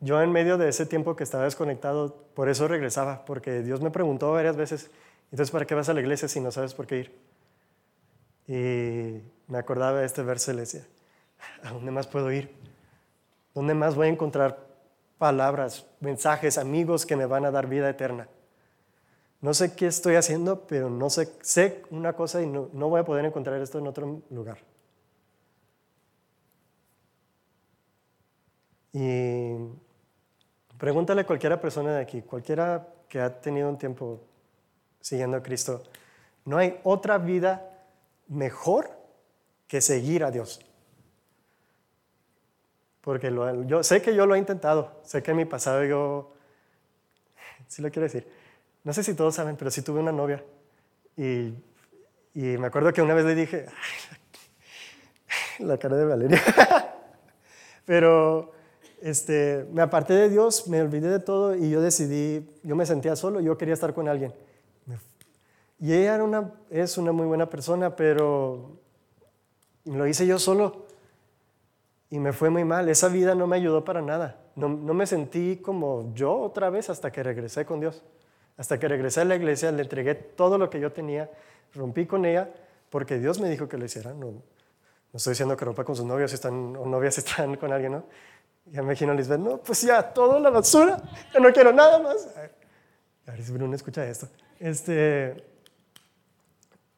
Yo 0.00 0.22
en 0.22 0.30
medio 0.30 0.58
de 0.58 0.68
ese 0.68 0.86
tiempo 0.86 1.16
que 1.16 1.24
estaba 1.24 1.44
desconectado, 1.44 2.16
por 2.34 2.48
eso 2.48 2.68
regresaba, 2.68 3.24
porque 3.24 3.62
Dios 3.62 3.80
me 3.80 3.90
preguntó 3.90 4.30
varias 4.32 4.56
veces, 4.56 4.90
entonces, 5.30 5.50
¿para 5.50 5.66
qué 5.66 5.74
vas 5.74 5.88
a 5.88 5.94
la 5.94 6.00
iglesia 6.00 6.28
si 6.28 6.40
no 6.40 6.50
sabes 6.50 6.72
por 6.72 6.86
qué 6.86 6.98
ir? 6.98 7.18
Y 8.46 9.22
me 9.50 9.58
acordaba 9.58 10.00
de 10.00 10.06
este 10.06 10.22
verso 10.22 10.52
y 10.52 10.54
le 10.54 10.60
decía, 10.60 10.86
¿a 11.62 11.72
dónde 11.72 11.90
más 11.90 12.06
puedo 12.06 12.32
ir? 12.32 12.54
¿Dónde 13.54 13.74
más 13.74 13.94
voy 13.94 14.06
a 14.06 14.10
encontrar 14.10 14.66
palabras, 15.18 15.86
mensajes, 16.00 16.56
amigos 16.56 17.04
que 17.04 17.16
me 17.16 17.26
van 17.26 17.44
a 17.44 17.50
dar 17.50 17.66
vida 17.66 17.90
eterna? 17.90 18.28
No 19.40 19.52
sé 19.52 19.74
qué 19.74 19.86
estoy 19.86 20.14
haciendo, 20.14 20.66
pero 20.66 20.88
no 20.90 21.10
sé, 21.10 21.28
sé 21.42 21.82
una 21.90 22.14
cosa 22.14 22.40
y 22.42 22.46
no, 22.46 22.70
no 22.72 22.88
voy 22.88 23.00
a 23.00 23.04
poder 23.04 23.24
encontrar 23.24 23.60
esto 23.60 23.78
en 23.78 23.86
otro 23.86 24.22
lugar. 24.30 24.58
Y 28.92 29.52
pregúntale 30.78 31.22
a 31.22 31.26
cualquiera 31.26 31.60
persona 31.60 31.94
de 31.94 32.00
aquí, 32.00 32.22
cualquiera 32.22 32.86
que 33.08 33.20
ha 33.20 33.40
tenido 33.40 33.68
un 33.68 33.78
tiempo 33.78 34.20
siguiendo 35.00 35.36
a 35.36 35.42
Cristo, 35.42 35.82
no 36.44 36.58
hay 36.58 36.78
otra 36.84 37.18
vida 37.18 37.68
mejor 38.28 38.90
que 39.66 39.80
seguir 39.80 40.24
a 40.24 40.30
Dios. 40.30 40.60
Porque 43.00 43.32
yo 43.66 43.82
sé 43.82 44.02
que 44.02 44.14
yo 44.14 44.26
lo 44.26 44.34
he 44.34 44.38
intentado, 44.38 45.00
sé 45.04 45.22
que 45.22 45.30
en 45.30 45.36
mi 45.38 45.44
pasado 45.44 45.84
yo, 45.84 46.32
sí 47.68 47.82
lo 47.82 47.90
quiero 47.90 48.04
decir, 48.04 48.28
no 48.84 48.92
sé 48.92 49.02
si 49.02 49.14
todos 49.14 49.34
saben, 49.34 49.56
pero 49.56 49.70
sí 49.70 49.82
tuve 49.82 50.00
una 50.00 50.12
novia. 50.12 50.42
Y, 51.16 51.54
y 52.34 52.56
me 52.58 52.68
acuerdo 52.68 52.92
que 52.92 53.02
una 53.02 53.14
vez 53.14 53.24
le 53.24 53.34
dije, 53.34 53.66
la 55.58 55.78
cara 55.78 55.96
de 55.96 56.04
Valeria, 56.04 56.42
pero 57.84 58.52
este, 59.02 59.66
me 59.72 59.82
aparté 59.82 60.14
de 60.14 60.28
Dios, 60.28 60.68
me 60.68 60.80
olvidé 60.80 61.08
de 61.08 61.20
todo 61.20 61.54
y 61.54 61.70
yo 61.70 61.80
decidí, 61.80 62.48
yo 62.62 62.76
me 62.76 62.86
sentía 62.86 63.16
solo, 63.16 63.40
yo 63.40 63.56
quería 63.56 63.74
estar 63.74 63.94
con 63.94 64.08
alguien. 64.08 64.32
Y 65.80 65.92
ella 65.92 66.16
era 66.16 66.24
una, 66.24 66.52
es 66.70 66.98
una 66.98 67.12
muy 67.12 67.26
buena 67.26 67.48
persona, 67.48 67.94
pero 67.94 68.78
lo 69.84 70.06
hice 70.06 70.26
yo 70.26 70.38
solo 70.38 70.86
y 72.10 72.18
me 72.18 72.32
fue 72.32 72.50
muy 72.50 72.64
mal. 72.64 72.88
Esa 72.88 73.08
vida 73.08 73.34
no 73.34 73.46
me 73.46 73.56
ayudó 73.56 73.84
para 73.84 74.02
nada. 74.02 74.40
No, 74.56 74.68
no, 74.68 74.92
me 74.92 75.06
sentí 75.06 75.58
como 75.58 76.12
yo 76.14 76.36
otra 76.36 76.68
vez 76.70 76.90
hasta 76.90 77.12
que 77.12 77.22
regresé 77.22 77.64
con 77.64 77.78
Dios. 77.78 78.02
Hasta 78.56 78.80
que 78.80 78.88
regresé 78.88 79.20
a 79.20 79.24
la 79.24 79.36
iglesia, 79.36 79.70
le 79.70 79.82
entregué 79.82 80.16
todo 80.16 80.58
lo 80.58 80.68
que 80.68 80.80
yo 80.80 80.90
tenía, 80.90 81.30
rompí 81.74 82.06
con 82.06 82.24
ella, 82.24 82.50
porque 82.90 83.18
Dios 83.18 83.38
me 83.38 83.48
dijo 83.48 83.68
que 83.68 83.78
lo 83.78 83.84
hiciera. 83.84 84.12
No, 84.14 84.32
no 84.32 85.16
estoy 85.16 85.32
diciendo 85.32 85.56
que 85.56 85.64
rompa 85.64 85.84
con 85.84 85.94
sus 85.94 86.04
novios 86.04 86.32
están, 86.32 86.74
o 86.76 86.86
novias 86.86 87.14
si 87.14 87.20
están 87.20 87.56
con 87.56 87.72
alguien, 87.72 87.92
¿no? 87.92 88.04
Ya 88.72 88.82
me 88.82 88.88
imagino 88.88 89.12
a 89.12 89.14
Lisbeth, 89.14 89.40
no, 89.40 89.58
pues 89.58 89.82
ya, 89.82 90.02
todo 90.02 90.38
la 90.38 90.50
basura, 90.50 91.00
yo 91.32 91.40
no 91.40 91.52
quiero 91.52 91.72
nada 91.72 91.98
más. 91.98 92.28
A 93.26 93.30
ver 93.30 93.42
si 93.42 93.52
Bruno 93.52 93.74
escucha 93.74 94.06
esto. 94.06 94.28
Este, 94.58 95.44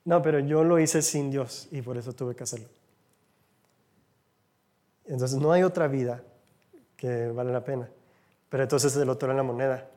no, 0.05 0.23
pero 0.23 0.41
yo 0.41 0.65
lo 0.65 0.79
hice 0.79 1.03
sin 1.03 1.31
Dios 1.31 1.69
y 1.71 1.83
por 1.83 1.97
eso 1.97 2.13
tuve 2.13 2.35
que 2.35 2.43
hacerlo. 2.43 2.69
Entonces 5.07 5.39
no 5.39 5.53
hay 5.53 5.63
otra 5.63 5.89
vida 5.89 6.23
que 6.97 7.29
vale 7.29 7.53
la 7.53 7.65
pena. 7.65 7.89
Pero 8.49 8.63
entonces 8.63 8.95
el 8.97 9.09
otro 9.09 9.31
en 9.31 9.37
la 9.37 9.43
moneda. 9.43 9.89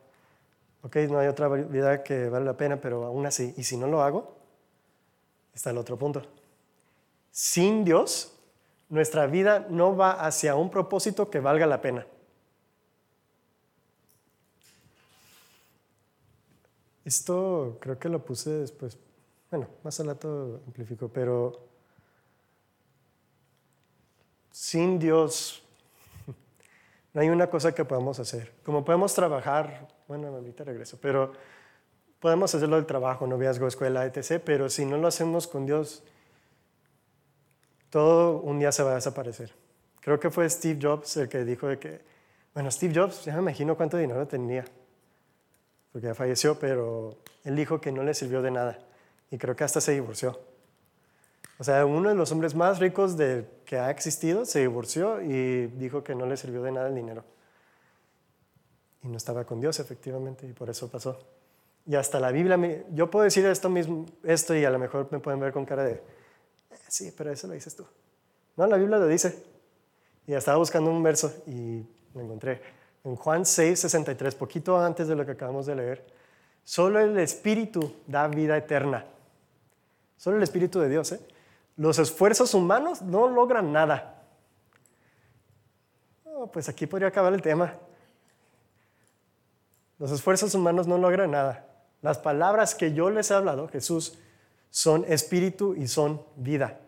Ok, 0.82 0.96
no 1.08 1.18
hay 1.18 1.28
otra 1.28 1.48
vida 1.48 2.02
que 2.02 2.28
vale 2.28 2.44
la 2.44 2.56
pena, 2.56 2.80
pero 2.80 3.04
aún 3.04 3.24
así, 3.26 3.54
y 3.56 3.64
si 3.64 3.76
no 3.76 3.86
lo 3.86 4.02
hago, 4.02 4.36
está 5.54 5.70
el 5.70 5.78
otro 5.78 5.98
punto. 5.98 6.22
Sin 7.30 7.84
Dios, 7.84 8.33
nuestra 8.94 9.26
vida 9.26 9.66
no 9.68 9.96
va 9.96 10.12
hacia 10.12 10.54
un 10.54 10.70
propósito 10.70 11.28
que 11.28 11.40
valga 11.40 11.66
la 11.66 11.80
pena. 11.80 12.06
Esto 17.04 17.76
creo 17.80 17.98
que 17.98 18.08
lo 18.08 18.24
puse 18.24 18.50
después. 18.50 18.96
Bueno, 19.50 19.66
más 19.82 19.98
al 19.98 20.06
rato 20.06 20.60
amplifico, 20.64 21.08
pero 21.08 21.60
sin 24.52 25.00
Dios 25.00 25.64
no 27.12 27.20
hay 27.20 27.30
una 27.30 27.50
cosa 27.50 27.74
que 27.74 27.84
podamos 27.84 28.20
hacer. 28.20 28.54
Como 28.64 28.84
podemos 28.84 29.12
trabajar, 29.12 29.88
bueno, 30.06 30.28
ahorita 30.28 30.62
regreso, 30.62 30.98
pero 31.02 31.32
podemos 32.20 32.54
hacerlo 32.54 32.76
del 32.76 32.86
trabajo, 32.86 33.26
noviazgo, 33.26 33.66
escuela, 33.66 34.06
etc. 34.06 34.40
Pero 34.44 34.68
si 34.68 34.86
no 34.86 34.96
lo 34.98 35.08
hacemos 35.08 35.48
con 35.48 35.66
Dios, 35.66 36.04
todo 37.94 38.40
un 38.40 38.58
día 38.58 38.72
se 38.72 38.82
va 38.82 38.90
a 38.90 38.94
desaparecer. 38.96 39.52
Creo 40.00 40.18
que 40.18 40.28
fue 40.28 40.50
Steve 40.50 40.80
Jobs 40.82 41.16
el 41.16 41.28
que 41.28 41.44
dijo 41.44 41.68
de 41.68 41.78
que, 41.78 42.00
bueno, 42.52 42.68
Steve 42.68 42.92
Jobs, 42.92 43.24
ya 43.24 43.34
me 43.34 43.38
imagino 43.38 43.76
cuánto 43.76 43.96
dinero 43.96 44.26
tenía, 44.26 44.64
porque 45.92 46.08
ya 46.08 46.14
falleció, 46.16 46.58
pero 46.58 47.18
él 47.44 47.54
dijo 47.54 47.80
que 47.80 47.92
no 47.92 48.02
le 48.02 48.12
sirvió 48.12 48.42
de 48.42 48.50
nada 48.50 48.80
y 49.30 49.38
creo 49.38 49.54
que 49.54 49.62
hasta 49.62 49.80
se 49.80 49.92
divorció. 49.92 50.40
O 51.60 51.62
sea, 51.62 51.86
uno 51.86 52.08
de 52.08 52.16
los 52.16 52.32
hombres 52.32 52.56
más 52.56 52.80
ricos 52.80 53.16
de, 53.16 53.46
que 53.64 53.78
ha 53.78 53.92
existido 53.92 54.44
se 54.44 54.58
divorció 54.58 55.22
y 55.22 55.68
dijo 55.68 56.02
que 56.02 56.16
no 56.16 56.26
le 56.26 56.36
sirvió 56.36 56.64
de 56.64 56.72
nada 56.72 56.88
el 56.88 56.96
dinero. 56.96 57.22
Y 59.04 59.06
no 59.06 59.18
estaba 59.18 59.44
con 59.44 59.60
Dios, 59.60 59.78
efectivamente, 59.78 60.48
y 60.48 60.52
por 60.52 60.68
eso 60.68 60.90
pasó. 60.90 61.16
Y 61.86 61.94
hasta 61.94 62.18
la 62.18 62.32
Biblia, 62.32 62.58
yo 62.90 63.08
puedo 63.08 63.22
decir 63.22 63.46
esto 63.46 63.70
mismo, 63.70 64.04
esto 64.24 64.52
y 64.56 64.64
a 64.64 64.70
lo 64.70 64.80
mejor 64.80 65.06
me 65.12 65.20
pueden 65.20 65.38
ver 65.38 65.52
con 65.52 65.64
cara 65.64 65.84
de, 65.84 66.02
sí, 66.94 67.12
pero 67.16 67.32
eso 67.32 67.46
lo 67.46 67.54
dices 67.54 67.74
tú. 67.74 67.84
No, 68.56 68.66
la 68.66 68.76
Biblia 68.76 68.98
lo 68.98 69.06
dice. 69.06 69.44
Y 70.26 70.32
estaba 70.32 70.56
buscando 70.58 70.90
un 70.90 71.02
verso 71.02 71.42
y 71.46 71.84
lo 72.14 72.20
encontré. 72.20 72.62
En 73.02 73.16
Juan 73.16 73.44
6, 73.44 73.80
63, 73.80 74.34
poquito 74.34 74.78
antes 74.78 75.08
de 75.08 75.14
lo 75.14 75.26
que 75.26 75.32
acabamos 75.32 75.66
de 75.66 75.74
leer, 75.74 76.06
solo 76.62 77.00
el 77.00 77.18
Espíritu 77.18 77.96
da 78.06 78.28
vida 78.28 78.56
eterna. 78.56 79.04
Solo 80.16 80.38
el 80.38 80.42
Espíritu 80.42 80.80
de 80.80 80.88
Dios, 80.88 81.12
¿eh? 81.12 81.20
Los 81.76 81.98
esfuerzos 81.98 82.54
humanos 82.54 83.02
no 83.02 83.28
logran 83.28 83.72
nada. 83.72 84.22
pues 86.52 86.68
aquí 86.68 86.86
podría 86.86 87.08
acabar 87.08 87.34
el 87.34 87.42
tema. 87.42 87.74
Los 89.98 90.12
esfuerzos 90.12 90.54
humanos 90.54 90.86
no 90.86 90.98
logran 90.98 91.32
nada. 91.32 91.66
Las 92.02 92.18
palabras 92.18 92.74
que 92.74 92.92
yo 92.92 93.10
les 93.10 93.30
he 93.30 93.34
hablado, 93.34 93.68
Jesús, 93.68 94.18
son 94.70 95.04
espíritu 95.08 95.74
y 95.74 95.88
son 95.88 96.22
vida. 96.36 96.80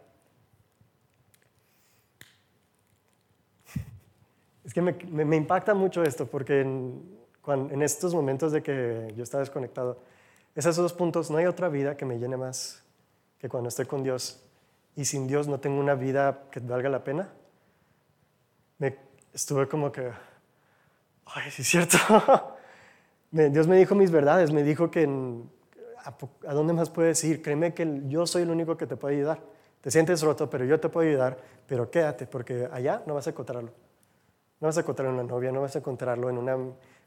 Es 4.67 4.75
que 4.75 4.83
me, 4.83 5.37
impacta 5.37 5.73
mucho 5.73 6.03
esto 6.03 6.27
porque 6.27 6.61
en, 6.61 7.01
en 7.47 7.83
estos 7.83 8.13
momentos 8.13 8.53
de 8.53 8.63
que 8.63 9.15
yo 9.17 9.23
estaba 9.23 9.41
desconectado, 9.41 9.99
esos 10.57 10.77
dos 10.77 10.93
puntos, 10.93 11.31
no 11.31 11.39
hay 11.39 11.47
otra 11.47 11.69
vida 11.69 11.97
que 11.97 12.05
me 12.05 12.19
llene 12.19 12.37
más 12.37 12.83
que 13.39 13.49
cuando 13.49 13.69
estoy 13.69 13.87
con 13.87 14.03
Dios 14.03 14.43
y 14.97 15.05
sin 15.05 15.29
Dios 15.29 15.47
no 15.47 15.61
tengo 15.61 15.79
una 15.79 15.95
vida 15.95 16.45
que 16.51 16.59
valga 16.61 16.89
la 16.89 17.05
pena, 17.05 17.29
me 18.79 18.97
estuve 19.33 19.69
como 19.69 19.93
que, 19.93 20.11
ay, 21.27 21.51
sí 21.51 21.63
es 21.63 21.69
cierto. 21.69 21.99
Dios 23.31 23.69
me 23.69 23.77
dijo 23.77 23.95
mis 23.95 24.11
verdades, 24.11 24.51
me 24.51 24.63
dijo 24.63 24.91
que 24.91 25.07
a, 26.05 26.55
dónde 26.55 26.73
más 26.73 26.91
puedes 26.91 27.23
ir. 27.25 27.43
Créeme 27.43 27.75
que 27.75 28.03
yo 28.07 28.27
soy 28.27 28.43
el 28.43 28.51
único 28.51 28.77
que 28.77 28.87
te 28.87 28.97
puede 28.97 29.17
ayudar. 29.17 29.41
Te 29.81 29.91
sientes 29.91 30.23
roto, 30.23 30.49
pero 30.49 30.65
yo 30.65 30.81
te 30.81 30.89
puedo 30.89 31.09
ayudar, 31.09 31.37
pero 31.67 31.91
quédate, 31.91 32.27
porque 32.27 32.69
allá 32.73 33.03
no 33.07 33.15
vas 33.15 33.27
a 33.27 33.31
encontrarlo. 33.31 33.71
No 34.61 34.69
vas 34.69 34.77
a 34.77 34.81
encontrar 34.81 35.09
una 35.09 35.23
novia, 35.23 35.53
no 35.53 35.61
vas 35.61 35.75
a 35.77 35.81
encontrarlo 35.81 36.31
en 36.31 36.39
una 36.39 36.57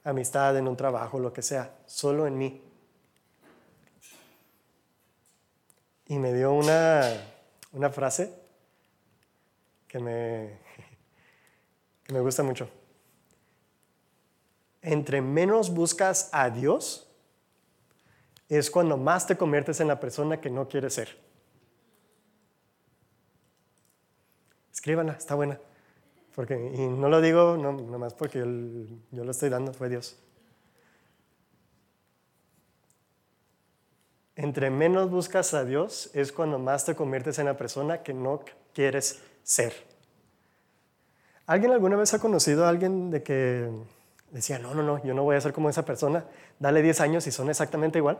amistad, 0.03 0.55
en 0.57 0.67
un 0.67 0.77
trabajo, 0.77 1.19
lo 1.19 1.33
que 1.33 1.41
sea, 1.41 1.75
solo 1.85 2.27
en 2.27 2.37
mí. 2.37 2.61
Y 6.05 6.19
me 6.19 6.33
dio 6.33 6.53
una, 6.53 7.03
una 7.73 7.89
frase 7.89 8.33
que 9.87 9.99
me, 9.99 10.59
que 12.03 12.13
me 12.13 12.19
gusta 12.19 12.43
mucho. 12.43 12.69
Entre 14.81 15.21
menos 15.21 15.73
buscas 15.73 16.29
a 16.31 16.49
Dios, 16.49 17.09
es 18.47 18.71
cuando 18.71 18.97
más 18.97 19.27
te 19.27 19.37
conviertes 19.37 19.79
en 19.79 19.87
la 19.87 19.99
persona 19.99 20.41
que 20.41 20.49
no 20.49 20.67
quieres 20.67 20.95
ser. 20.95 21.19
Escríbanla, 24.73 25.13
está 25.13 25.35
buena. 25.35 25.59
Porque, 26.35 26.55
y 26.55 26.87
no 26.87 27.09
lo 27.09 27.21
digo 27.21 27.57
no, 27.57 27.73
nomás 27.73 28.13
porque 28.13 28.39
yo, 28.39 29.23
lo 29.23 29.31
estoy 29.31 29.49
dando, 29.49 29.73
fue 29.73 29.89
Dios. 29.89 30.17
Entre 34.35 34.69
menos 34.69 35.09
buscas 35.09 35.53
a 35.53 35.65
Dios 35.65 36.11
es 36.13 36.31
cuando 36.31 36.59
más 36.59 36.85
te 36.85 36.95
conviertes 36.95 37.39
en 37.39 37.45
la 37.45 37.57
persona 37.57 38.03
que 38.03 38.13
no 38.13 38.41
quieres 38.73 39.21
ser. 39.43 39.73
¿Alguien 41.45 41.71
alguna 41.71 41.97
vez 41.97 42.13
ha 42.13 42.19
conocido 42.19 42.65
a 42.65 42.69
alguien 42.69 43.09
de 43.09 43.23
que 43.23 43.69
decía, 44.31 44.59
no, 44.59 44.73
no, 44.73 44.83
no, 44.83 45.03
yo 45.03 45.13
no 45.13 45.23
voy 45.23 45.35
a 45.35 45.41
ser 45.41 45.51
como 45.51 45.69
esa 45.69 45.83
persona, 45.83 46.25
dale 46.59 46.81
10 46.81 47.01
años 47.01 47.27
y 47.27 47.31
son 47.31 47.49
exactamente 47.49 47.97
igual? 47.97 48.19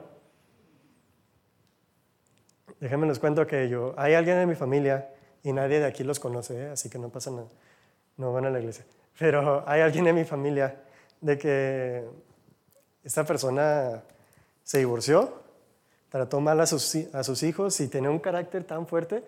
Déjenme 2.79 3.07
les 3.07 3.19
cuento 3.19 3.45
que 3.45 3.69
yo, 3.69 3.93
hay 3.97 4.13
alguien 4.13 4.37
en 4.37 4.49
mi 4.49 4.55
familia 4.55 5.09
y 5.43 5.53
nadie 5.53 5.79
de 5.79 5.85
aquí 5.85 6.03
los 6.03 6.19
conoce, 6.19 6.65
¿eh? 6.65 6.69
así 6.69 6.89
que 6.89 6.97
no 6.97 7.09
pasa 7.09 7.29
nada, 7.31 7.47
no 8.19 8.31
van 8.31 8.45
a 8.45 8.49
la 8.51 8.59
iglesia, 8.59 8.85
pero 9.17 9.63
hay 9.67 9.81
alguien 9.81 10.05
en 10.05 10.15
mi 10.15 10.25
familia 10.25 10.83
de 11.19 11.37
que 11.37 12.05
esta 13.03 13.25
persona 13.25 14.03
se 14.63 14.77
divorció 14.77 15.49
trató 16.09 16.41
mal 16.41 16.59
a 16.59 16.65
sus, 16.65 17.43
hijos 17.43 17.79
y 17.79 17.87
tenía 17.87 18.09
un 18.09 18.19
carácter 18.19 18.63
tan 18.63 18.87
fuerte 18.87 19.23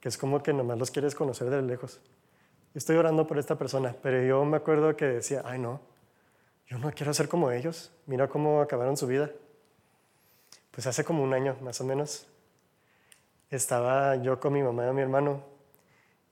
que 0.00 0.08
es 0.08 0.18
como 0.18 0.42
que 0.42 0.52
nomás 0.52 0.78
los 0.78 0.90
quieres 0.90 1.14
conocer 1.14 1.48
de 1.48 1.62
lejos. 1.62 2.00
Estoy 2.74 2.96
orando 2.96 3.26
por 3.26 3.38
esta 3.38 3.56
persona, 3.56 3.94
pero 4.02 4.22
yo 4.22 4.44
me 4.44 4.56
acuerdo 4.56 4.94
que 4.96 5.06
decía, 5.06 5.42
ay 5.44 5.58
no, 5.58 5.80
yo 6.66 6.76
no 6.78 6.90
quiero 6.90 7.14
ser 7.14 7.28
como 7.28 7.50
ellos, 7.50 7.92
mira 8.06 8.28
cómo 8.28 8.60
acabaron 8.60 8.96
su 8.96 9.06
vida. 9.06 9.30
Pues 10.72 10.86
hace 10.86 11.04
como 11.04 11.22
un 11.22 11.32
año 11.32 11.56
más 11.62 11.80
o 11.80 11.84
menos, 11.84 12.26
estaba 13.48 14.16
yo 14.16 14.40
con 14.40 14.52
mi 14.52 14.62
mamá 14.62 14.88
y 14.88 14.92
mi 14.92 15.02
hermano 15.02 15.53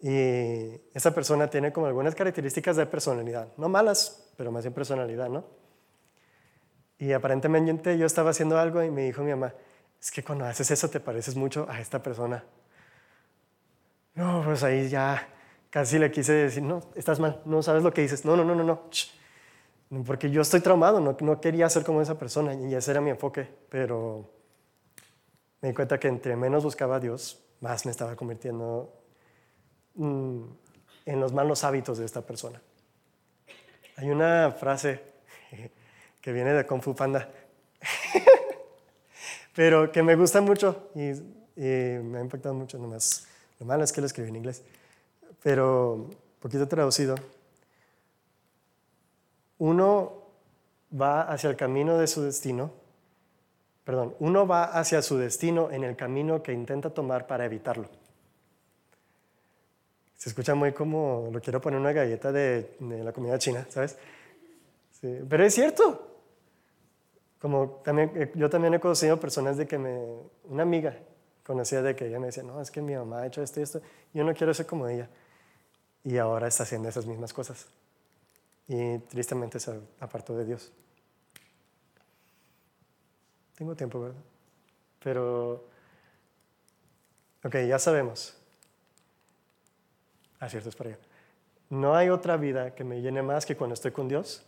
y 0.02 0.80
esa 0.92 1.14
persona 1.14 1.48
tiene 1.48 1.72
como 1.72 1.86
algunas 1.86 2.16
características 2.16 2.76
de 2.76 2.86
personalidad, 2.86 3.48
no 3.56 3.68
malas, 3.68 4.32
pero 4.36 4.50
más 4.50 4.64
bien 4.64 4.74
personalidad, 4.74 5.28
¿no? 5.28 5.44
Y 6.98 7.12
aparentemente 7.12 7.96
yo 7.96 8.04
estaba 8.04 8.30
haciendo 8.30 8.58
algo 8.58 8.82
y 8.82 8.90
me 8.90 9.04
dijo 9.04 9.22
mi 9.22 9.30
mamá, 9.30 9.54
es 10.00 10.10
que 10.10 10.24
cuando 10.24 10.44
haces 10.44 10.72
eso 10.72 10.90
te 10.90 10.98
pareces 10.98 11.36
mucho 11.36 11.66
a 11.70 11.80
esta 11.80 12.02
persona. 12.02 12.44
No, 14.14 14.42
pues 14.44 14.64
ahí 14.64 14.88
ya 14.88 15.28
casi 15.70 15.98
le 16.00 16.10
quise 16.10 16.32
decir, 16.32 16.64
no, 16.64 16.80
estás 16.96 17.20
mal, 17.20 17.40
no 17.44 17.62
sabes 17.62 17.84
lo 17.84 17.92
que 17.92 18.02
dices. 18.02 18.24
No, 18.24 18.36
no, 18.36 18.44
no, 18.44 18.54
no, 18.56 18.64
no. 18.64 20.02
Porque 20.04 20.30
yo 20.30 20.42
estoy 20.42 20.60
traumado, 20.60 21.00
no, 21.00 21.16
no 21.20 21.40
quería 21.40 21.68
ser 21.68 21.84
como 21.84 22.02
esa 22.02 22.18
persona 22.18 22.54
y 22.54 22.74
ese 22.74 22.90
era 22.90 23.00
mi 23.00 23.10
enfoque, 23.10 23.48
pero 23.68 24.28
me 25.60 25.68
di 25.68 25.74
cuenta 25.74 25.98
que 25.98 26.08
entre 26.08 26.34
menos 26.34 26.64
buscaba 26.64 26.96
a 26.96 27.00
Dios, 27.00 27.44
más 27.60 27.84
me 27.84 27.92
estaba 27.92 28.16
convirtiendo 28.16 29.01
mm, 29.94 30.42
en 31.06 31.20
los 31.20 31.32
malos 31.32 31.64
hábitos 31.64 31.98
de 31.98 32.04
esta 32.04 32.22
persona. 32.22 32.60
Hay 33.96 34.10
una 34.10 34.50
frase 34.52 35.00
que 36.20 36.32
viene 36.32 36.52
de 36.52 36.66
Kung 36.66 36.82
Fu 36.82 36.94
Panda 36.94 37.28
pero 39.54 39.90
que 39.90 40.02
me 40.02 40.16
gusta 40.16 40.40
mucho 40.40 40.90
y, 40.94 41.12
me 41.54 42.18
ha 42.18 42.20
impactado 42.22 42.54
mucho 42.54 42.78
nomás. 42.78 43.26
Lo 43.60 43.66
malo 43.66 43.84
es 43.84 43.92
que 43.92 44.00
lo 44.00 44.06
escribí 44.06 44.30
en 44.30 44.36
inglés, 44.36 44.62
pero 45.42 46.08
poquito 46.40 46.66
traducido. 46.66 47.14
Uno 49.58 50.22
va 50.98 51.22
hacia 51.22 51.50
el 51.50 51.56
camino 51.56 51.98
de 51.98 52.06
su 52.06 52.22
destino 52.22 52.72
perdón, 53.84 54.14
uno 54.20 54.46
va 54.46 54.64
hacia 54.64 55.02
su 55.02 55.18
destino 55.18 55.70
en 55.70 55.84
el 55.84 55.96
camino 55.96 56.42
que 56.42 56.52
intenta 56.52 56.90
tomar 56.90 57.26
para 57.26 57.44
evitarlo. 57.44 57.88
Se 60.22 60.28
escucha 60.28 60.54
muy 60.54 60.70
como, 60.70 61.30
lo 61.32 61.40
quiero 61.40 61.60
poner 61.60 61.80
una 61.80 61.90
galleta 61.90 62.30
de, 62.30 62.76
la 62.78 63.12
comida 63.12 63.36
china, 63.38 63.66
¿sabes? 63.68 63.98
Sí, 64.92 65.18
pero 65.28 65.44
es 65.44 65.52
cierto. 65.52 66.20
Como 67.40 67.80
también, 67.82 68.12
eh, 68.14 68.30
yo 68.36 68.48
también 68.48 68.72
he 68.72 68.78
conocido 68.78 69.18
personas 69.18 69.56
de 69.56 69.66
que 69.66 69.78
me, 69.78 69.98
una 70.44 70.62
amiga 70.62 70.96
conocía 71.44 71.82
de 71.82 71.96
que 71.96 72.06
ella 72.06 72.20
me 72.20 72.26
decía, 72.26 72.44
no, 72.44 72.60
es 72.60 72.70
que 72.70 72.80
mi 72.80 72.94
mamá 72.94 73.22
ha 73.22 73.26
hecho 73.26 73.42
esto 73.42 73.58
y 73.58 73.64
esto, 73.64 73.82
yo 74.14 74.22
no 74.22 74.32
quiero 74.32 74.54
ser 74.54 74.64
como 74.64 74.86
ella. 74.86 75.10
Y 76.04 76.18
ahora 76.18 76.46
está 76.46 76.62
haciendo 76.62 76.88
esas 76.88 77.04
mismas 77.04 77.32
cosas. 77.32 77.66
Y 78.68 78.98
tristemente 78.98 79.58
se 79.58 79.76
apartó 79.98 80.36
de 80.36 80.44
Dios. 80.44 80.70
Tengo 83.56 83.74
tiempo, 83.74 84.00
¿verdad? 84.02 84.22
Pero, 85.02 85.64
ok, 87.42 87.56
ya 87.66 87.80
sabemos. 87.80 88.36
Ah, 90.42 90.48
cierto, 90.48 90.70
es 90.70 90.74
para 90.74 90.90
allá. 90.90 90.98
No 91.70 91.94
hay 91.94 92.08
otra 92.08 92.36
vida 92.36 92.74
que 92.74 92.82
me 92.82 93.00
llene 93.00 93.22
más 93.22 93.46
que 93.46 93.56
cuando 93.56 93.74
estoy 93.74 93.92
con 93.92 94.08
Dios. 94.08 94.44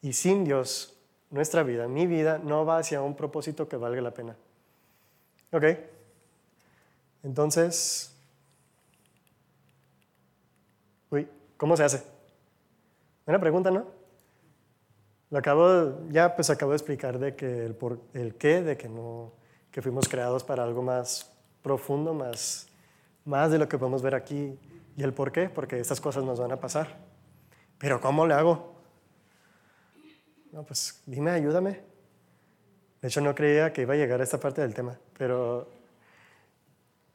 Y 0.00 0.14
sin 0.14 0.44
Dios, 0.44 0.96
nuestra 1.28 1.62
vida, 1.62 1.86
mi 1.88 2.06
vida, 2.06 2.40
no 2.42 2.64
va 2.64 2.78
hacia 2.78 3.02
un 3.02 3.14
propósito 3.14 3.68
que 3.68 3.76
valga 3.76 4.00
la 4.00 4.14
pena. 4.14 4.34
Ok. 5.52 5.64
Entonces, 7.22 8.16
uy, 11.10 11.28
¿cómo 11.58 11.76
se 11.76 11.84
hace? 11.84 12.02
Buena 13.26 13.38
pregunta, 13.38 13.70
¿no? 13.70 13.84
Lo 15.28 15.38
acabo, 15.38 15.98
ya 16.08 16.34
pues 16.34 16.48
acabo 16.48 16.70
de 16.72 16.76
explicar 16.76 17.18
de 17.18 17.36
que 17.36 17.66
el, 17.66 17.74
por, 17.74 18.00
el 18.14 18.36
qué, 18.36 18.62
de 18.62 18.78
que 18.78 18.88
no, 18.88 19.32
que 19.70 19.82
fuimos 19.82 20.08
creados 20.08 20.44
para 20.44 20.64
algo 20.64 20.82
más 20.82 21.30
profundo, 21.60 22.14
más, 22.14 22.68
más 23.26 23.50
de 23.50 23.58
lo 23.58 23.68
que 23.68 23.76
podemos 23.76 24.00
ver 24.00 24.14
aquí. 24.14 24.58
¿Y 25.00 25.02
el 25.02 25.14
por 25.14 25.32
qué? 25.32 25.48
Porque 25.48 25.80
estas 25.80 25.98
cosas 25.98 26.24
nos 26.24 26.38
van 26.38 26.52
a 26.52 26.60
pasar. 26.60 26.98
Pero 27.78 28.02
¿cómo 28.02 28.26
le 28.26 28.34
hago? 28.34 28.74
No, 30.52 30.62
pues 30.62 31.02
dime, 31.06 31.30
ayúdame. 31.30 31.80
De 33.00 33.08
hecho, 33.08 33.22
no 33.22 33.34
creía 33.34 33.72
que 33.72 33.80
iba 33.80 33.94
a 33.94 33.96
llegar 33.96 34.20
a 34.20 34.24
esta 34.24 34.38
parte 34.38 34.60
del 34.60 34.74
tema, 34.74 34.98
pero 35.16 35.70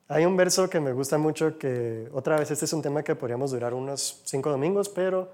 hay 0.07 0.25
un 0.25 0.35
verso 0.35 0.67
que 0.67 0.79
me 0.79 0.93
gusta 0.93 1.19
mucho 1.19 1.59
que, 1.59 2.09
otra 2.11 2.39
vez, 2.39 2.49
este 2.49 2.65
es 2.65 2.73
un 2.73 2.81
tema 2.81 3.03
que 3.03 3.13
podríamos 3.13 3.51
durar 3.51 3.75
unos 3.75 4.19
cinco 4.25 4.49
domingos, 4.49 4.89
pero 4.89 5.29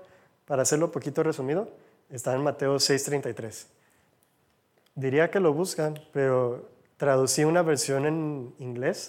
para 0.45 0.63
hacerlo 0.63 0.91
poquito 0.91 1.23
resumido, 1.23 1.69
está 2.09 2.35
en 2.35 2.43
Mateo 2.43 2.79
6:33. 2.79 3.67
Diría 4.95 5.31
que 5.31 5.39
lo 5.39 5.53
buscan, 5.53 5.97
pero 6.11 6.67
traducí 6.97 7.45
una 7.45 7.61
versión 7.61 8.05
en 8.05 8.53
inglés 8.59 9.07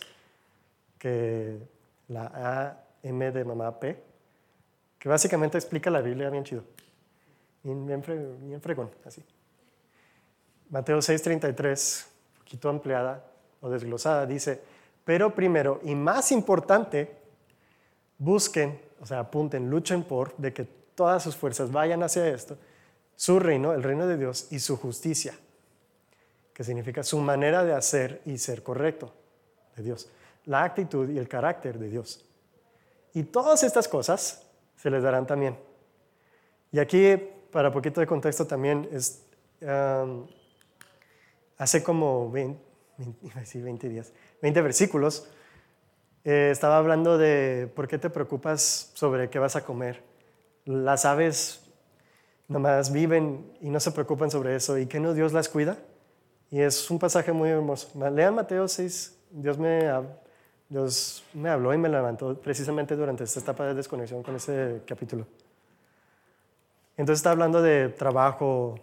que 1.01 1.59
la 2.07 2.82
M 3.03 3.31
de 3.33 3.45
mamá 3.45 3.79
P, 3.79 4.03
que 4.99 5.09
básicamente 5.09 5.59
explica 5.59 5.91
la 5.91 6.01
Biblia 6.01 6.31
bien 6.31 6.45
chido. 6.45 6.65
Bien, 7.63 8.03
fregón, 8.03 8.91
así. 9.05 9.25
Mateo 10.71 10.99
6:33, 10.99 12.07
poquito 12.39 12.69
ampliada 12.69 13.25
o 13.61 13.69
desglosada, 13.69 14.27
dice, 14.27 14.61
pero 15.05 15.35
primero 15.35 15.81
y 15.85 15.95
más 15.95 16.33
importante, 16.33 17.17
busquen, 18.19 18.81
o 19.01 19.07
sea, 19.07 19.21
apunten, 19.21 19.69
luchen 19.69 20.03
por 20.05 20.37
de 20.37 20.53
que 20.53 20.65
todas 20.65 21.23
sus 21.23 21.37
fuerzas 21.37 21.71
vayan 21.71 22.03
hacia 22.03 22.29
esto, 22.29 22.57
su 23.17 23.39
reino, 23.39 23.73
el 23.73 23.83
reino 23.83 24.07
de 24.07 24.17
Dios 24.17 24.49
y 24.51 24.59
su 24.59 24.77
justicia, 24.77 25.35
que 26.53 26.65
significa 26.65 27.03
su 27.03 27.19
manera 27.19 27.65
de 27.65 27.75
hacer 27.75 28.21
y 28.25 28.39
ser 28.39 28.63
correcto 28.63 29.13
de 29.77 29.83
Dios, 29.83 30.09
la 30.45 30.65
actitud 30.65 31.09
y 31.11 31.19
el 31.19 31.29
carácter 31.29 31.79
de 31.79 31.89
Dios. 31.89 32.25
Y 33.15 33.25
todas 33.25 33.63
estas 33.63 33.89
cosas 33.89 34.47
se 34.77 34.91
les 34.91 35.03
darán 35.03 35.27
también. 35.27 35.59
Y 36.71 36.79
aquí, 36.79 37.17
para 37.51 37.71
poquito 37.71 38.01
de 38.01 38.07
contexto 38.07 38.47
también, 38.47 38.89
es, 38.93 39.25
hace 41.59 41.83
como 41.83 42.31
20, 42.31 42.61
20, 43.55 43.89
días, 43.91 44.13
20 44.41 44.63
versículos, 44.63 45.29
eh, 46.25 46.51
estaba 46.51 46.79
hablando 46.79 47.19
de 47.19 47.71
por 47.75 47.89
qué 47.89 47.99
te 47.99 48.09
preocupas 48.09 48.91
sobre 48.95 49.29
qué 49.29 49.39
vas 49.39 49.57
a 49.57 49.65
comer. 49.65 50.03
Las 50.65 51.05
aves 51.05 51.63
nomás 52.49 52.93
viven 52.93 53.53
y 53.61 53.71
no 53.71 53.81
se 53.81 53.91
preocupan 53.91 54.31
sobre 54.31 54.57
eso. 54.57 54.79
¿Y 54.79 54.87
que 54.87 55.01
no 55.01 55.15
Dios 55.15 55.33
las 55.33 55.49
cuida? 55.49 55.79
Y 56.51 56.61
es 56.61 56.91
un 56.91 56.99
pasaje 56.99 57.33
muy 57.33 57.51
hermoso. 57.51 57.91
Lean 58.11 58.35
Mateo 58.35 58.69
6, 58.69 59.19
Dios 59.31 59.59
me 59.59 59.91
Dios 60.73 61.23
me 61.35 61.51
habló 61.51 61.75
y 61.75 61.77
me 61.77 61.91
levantó 61.91 62.35
precisamente 62.35 62.97
durante 62.97 63.25
esta 63.25 63.41
etapa 63.41 63.67
de 63.67 63.75
desconexión 63.75 64.23
con 64.23 64.37
ese 64.37 64.81
capítulo. 64.87 65.27
Entonces 66.97 67.19
está 67.19 67.33
hablando 67.33 67.61
de 67.61 67.91
trabajo, 67.91 68.77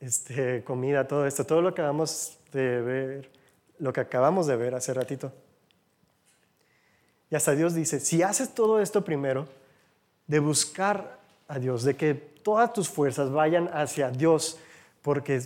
este, 0.00 0.64
comida, 0.64 1.06
todo 1.06 1.26
esto, 1.26 1.44
todo 1.44 1.60
lo 1.60 1.74
que 1.74 1.82
acabamos 1.82 2.38
de 2.52 2.80
ver, 2.80 3.30
lo 3.78 3.92
que 3.92 4.00
acabamos 4.00 4.46
de 4.46 4.56
ver 4.56 4.74
hace 4.74 4.94
ratito. 4.94 5.30
Y 7.30 7.36
hasta 7.36 7.52
Dios 7.52 7.74
dice, 7.74 8.00
si 8.00 8.22
haces 8.22 8.54
todo 8.54 8.80
esto 8.80 9.04
primero, 9.04 9.46
de 10.26 10.38
buscar 10.38 11.18
a 11.48 11.58
Dios, 11.58 11.84
de 11.84 11.96
que 11.96 12.14
todas 12.14 12.72
tus 12.72 12.88
fuerzas 12.88 13.30
vayan 13.30 13.68
hacia 13.74 14.10
Dios, 14.10 14.58
porque 15.02 15.42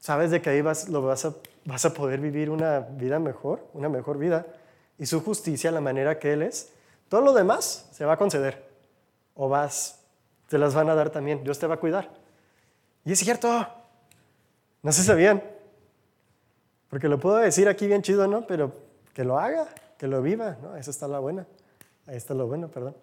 sabes 0.00 0.30
de 0.30 0.42
que 0.42 0.50
ahí 0.50 0.60
vas, 0.60 0.90
lo 0.90 1.00
vas, 1.00 1.24
a, 1.24 1.32
vas 1.64 1.86
a 1.86 1.94
poder 1.94 2.20
vivir 2.20 2.50
una 2.50 2.80
vida 2.80 3.18
mejor, 3.18 3.66
una 3.72 3.88
mejor 3.88 4.18
vida 4.18 4.44
y 5.02 5.06
su 5.06 5.20
justicia, 5.20 5.72
la 5.72 5.80
manera 5.80 6.20
que 6.20 6.32
Él 6.32 6.42
es, 6.42 6.70
todo 7.08 7.22
lo 7.22 7.32
demás 7.32 7.88
se 7.90 8.04
va 8.04 8.12
a 8.12 8.16
conceder. 8.16 8.64
O 9.34 9.48
vas, 9.48 9.98
te 10.48 10.58
las 10.58 10.76
van 10.76 10.88
a 10.90 10.94
dar 10.94 11.10
también. 11.10 11.42
Dios 11.42 11.58
te 11.58 11.66
va 11.66 11.74
a 11.74 11.80
cuidar. 11.80 12.08
Y 13.04 13.10
es 13.10 13.18
cierto. 13.18 13.66
No 14.80 14.92
se 14.92 15.02
sabían. 15.02 15.42
Porque 16.88 17.08
lo 17.08 17.18
puedo 17.18 17.38
decir 17.38 17.66
aquí 17.66 17.88
bien 17.88 18.02
chido, 18.02 18.28
¿no? 18.28 18.46
Pero 18.46 18.76
que 19.12 19.24
lo 19.24 19.40
haga, 19.40 19.66
que 19.98 20.06
lo 20.06 20.22
viva, 20.22 20.56
¿no? 20.62 20.76
Esa 20.76 20.92
está 20.92 21.08
la 21.08 21.18
buena. 21.18 21.48
Ahí 22.06 22.16
está 22.16 22.32
lo 22.32 22.46
bueno, 22.46 22.68
perdón. 22.68 22.94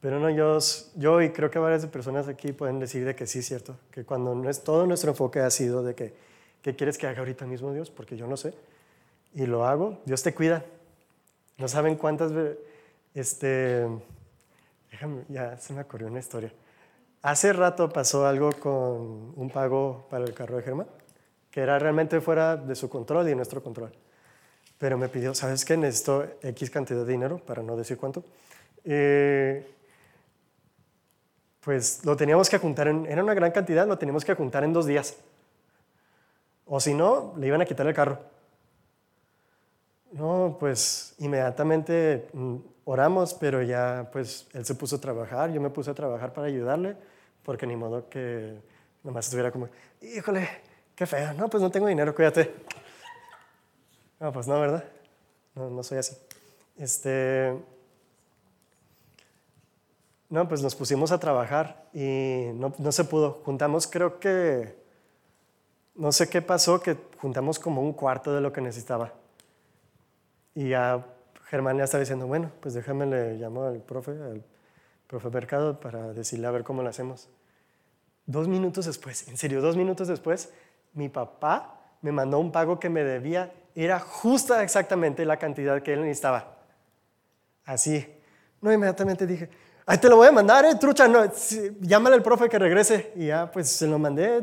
Pero 0.00 0.18
no, 0.18 0.30
yo, 0.30 0.58
yo 0.96 1.22
y 1.22 1.30
creo 1.30 1.48
que 1.48 1.60
varias 1.60 1.86
personas 1.86 2.26
aquí 2.26 2.50
pueden 2.50 2.80
decir 2.80 3.04
de 3.04 3.14
que 3.14 3.28
sí 3.28 3.40
cierto, 3.40 3.76
que 3.92 4.04
cuando 4.04 4.34
no 4.34 4.50
es, 4.50 4.64
todo 4.64 4.84
nuestro 4.84 5.10
enfoque 5.10 5.38
ha 5.38 5.50
sido 5.50 5.84
de 5.84 5.94
que, 5.94 6.12
¿qué 6.60 6.74
quieres 6.74 6.98
que 6.98 7.06
haga 7.06 7.20
ahorita 7.20 7.46
mismo 7.46 7.72
Dios? 7.72 7.88
Porque 7.88 8.16
yo 8.16 8.26
no 8.26 8.36
sé 8.36 8.52
y 9.34 9.46
lo 9.46 9.66
hago, 9.66 10.00
Dios 10.04 10.22
te 10.22 10.34
cuida. 10.34 10.64
No 11.58 11.68
saben 11.68 11.96
cuántas 11.96 12.32
veces, 12.32 12.58
este, 13.14 13.86
déjame, 14.90 15.24
ya 15.28 15.56
se 15.58 15.72
me 15.72 15.82
ocurrió 15.82 16.08
una 16.08 16.20
historia. 16.20 16.52
Hace 17.22 17.52
rato 17.52 17.88
pasó 17.90 18.26
algo 18.26 18.50
con 18.52 19.34
un 19.36 19.50
pago 19.52 20.06
para 20.08 20.24
el 20.24 20.32
carro 20.32 20.56
de 20.56 20.62
Germán, 20.62 20.86
que 21.50 21.60
era 21.60 21.78
realmente 21.78 22.20
fuera 22.20 22.56
de 22.56 22.74
su 22.74 22.88
control 22.88 23.28
y 23.28 23.34
nuestro 23.34 23.62
control. 23.62 23.92
Pero 24.78 24.96
me 24.96 25.08
pidió, 25.08 25.34
¿sabes 25.34 25.64
qué? 25.64 25.76
Necesito 25.76 26.24
X 26.42 26.70
cantidad 26.70 27.04
de 27.04 27.12
dinero, 27.12 27.38
para 27.38 27.62
no 27.62 27.76
decir 27.76 27.98
cuánto. 27.98 28.24
Eh, 28.84 29.70
pues 31.60 32.02
lo 32.06 32.16
teníamos 32.16 32.48
que 32.48 32.56
juntar, 32.56 32.88
en, 32.88 33.04
era 33.04 33.22
una 33.22 33.34
gran 33.34 33.50
cantidad, 33.50 33.86
lo 33.86 33.98
teníamos 33.98 34.24
que 34.24 34.34
juntar 34.34 34.64
en 34.64 34.72
dos 34.72 34.86
días. 34.86 35.18
O 36.64 36.80
si 36.80 36.94
no, 36.94 37.34
le 37.36 37.48
iban 37.48 37.60
a 37.60 37.66
quitar 37.66 37.86
el 37.86 37.92
carro. 37.92 38.29
No, 40.12 40.56
pues 40.58 41.14
inmediatamente 41.18 42.28
mm, 42.32 42.56
oramos, 42.84 43.32
pero 43.34 43.62
ya 43.62 44.08
pues 44.12 44.48
él 44.52 44.64
se 44.64 44.74
puso 44.74 44.96
a 44.96 45.00
trabajar, 45.00 45.52
yo 45.52 45.60
me 45.60 45.70
puse 45.70 45.90
a 45.90 45.94
trabajar 45.94 46.32
para 46.32 46.48
ayudarle, 46.48 46.96
porque 47.44 47.66
ni 47.66 47.76
modo 47.76 48.08
que 48.08 48.60
nomás 49.04 49.26
estuviera 49.26 49.52
como, 49.52 49.68
híjole, 50.00 50.48
qué 50.96 51.06
feo, 51.06 51.32
no, 51.34 51.48
pues 51.48 51.62
no 51.62 51.70
tengo 51.70 51.86
dinero, 51.86 52.14
cuídate. 52.14 52.52
No, 54.18 54.32
pues 54.32 54.48
no, 54.48 54.60
¿verdad? 54.60 54.84
No, 55.54 55.70
no 55.70 55.82
soy 55.82 55.98
así. 55.98 56.16
Este, 56.76 57.56
no, 60.28 60.48
pues 60.48 60.60
nos 60.62 60.74
pusimos 60.74 61.12
a 61.12 61.20
trabajar 61.20 61.88
y 61.94 62.50
no, 62.54 62.74
no 62.78 62.92
se 62.92 63.04
pudo. 63.04 63.40
Juntamos, 63.44 63.86
creo 63.86 64.18
que, 64.20 64.76
no 65.94 66.12
sé 66.12 66.28
qué 66.28 66.42
pasó, 66.42 66.82
que 66.82 66.96
juntamos 67.18 67.58
como 67.58 67.80
un 67.80 67.92
cuarto 67.92 68.34
de 68.34 68.40
lo 68.40 68.52
que 68.52 68.60
necesitaba. 68.60 69.12
Y 70.54 70.70
ya 70.70 71.06
Germán 71.44 71.78
ya 71.78 71.84
estaba 71.84 72.00
diciendo, 72.00 72.26
bueno, 72.26 72.50
pues 72.60 72.74
déjame 72.74 73.06
le 73.06 73.34
llamo 73.34 73.64
al 73.64 73.80
profe, 73.82 74.12
al 74.12 74.44
profe 75.06 75.30
Mercado, 75.30 75.80
para 75.80 76.12
decirle 76.12 76.46
a 76.46 76.50
ver 76.50 76.64
cómo 76.64 76.82
lo 76.82 76.88
hacemos. 76.88 77.28
Dos 78.26 78.46
minutos 78.46 78.86
después, 78.86 79.26
en 79.28 79.36
serio, 79.36 79.60
dos 79.60 79.76
minutos 79.76 80.08
después, 80.08 80.52
mi 80.92 81.08
papá 81.08 81.80
me 82.02 82.12
mandó 82.12 82.38
un 82.38 82.52
pago 82.52 82.78
que 82.78 82.88
me 82.88 83.02
debía, 83.02 83.52
era 83.74 83.98
justa 83.98 84.62
exactamente 84.62 85.24
la 85.24 85.38
cantidad 85.38 85.82
que 85.82 85.92
él 85.92 86.02
necesitaba. 86.02 86.56
Así. 87.64 88.06
No, 88.60 88.72
inmediatamente 88.72 89.26
dije, 89.26 89.48
ahí 89.86 89.98
te 89.98 90.08
lo 90.08 90.16
voy 90.16 90.28
a 90.28 90.32
mandar, 90.32 90.64
eh, 90.64 90.74
trucha, 90.74 91.08
no, 91.08 91.24
llámale 91.80 92.16
al 92.16 92.22
profe 92.22 92.48
que 92.48 92.58
regrese. 92.58 93.12
Y 93.16 93.26
ya, 93.26 93.50
pues 93.50 93.68
se 93.68 93.86
lo 93.86 93.98
mandé. 93.98 94.42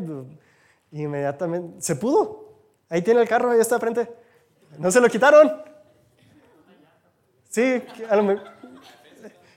Inmediatamente, 0.91 1.81
se 1.81 1.95
pudo. 1.95 2.53
Ahí 2.89 3.01
tiene 3.01 3.21
el 3.21 3.27
carro, 3.27 3.51
ahí 3.51 3.59
está 3.59 3.79
frente. 3.79 4.09
No 4.77 4.91
se 4.91 5.01
lo 5.01 5.09
quitaron. 5.09 5.66
Sí, 7.57 7.81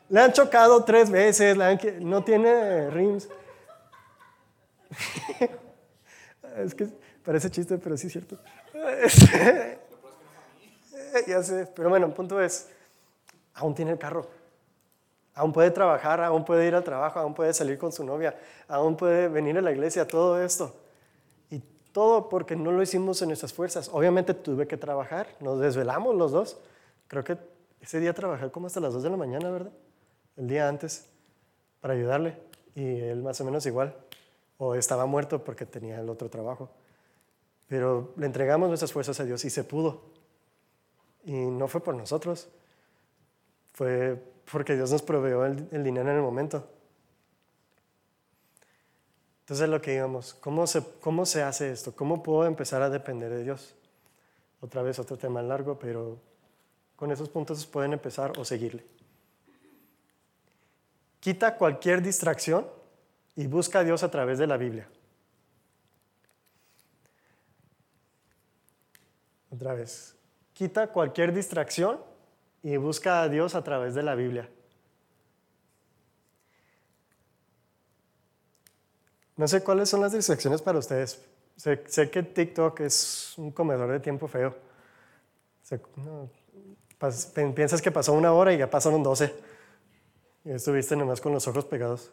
le 0.09 0.21
han 0.21 0.33
chocado 0.33 0.83
tres 0.85 1.11
veces, 1.11 1.55
no 2.01 2.25
tiene 2.25 2.89
rims. 2.89 3.29
es 6.57 6.75
que 6.75 6.89
parece 7.23 7.51
chiste, 7.51 7.77
pero 7.77 7.99
sí 7.99 8.07
es 8.07 8.13
cierto. 8.15 8.39
ya 11.27 11.43
sé, 11.43 11.67
pero 11.77 11.91
bueno, 11.91 12.07
el 12.07 12.15
punto 12.15 12.41
es, 12.41 12.71
aún 13.53 13.75
tiene 13.75 13.91
el 13.91 13.99
carro. 13.99 14.27
Aún 15.35 15.53
puede 15.53 15.71
trabajar, 15.71 16.23
aún 16.23 16.47
puede 16.47 16.67
ir 16.67 16.75
al 16.75 16.85
trabajo, 16.85 17.19
aún 17.19 17.35
puede 17.35 17.53
salir 17.53 17.77
con 17.77 17.93
su 17.93 18.03
novia, 18.03 18.35
aún 18.67 18.97
puede 18.97 19.29
venir 19.29 19.59
a 19.59 19.61
la 19.61 19.73
iglesia, 19.73 20.09
todo 20.09 20.43
esto. 20.43 20.75
Y 21.51 21.59
todo 21.93 22.31
porque 22.31 22.57
no 22.57 22.73
lo 22.73 22.83
hicimos 22.83 23.21
en 23.21 23.29
nuestras 23.29 23.53
fuerzas. 23.53 23.91
Obviamente 23.93 24.33
tuve 24.33 24.67
que 24.67 24.79
trabajar, 24.79 25.27
nos 25.39 25.61
desvelamos 25.61 26.15
los 26.15 26.33
dos. 26.33 26.57
Creo 27.07 27.25
que 27.25 27.60
ese 27.81 28.01
día 28.01 28.13
trabajé 28.13 28.51
como 28.51 28.67
hasta 28.67 28.81
las 28.81 28.93
2 28.93 29.03
de 29.03 29.11
la 29.11 29.17
mañana, 29.17 29.51
¿verdad? 29.51 29.73
El 30.37 30.49
día 30.49 30.69
antes, 30.69 31.07
para 31.81 31.95
ayudarle. 31.95 32.37
Y 32.75 33.01
él 33.01 33.23
más 33.23 33.41
o 33.41 33.45
menos 33.45 33.65
igual. 33.67 33.97
O 34.59 34.75
estaba 34.75 35.07
muerto 35.07 35.43
porque 35.43 35.67
tenía 35.67 36.01
el 36.01 36.09
otro 36.09 36.29
trabajo. 36.29 36.71
Pero 37.69 38.13
le 38.17 38.27
entregamos 38.27 38.69
nuestras 38.69 38.93
fuerzas 38.93 39.19
a 39.21 39.25
Dios 39.25 39.45
y 39.45 39.51
se 39.51 39.65
pudo. 39.65 40.03
Y 41.25 41.33
no 41.33 41.69
fue 41.69 41.83
por 41.83 41.95
nosotros. 41.95 42.49
Fue 43.73 44.23
porque 44.51 44.75
Dios 44.75 44.91
nos 44.91 45.03
proveó 45.03 45.47
el, 45.47 45.85
dinero 45.85 46.11
en 46.11 46.17
el 46.17 46.23
momento. 46.23 46.69
Entonces 49.41 49.69
lo 49.69 49.81
que 49.81 49.95
íbamos, 49.95 50.35
¿cómo 50.35 50.67
se, 50.67 50.83
¿cómo 51.01 51.27
se 51.27 51.43
hace 51.43 51.73
esto? 51.73 51.95
¿Cómo 51.95 52.23
puedo 52.23 52.47
empezar 52.47 52.83
a 52.83 52.91
depender 52.91 53.31
de 53.31 53.43
Dios? 53.43 53.75
Otra 54.61 54.83
vez 54.83 54.99
otro 54.99 55.17
tema 55.17 55.43
largo, 55.43 55.79
pero 55.79 56.19
con 57.01 57.11
esos 57.11 57.31
puntos 57.31 57.65
pueden 57.65 57.95
empezar 57.95 58.39
o 58.39 58.45
seguirle. 58.45 58.85
Quita 61.19 61.57
cualquier 61.57 62.03
distracción 62.03 62.67
y 63.35 63.47
busca 63.47 63.79
a 63.79 63.85
Dios 63.85 64.03
a 64.03 64.11
través 64.11 64.39
de 64.39 64.47
la 64.47 64.59
Biblia. 64.59 64.87
Otra 69.51 69.73
vez. 69.73 70.15
Quita 70.53 70.89
cualquier 70.89 71.33
distracción 71.33 71.99
y 72.63 72.77
busca 72.77 73.23
a 73.23 73.31
Dios 73.31 73.55
a 73.55 73.65
través 73.65 73.95
de 73.95 74.03
la 74.03 74.15
Biblia. 74.15 74.51
No 79.37 79.49
sé 79.49 79.65
cuáles 79.65 79.89
son 79.89 80.03
las 80.03 80.13
distracciones 80.13 80.61
para 80.61 80.79
ustedes. 80.79 81.19
Sé, 81.57 81.83
que 82.11 82.23
TikTok 82.23 82.81
es 82.81 83.39
un 83.39 83.53
comedor 83.53 83.91
de 83.91 84.01
tiempo 84.01 84.29
feo. 84.29 84.55
Piensas 87.55 87.83
que 87.83 87.91
pasó 87.91 88.13
una 88.13 88.33
hora 88.33 88.53
y 88.53 88.59
ya 88.59 88.71
pasaron 88.71 89.03
doce. 89.03 89.35
Y 90.45 90.53
estuviste 90.53 90.97
nomás 90.97 91.21
con 91.21 91.33
los 91.33 91.47
ojos 91.49 91.65
pegados, 91.65 92.11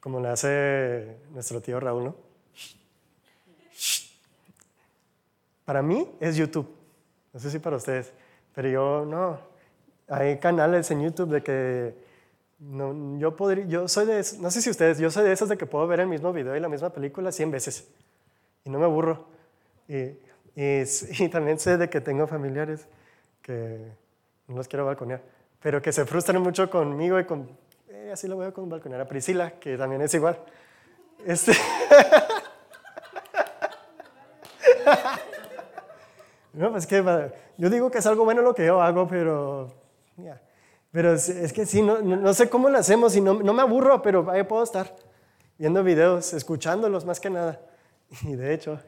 como 0.00 0.20
le 0.20 0.28
hace 0.28 1.16
nuestro 1.32 1.60
tío 1.60 1.80
Raúl, 1.80 2.04
¿no? 2.04 2.16
Para 5.64 5.82
mí 5.82 6.08
es 6.20 6.36
YouTube. 6.36 6.68
No 7.32 7.40
sé 7.40 7.50
si 7.50 7.58
para 7.58 7.76
ustedes. 7.76 8.12
Pero 8.54 8.68
yo 8.68 9.04
no. 9.04 9.38
Hay 10.08 10.38
canales 10.38 10.90
en 10.90 11.02
YouTube 11.02 11.30
de 11.30 11.42
que 11.42 11.94
no, 12.58 13.18
yo 13.18 13.36
podría, 13.36 13.66
yo 13.66 13.88
soy 13.88 14.06
de, 14.06 14.24
no 14.38 14.50
sé 14.50 14.62
si 14.62 14.70
ustedes, 14.70 14.98
yo 14.98 15.10
soy 15.10 15.24
de 15.24 15.32
esos 15.32 15.48
de 15.48 15.58
que 15.58 15.66
puedo 15.66 15.86
ver 15.86 16.00
el 16.00 16.06
mismo 16.06 16.32
video 16.32 16.56
y 16.56 16.60
la 16.60 16.68
misma 16.68 16.90
película 16.90 17.32
100 17.32 17.50
veces 17.50 17.88
y 18.66 18.70
no 18.70 18.78
me 18.78 18.84
aburro. 18.84 19.26
Y, 19.88 20.18
y, 20.54 21.28
también 21.30 21.58
sé 21.58 21.78
de 21.78 21.88
que 21.88 22.00
tengo 22.00 22.26
familiares 22.26 22.86
que 23.46 23.92
no 24.48 24.56
los 24.56 24.66
quiero 24.66 24.84
balconear, 24.84 25.22
pero 25.60 25.80
que 25.80 25.92
se 25.92 26.04
frustran 26.04 26.42
mucho 26.42 26.68
conmigo 26.68 27.20
y 27.20 27.24
con, 27.24 27.48
eh, 27.88 28.10
así 28.12 28.26
lo 28.26 28.34
voy 28.34 28.46
a 28.46 28.50
balconear 28.50 29.00
a 29.00 29.06
Priscila, 29.06 29.52
que 29.52 29.78
también 29.78 30.02
es 30.02 30.12
igual. 30.14 30.36
Este, 31.24 31.52
No, 36.56 36.70
pues 36.70 36.86
que 36.86 37.04
yo 37.58 37.68
digo 37.68 37.90
que 37.90 37.98
es 37.98 38.06
algo 38.06 38.24
bueno 38.24 38.40
lo 38.40 38.54
que 38.54 38.64
yo 38.64 38.80
hago, 38.80 39.06
pero... 39.06 39.70
Pero 40.90 41.12
es, 41.12 41.52
que 41.52 41.66
sí, 41.66 41.82
no, 41.82 42.00
no, 42.00 42.32
sé 42.32 42.48
cómo 42.48 42.70
lo 42.70 42.78
hacemos 42.78 43.14
y 43.14 43.20
no, 43.20 43.34
no 43.34 43.52
me 43.52 43.60
aburro, 43.60 44.00
pero 44.00 44.30
ahí 44.30 44.42
puedo 44.44 44.62
estar 44.62 44.96
viendo 45.58 45.84
videos, 45.84 46.32
escuchándolos 46.32 47.04
más 47.04 47.20
que 47.20 47.28
nada. 47.28 47.60
Y 48.22 48.34
de 48.36 48.54
hecho, 48.54 48.80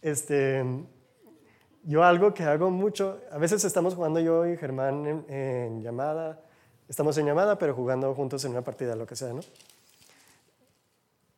este, 0.00 0.64
yo 1.84 2.04
algo 2.04 2.32
que 2.32 2.44
hago 2.44 2.70
mucho, 2.70 3.20
a 3.30 3.38
veces 3.38 3.64
estamos 3.64 3.94
jugando 3.94 4.20
yo 4.20 4.46
y 4.46 4.56
Germán 4.56 5.24
en, 5.28 5.82
llamada, 5.82 6.40
estamos 6.88 7.18
en 7.18 7.26
llamada, 7.26 7.58
pero 7.58 7.74
jugando 7.74 8.14
juntos 8.14 8.44
en 8.44 8.52
una 8.52 8.62
partida, 8.62 8.94
lo 8.94 9.06
que 9.06 9.16
sea, 9.16 9.32
¿no? 9.32 9.40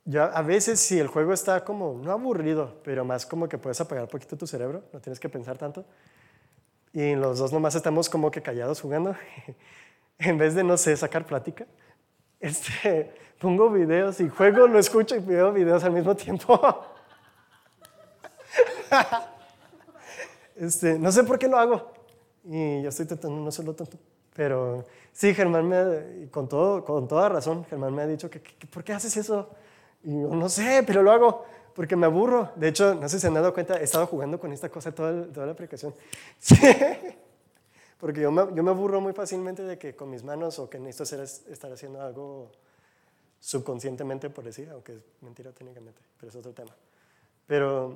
Ya 0.06 0.24
a 0.26 0.42
veces 0.42 0.80
si 0.80 0.98
el 0.98 1.08
juego 1.08 1.32
está 1.32 1.64
como, 1.64 1.98
no 2.02 2.12
aburrido, 2.12 2.74
pero 2.84 3.06
más 3.06 3.24
como 3.24 3.48
que 3.48 3.56
puedes 3.56 3.80
apagar 3.80 4.04
un 4.04 4.10
poquito 4.10 4.36
tu 4.36 4.46
cerebro, 4.46 4.82
no 4.92 5.00
tienes 5.00 5.18
que 5.18 5.30
pensar 5.30 5.56
tanto. 5.56 5.84
Y 6.92 7.14
los 7.14 7.38
dos 7.38 7.52
nomás 7.52 7.74
estamos 7.74 8.10
como 8.10 8.30
que 8.30 8.42
callados 8.42 8.82
jugando. 8.82 9.16
en 10.18 10.36
vez 10.36 10.54
de, 10.54 10.62
no 10.62 10.76
sé, 10.76 10.94
sacar 10.96 11.24
plática, 11.24 11.66
este, 12.40 13.14
pongo 13.38 13.70
videos 13.70 14.20
y 14.20 14.28
juego, 14.28 14.66
lo 14.66 14.78
escucho 14.78 15.16
y 15.16 15.20
veo 15.20 15.52
videos 15.52 15.82
al 15.84 15.92
mismo 15.92 16.14
tiempo. 16.14 16.60
este, 20.56 20.98
no 20.98 21.10
sé 21.12 21.24
por 21.24 21.38
qué 21.38 21.48
lo 21.48 21.58
hago. 21.58 21.92
Y 22.44 22.82
yo 22.82 22.88
estoy 22.88 23.06
tratando 23.06 23.36
no 23.38 23.48
hacerlo 23.48 23.74
tanto. 23.74 23.98
Pero 24.34 24.84
sí, 25.12 25.34
Germán 25.34 25.68
me, 25.68 26.28
con, 26.30 26.48
todo, 26.48 26.84
con 26.84 27.06
toda 27.06 27.28
razón, 27.28 27.64
Germán 27.64 27.94
me 27.94 28.02
ha 28.02 28.06
dicho 28.06 28.28
que, 28.28 28.42
que 28.42 28.66
¿por 28.66 28.82
qué 28.82 28.92
haces 28.92 29.16
eso? 29.16 29.48
Y 30.02 30.10
yo 30.20 30.28
no 30.28 30.48
sé, 30.48 30.82
pero 30.86 31.02
lo 31.02 31.12
hago 31.12 31.44
porque 31.74 31.96
me 31.96 32.06
aburro. 32.06 32.50
De 32.56 32.68
hecho, 32.68 32.94
no 32.94 33.08
sé 33.08 33.16
si 33.16 33.20
se 33.22 33.26
han 33.26 33.34
dado 33.34 33.52
cuenta, 33.52 33.80
he 33.80 33.84
estado 33.84 34.06
jugando 34.06 34.38
con 34.38 34.52
esta 34.52 34.68
cosa 34.68 34.92
toda, 34.92 35.26
toda 35.26 35.46
la 35.46 35.52
aplicación. 35.52 35.94
Sí. 36.38 36.56
Porque 37.98 38.20
yo 38.20 38.30
me, 38.30 38.54
yo 38.54 38.62
me, 38.62 38.70
aburro 38.70 39.00
muy 39.00 39.14
fácilmente 39.14 39.62
de 39.62 39.78
que 39.78 39.96
con 39.96 40.10
mis 40.10 40.22
manos 40.22 40.58
o 40.58 40.68
que 40.68 40.78
necesito 40.78 41.04
hacer, 41.04 41.20
estar 41.50 41.72
haciendo 41.72 42.02
algo 42.02 42.50
subconscientemente, 43.40 44.28
por 44.28 44.44
decir, 44.44 44.68
aunque 44.70 44.92
es 44.92 44.98
mentira 45.22 45.52
técnicamente, 45.52 46.02
pero 46.18 46.28
es 46.28 46.36
otro 46.36 46.52
tema. 46.52 46.74
Pero 47.46 47.94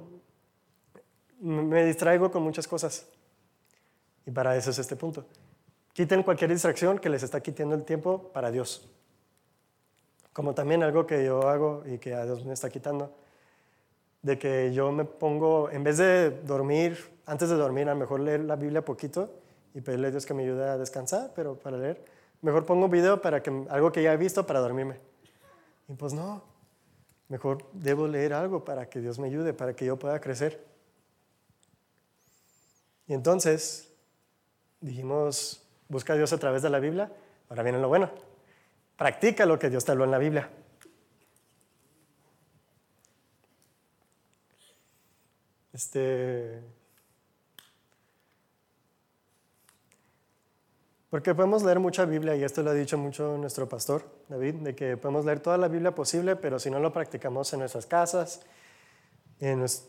me 1.41 1.85
distraigo 1.85 2.31
con 2.31 2.43
muchas 2.43 2.67
cosas. 2.67 3.07
Y 4.27 4.31
para 4.31 4.57
eso 4.57 4.71
es 4.71 4.79
este 4.79 4.97
punto. 4.97 5.25
Quiten 5.93 6.23
cualquier 6.23 6.51
distracción 6.51 6.99
que 6.99 7.09
les 7.09 7.23
está 7.23 7.41
quitando 7.41 7.75
el 7.75 7.85
tiempo 7.85 8.31
para 8.33 8.51
Dios. 8.51 8.89
Como 10.33 10.55
también 10.55 10.83
algo 10.83 11.07
que 11.07 11.25
yo 11.25 11.49
hago 11.49 11.83
y 11.87 11.99
que 11.99 12.15
a 12.15 12.25
Dios 12.25 12.45
me 12.45 12.55
está 12.55 12.71
quitando, 12.71 13.13
de 14.23 14.39
que 14.39 14.73
yo 14.73 14.93
me 14.93 15.05
pongo, 15.05 15.71
en 15.71 15.83
vez 15.83 15.97
de 15.99 16.31
dormir, 16.31 16.99
antes 17.27 17.49
de 17.49 17.57
dormir, 17.57 17.89
a 17.89 17.95
lo 17.95 18.01
mejor 18.01 18.21
leer 18.21 18.41
la 18.41 18.57
Biblia 18.57 18.85
poquito 18.85 19.31
y 19.75 19.81
pedirle 19.81 20.09
a 20.09 20.11
Dios 20.11 20.27
que 20.27 20.35
me 20.35 20.43
ayude 20.45 20.69
a 20.69 20.79
descansar, 20.79 21.33
pero 21.35 21.55
para 21.55 21.77
leer, 21.77 22.05
mejor 22.43 22.65
pongo 22.67 22.85
un 22.85 22.91
video 22.91 23.21
para 23.21 23.43
que, 23.43 23.51
algo 23.69 23.91
que 23.91 24.03
ya 24.03 24.13
he 24.13 24.17
visto 24.17 24.47
para 24.47 24.61
dormirme. 24.61 24.97
Y 25.89 25.95
pues 25.95 26.13
no, 26.13 26.43
mejor 27.29 27.65
debo 27.73 28.07
leer 28.07 28.35
algo 28.35 28.65
para 28.65 28.89
que 28.89 29.01
Dios 29.01 29.19
me 29.19 29.29
ayude, 29.29 29.53
para 29.53 29.75
que 29.75 29.85
yo 29.85 29.99
pueda 29.99 30.21
crecer. 30.21 30.68
Y 33.09 33.15
entonces 33.15 33.91
dijimos, 34.81 35.67
busca 35.89 36.13
a 36.13 36.17
Dios 36.17 36.33
a 36.35 36.39
través 36.39 36.63
de 36.63 36.69
la 36.69 36.79
Biblia, 36.79 37.11
ahora 37.49 37.63
viene 37.63 37.81
lo 37.81 37.89
bueno. 37.89 38.11
Practica 38.97 39.47
lo 39.47 39.59
que 39.59 39.71
Dios 39.71 39.85
te 39.85 39.93
habló 39.93 40.05
en 40.05 40.11
la 40.11 40.19
Biblia. 40.19 40.51
Este, 45.73 46.61
porque 51.09 51.35
podemos 51.35 51.63
leer 51.63 51.79
mucha 51.79 52.05
Biblia, 52.05 52.37
y 52.37 52.45
esto 52.45 52.63
lo 52.63 52.71
ha 52.71 52.75
dicho 52.75 52.99
mucho 52.99 53.39
nuestro 53.39 53.69
pastor 53.69 54.05
David, 54.29 54.57
de 54.57 54.75
que 54.75 54.99
podemos 54.99 55.25
leer 55.25 55.41
toda 55.41 55.57
la 55.57 55.69
Biblia 55.69 55.95
posible, 55.95 56.37
pero 56.37 56.59
si 56.59 56.71
no 56.71 56.79
lo 56.79 56.93
practicamos 56.93 57.53
en 57.55 57.61
nuestras 57.61 57.87
casas, 57.87 58.43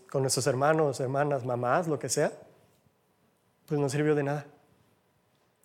con 0.10 0.22
nuestros 0.22 0.48
hermanos, 0.48 1.00
hermanas, 1.00 1.44
mamás, 1.44 1.88
lo 1.88 2.00
que 2.00 2.08
sea, 2.08 2.32
pues 3.70 3.80
no 3.80 3.88
sirvió 3.88 4.16
de 4.16 4.24
nada. 4.24 4.46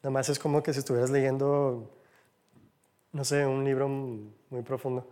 Nada 0.02 0.11
más 0.11 0.28
es 0.28 0.38
como 0.38 0.62
que 0.62 0.72
si 0.72 0.78
estuvieras 0.78 1.11
leyendo 1.11 1.90
no 3.14 3.24
sé, 3.24 3.46
un 3.46 3.64
libro 3.64 3.88
muy 3.88 4.62
profundo. 4.64 5.07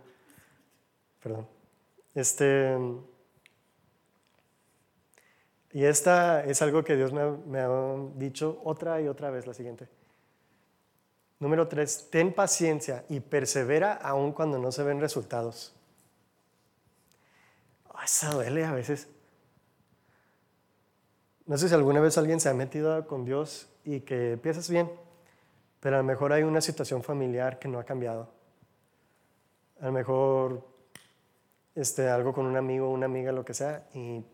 Perdón. 1.21 1.47
Este, 2.13 2.77
y 5.71 5.85
esta 5.85 6.43
es 6.43 6.61
algo 6.61 6.83
que 6.83 6.97
Dios 6.97 7.13
me, 7.13 7.59
ha 7.59 7.69
dicho 8.15 8.61
otra 8.65 9.01
y 9.01 9.07
otra 9.07 9.31
vez, 9.31 9.47
la 9.47 9.53
siguiente. 9.53 9.87
Número 11.39 11.67
tres, 11.69 12.09
ten 12.11 12.33
paciencia 12.33 13.05
y 13.07 13.21
persevera 13.21 13.93
aun 13.93 14.33
cuando 14.33 14.59
no 14.59 14.71
se 14.73 14.83
ven 14.83 14.99
resultados. 14.99 15.73
eso 18.03 18.31
duele 18.33 18.65
a 18.65 18.73
veces. 18.73 19.07
No 21.53 21.59
sé 21.59 21.69
si 21.69 21.75
alguna 21.75 21.99
vez 21.99 22.17
alguien 22.17 22.39
se 22.39 22.49
ha 22.49 22.53
metido 22.55 23.05
con 23.05 23.25
Dios 23.25 23.69
y 23.85 23.99
que 23.99 24.39
piensas 24.41 24.71
bien, 24.71 24.91
pero 25.79 25.97
a 25.97 25.99
lo 25.99 26.03
mejor 26.03 26.33
hay 26.33 26.41
una 26.41 26.61
situación 26.61 27.03
familiar 27.03 27.59
que 27.59 27.67
no 27.67 27.77
ha 27.77 27.83
cambiado. 27.83 28.27
A 29.79 29.85
lo 29.85 29.91
mejor 29.91 30.67
este, 31.75 32.09
algo 32.09 32.33
con 32.33 32.47
un 32.47 32.57
amigo, 32.57 32.89
una 32.89 33.05
amiga, 33.05 33.31
lo 33.31 33.45
que 33.45 33.53
sea, 33.53 33.87
y 33.93 34.25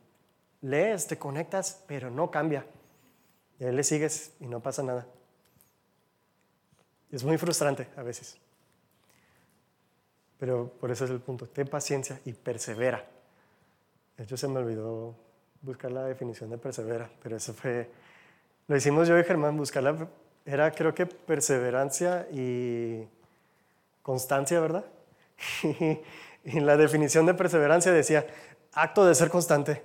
lees, 0.62 1.08
te 1.08 1.18
conectas, 1.18 1.84
pero 1.90 2.10
no 2.10 2.32
cambia. 2.32 2.66
Y 3.60 3.66
ahí 3.66 3.76
le 3.76 3.84
sigues 3.84 4.32
y 4.40 4.48
no 4.48 4.62
pasa 4.62 4.82
nada. 4.82 5.06
Es 7.12 7.26
muy 7.26 7.38
frustrante 7.38 7.90
a 7.98 8.02
veces. 8.02 8.38
Pero 10.38 10.72
por 10.80 10.90
eso 10.90 11.04
es 11.04 11.12
el 11.12 11.20
punto. 11.20 11.48
Ten 11.48 11.68
paciencia 11.68 12.22
y 12.24 12.32
persevera. 12.32 13.06
De 14.16 14.24
hecho, 14.24 14.38
se 14.38 14.48
me 14.48 14.60
olvidó 14.60 15.28
buscar 15.62 15.92
la 15.92 16.06
definición 16.06 16.50
de 16.50 16.58
persevera, 16.58 17.10
pero 17.22 17.38
eso 17.38 17.54
fue. 17.54 17.90
Lo 18.68 18.76
hicimos 18.76 19.08
yo 19.08 19.18
y 19.18 19.24
Germán, 19.24 19.58
buscarla. 19.58 20.08
Era, 20.46 20.72
creo 20.72 20.94
que 20.94 21.06
perseverancia 21.06 22.28
y 22.32 23.08
constancia, 24.02 24.60
¿verdad? 24.60 24.86
y 26.44 26.60
la 26.60 26.78
definición 26.78 27.26
de 27.26 27.34
perseverancia 27.34 27.92
decía 27.92 28.26
acto 28.74 29.06
de 29.06 29.16
ser 29.16 29.30
constante. 29.30 29.82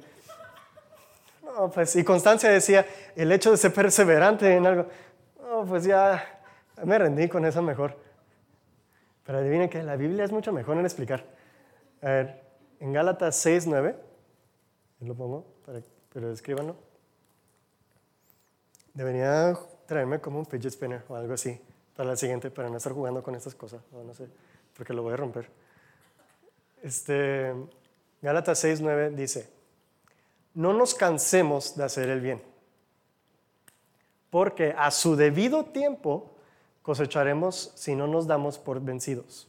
No, 1.43 1.71
pues, 1.71 1.95
y 1.97 2.05
constancia 2.05 2.51
decía 2.51 2.87
el 3.15 3.31
hecho 3.31 3.51
de 3.51 3.57
ser 3.57 3.73
perseverante 3.73 4.57
en 4.57 4.67
algo. 4.67 4.87
No, 5.41 5.65
pues 5.65 5.85
ya 5.85 6.41
me 6.83 6.99
rendí 6.99 7.29
con 7.29 7.45
eso 7.45 7.63
mejor. 7.63 7.97
Pero 9.25 9.39
adivinen 9.39 9.69
que 9.69 9.83
la 9.83 9.97
Biblia 9.97 10.25
es 10.25 10.33
mucho 10.33 10.53
mejor 10.53 10.77
en 10.77 10.85
explicar. 10.85 11.25
A 12.03 12.07
ver, 12.07 12.43
en 12.81 12.93
Gálatas 12.93 13.37
6, 13.37 13.67
9, 13.67 13.97
lo 15.01 15.15
pongo, 15.15 15.54
pero 16.13 16.33
escríbanlo. 16.33 16.77
Debería 18.93 19.59
traerme 19.87 20.21
como 20.21 20.39
un 20.39 20.47
fidget 20.47 20.73
spinner 20.73 21.05
o 21.09 21.17
algo 21.17 21.35
así 21.35 21.61
para 21.97 22.11
la 22.11 22.17
siguiente, 22.17 22.51
para 22.51 22.69
no 22.69 22.77
estar 22.77 22.93
jugando 22.93 23.23
con 23.23 23.35
estas 23.35 23.55
cosas, 23.55 23.83
no 23.93 24.15
sé, 24.15 24.29
porque 24.77 24.93
lo 24.93 25.03
voy 25.03 25.15
a 25.15 25.17
romper. 25.17 25.49
Este, 26.83 27.55
Gálatas 28.21 28.59
6, 28.59 28.81
9 28.81 29.11
dice, 29.11 29.49
no 30.55 30.73
nos 30.73 30.95
cansemos 30.95 31.77
de 31.77 31.85
hacer 31.85 32.09
el 32.09 32.21
bien, 32.21 32.43
porque 34.31 34.75
a 34.77 34.91
su 34.91 35.17
debido 35.17 35.67
tiempo 35.67 36.35
cosecharemos 36.83 37.73
si 37.75 37.95
no 37.95 38.07
nos 38.07 38.27
damos 38.27 38.59
por 38.59 38.81
vencidos. 38.81 39.49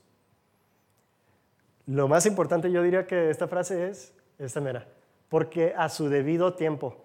Lo 1.87 2.07
más 2.07 2.25
importante 2.25 2.71
yo 2.71 2.81
diría 2.81 3.05
que 3.05 3.29
esta 3.29 3.47
frase 3.47 3.89
es 3.89 4.13
esta 4.39 4.61
mera, 4.61 4.87
porque 5.29 5.73
a 5.77 5.89
su 5.89 6.09
debido 6.09 6.53
tiempo. 6.53 6.95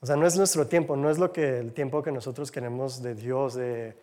O 0.00 0.06
sea, 0.06 0.16
no 0.16 0.26
es 0.26 0.36
nuestro 0.36 0.66
tiempo, 0.66 0.96
no 0.96 1.10
es 1.10 1.18
lo 1.18 1.32
que 1.32 1.58
el 1.58 1.72
tiempo 1.72 2.02
que 2.02 2.12
nosotros 2.12 2.50
queremos 2.52 3.02
de 3.02 3.14
Dios, 3.14 3.54
de, 3.54 3.96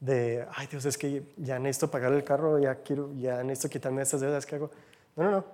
de 0.00 0.46
ay 0.54 0.66
Dios, 0.66 0.84
es 0.86 0.96
que 0.96 1.22
ya 1.36 1.58
necesito 1.58 1.90
pagar 1.90 2.12
el 2.12 2.24
carro, 2.24 2.58
ya 2.58 2.76
quiero, 2.76 3.12
ya 3.14 3.42
necesito 3.42 3.70
quitarme 3.70 4.02
estas 4.02 4.20
deudas 4.20 4.46
que 4.46 4.56
hago. 4.56 4.70
No, 5.16 5.24
no, 5.24 5.30
no. 5.30 5.44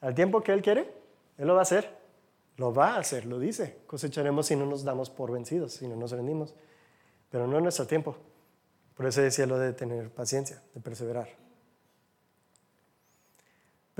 Al 0.00 0.14
tiempo 0.14 0.40
que 0.42 0.52
Él 0.52 0.62
quiere, 0.62 0.90
Él 1.38 1.46
lo 1.46 1.54
va 1.54 1.60
a 1.60 1.62
hacer. 1.62 1.98
Lo 2.56 2.72
va 2.74 2.94
a 2.94 2.98
hacer, 2.98 3.26
lo 3.26 3.38
dice. 3.38 3.78
Cosecharemos 3.86 4.46
si 4.46 4.54
no 4.54 4.66
nos 4.66 4.84
damos 4.84 5.10
por 5.10 5.32
vencidos, 5.32 5.72
si 5.72 5.88
no 5.88 5.96
nos 5.96 6.12
rendimos 6.12 6.54
pero 7.30 7.46
no 7.46 7.56
en 7.56 7.62
nuestro 7.62 7.86
tiempo. 7.86 8.16
Por 8.96 9.06
eso 9.06 9.22
decía 9.22 9.46
lo 9.46 9.58
de 9.58 9.72
tener 9.72 10.10
paciencia, 10.10 10.60
de 10.74 10.80
perseverar. 10.80 11.28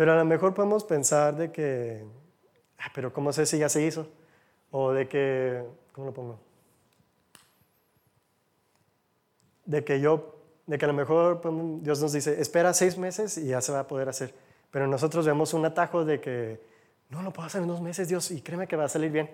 Pero 0.01 0.15
a 0.15 0.17
lo 0.17 0.25
mejor 0.25 0.55
podemos 0.55 0.83
pensar 0.85 1.37
de 1.37 1.53
que, 1.53 2.03
ah, 2.79 2.91
pero 2.95 3.13
¿cómo 3.13 3.35
sé 3.35 3.45
si 3.45 3.59
ya 3.59 3.69
se 3.69 3.83
hizo? 3.83 4.09
O 4.71 4.93
de 4.93 5.07
que, 5.07 5.63
¿cómo 5.93 6.07
lo 6.07 6.15
pongo? 6.15 6.41
De 9.67 9.85
que 9.85 10.01
yo, 10.01 10.39
de 10.67 10.79
que 10.79 10.87
a 10.87 10.89
lo 10.89 10.95
mejor 10.95 11.43
Dios 11.83 12.01
nos 12.01 12.15
dice, 12.15 12.41
espera 12.41 12.73
seis 12.73 12.97
meses 12.97 13.37
y 13.37 13.49
ya 13.49 13.61
se 13.61 13.73
va 13.73 13.81
a 13.81 13.87
poder 13.87 14.09
hacer. 14.09 14.35
Pero 14.71 14.87
nosotros 14.87 15.27
vemos 15.27 15.53
un 15.53 15.67
atajo 15.67 16.07
de 16.07 16.19
que, 16.19 16.63
no 17.11 17.21
lo 17.21 17.31
puedo 17.31 17.47
hacer 17.47 17.61
en 17.61 17.69
dos 17.69 17.83
meses, 17.83 18.09
Dios, 18.09 18.31
y 18.31 18.41
créeme 18.41 18.67
que 18.67 18.77
va 18.77 18.85
a 18.87 18.89
salir 18.89 19.11
bien 19.11 19.29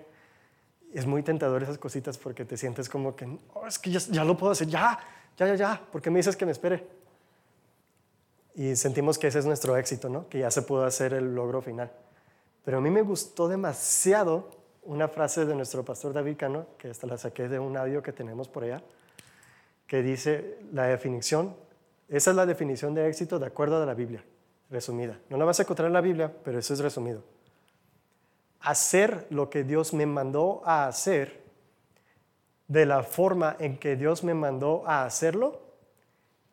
es 0.93 1.05
muy 1.05 1.23
tentador 1.23 1.63
esas 1.63 1.77
cositas 1.77 2.17
porque 2.17 2.43
te 2.43 2.57
sientes 2.57 2.89
como 2.89 3.15
que, 3.15 3.39
es 3.65 3.79
que 3.79 3.89
ya, 3.89 4.25
lo 4.25 4.35
puedo 4.35 4.51
hacer, 4.51 4.67
ya, 4.67 4.99
ya, 5.37 5.47
ya, 5.47 5.55
ya, 5.55 5.81
¿por 5.93 6.01
qué 6.01 6.09
me 6.09 6.19
dices 6.19 6.35
que 6.35 6.45
me 6.45 6.51
espere? 6.51 6.85
Y 8.57 8.75
sentimos 8.75 9.17
que 9.17 9.27
ese 9.27 9.39
es 9.39 9.45
nuestro 9.45 9.77
éxito, 9.77 10.09
¿no? 10.09 10.27
Que 10.27 10.39
ya 10.39 10.51
se 10.51 10.63
pudo 10.63 10.83
hacer 10.83 11.13
el 11.13 11.33
logro 11.33 11.61
final. 11.61 11.89
Pero 12.65 12.79
a 12.79 12.81
mí 12.81 12.89
me 12.89 13.03
gustó 13.03 13.47
demasiado 13.47 14.49
una 14.83 15.07
frase 15.07 15.45
de 15.45 15.55
nuestro 15.55 15.85
pastor 15.85 16.11
David 16.11 16.35
Cano, 16.37 16.65
que 16.77 16.89
hasta 16.89 17.07
la 17.07 17.17
saqué 17.17 17.47
de 17.47 17.59
un 17.59 17.77
audio 17.77 18.03
que 18.03 18.11
tenemos 18.11 18.49
por 18.49 18.65
allá, 18.65 18.83
que 19.85 20.01
dice 20.01 20.57
la 20.73 20.87
definición, 20.87 21.55
esa 22.09 22.31
es 22.31 22.35
la 22.35 22.45
definición 22.45 22.93
de 22.93 23.07
éxito 23.07 23.39
de 23.39 23.45
acuerdo 23.45 23.81
a 23.81 23.85
la 23.85 23.93
Biblia, 23.93 24.25
resumida. 24.69 25.17
No 25.29 25.37
la 25.37 25.45
vas 25.45 25.59
a 25.59 25.63
encontrar 25.63 25.87
en 25.87 25.93
la 25.93 26.01
Biblia, 26.01 26.33
pero 26.43 26.59
eso 26.59 26.73
es 26.73 26.81
resumido 26.81 27.23
hacer 28.67 29.27
lo 29.29 29.49
que 29.49 29.63
Dios 29.63 29.93
me 29.93 30.05
mandó 30.05 30.61
a 30.65 30.87
hacer 30.87 31.41
de 32.67 32.85
la 32.85 33.03
forma 33.03 33.55
en 33.59 33.77
que 33.77 33.95
Dios 33.95 34.23
me 34.23 34.33
mandó 34.33 34.83
a 34.85 35.05
hacerlo 35.05 35.61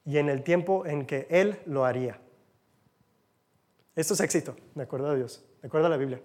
y 0.05 0.19
en 0.19 0.29
el 0.29 0.43
tiempo 0.43 0.87
en 0.87 1.07
que 1.07 1.27
Él 1.31 1.59
lo 1.67 1.85
haría. 1.85 2.19
Esto 3.97 4.15
es 4.15 4.21
éxito, 4.21 4.57
de 4.75 4.83
acuerdo 4.83 5.09
a 5.09 5.15
Dios, 5.15 5.45
de 5.63 5.69
acuerdo 5.69 5.87
a 5.87 5.91
la 5.91 5.97
Biblia. 5.97 6.21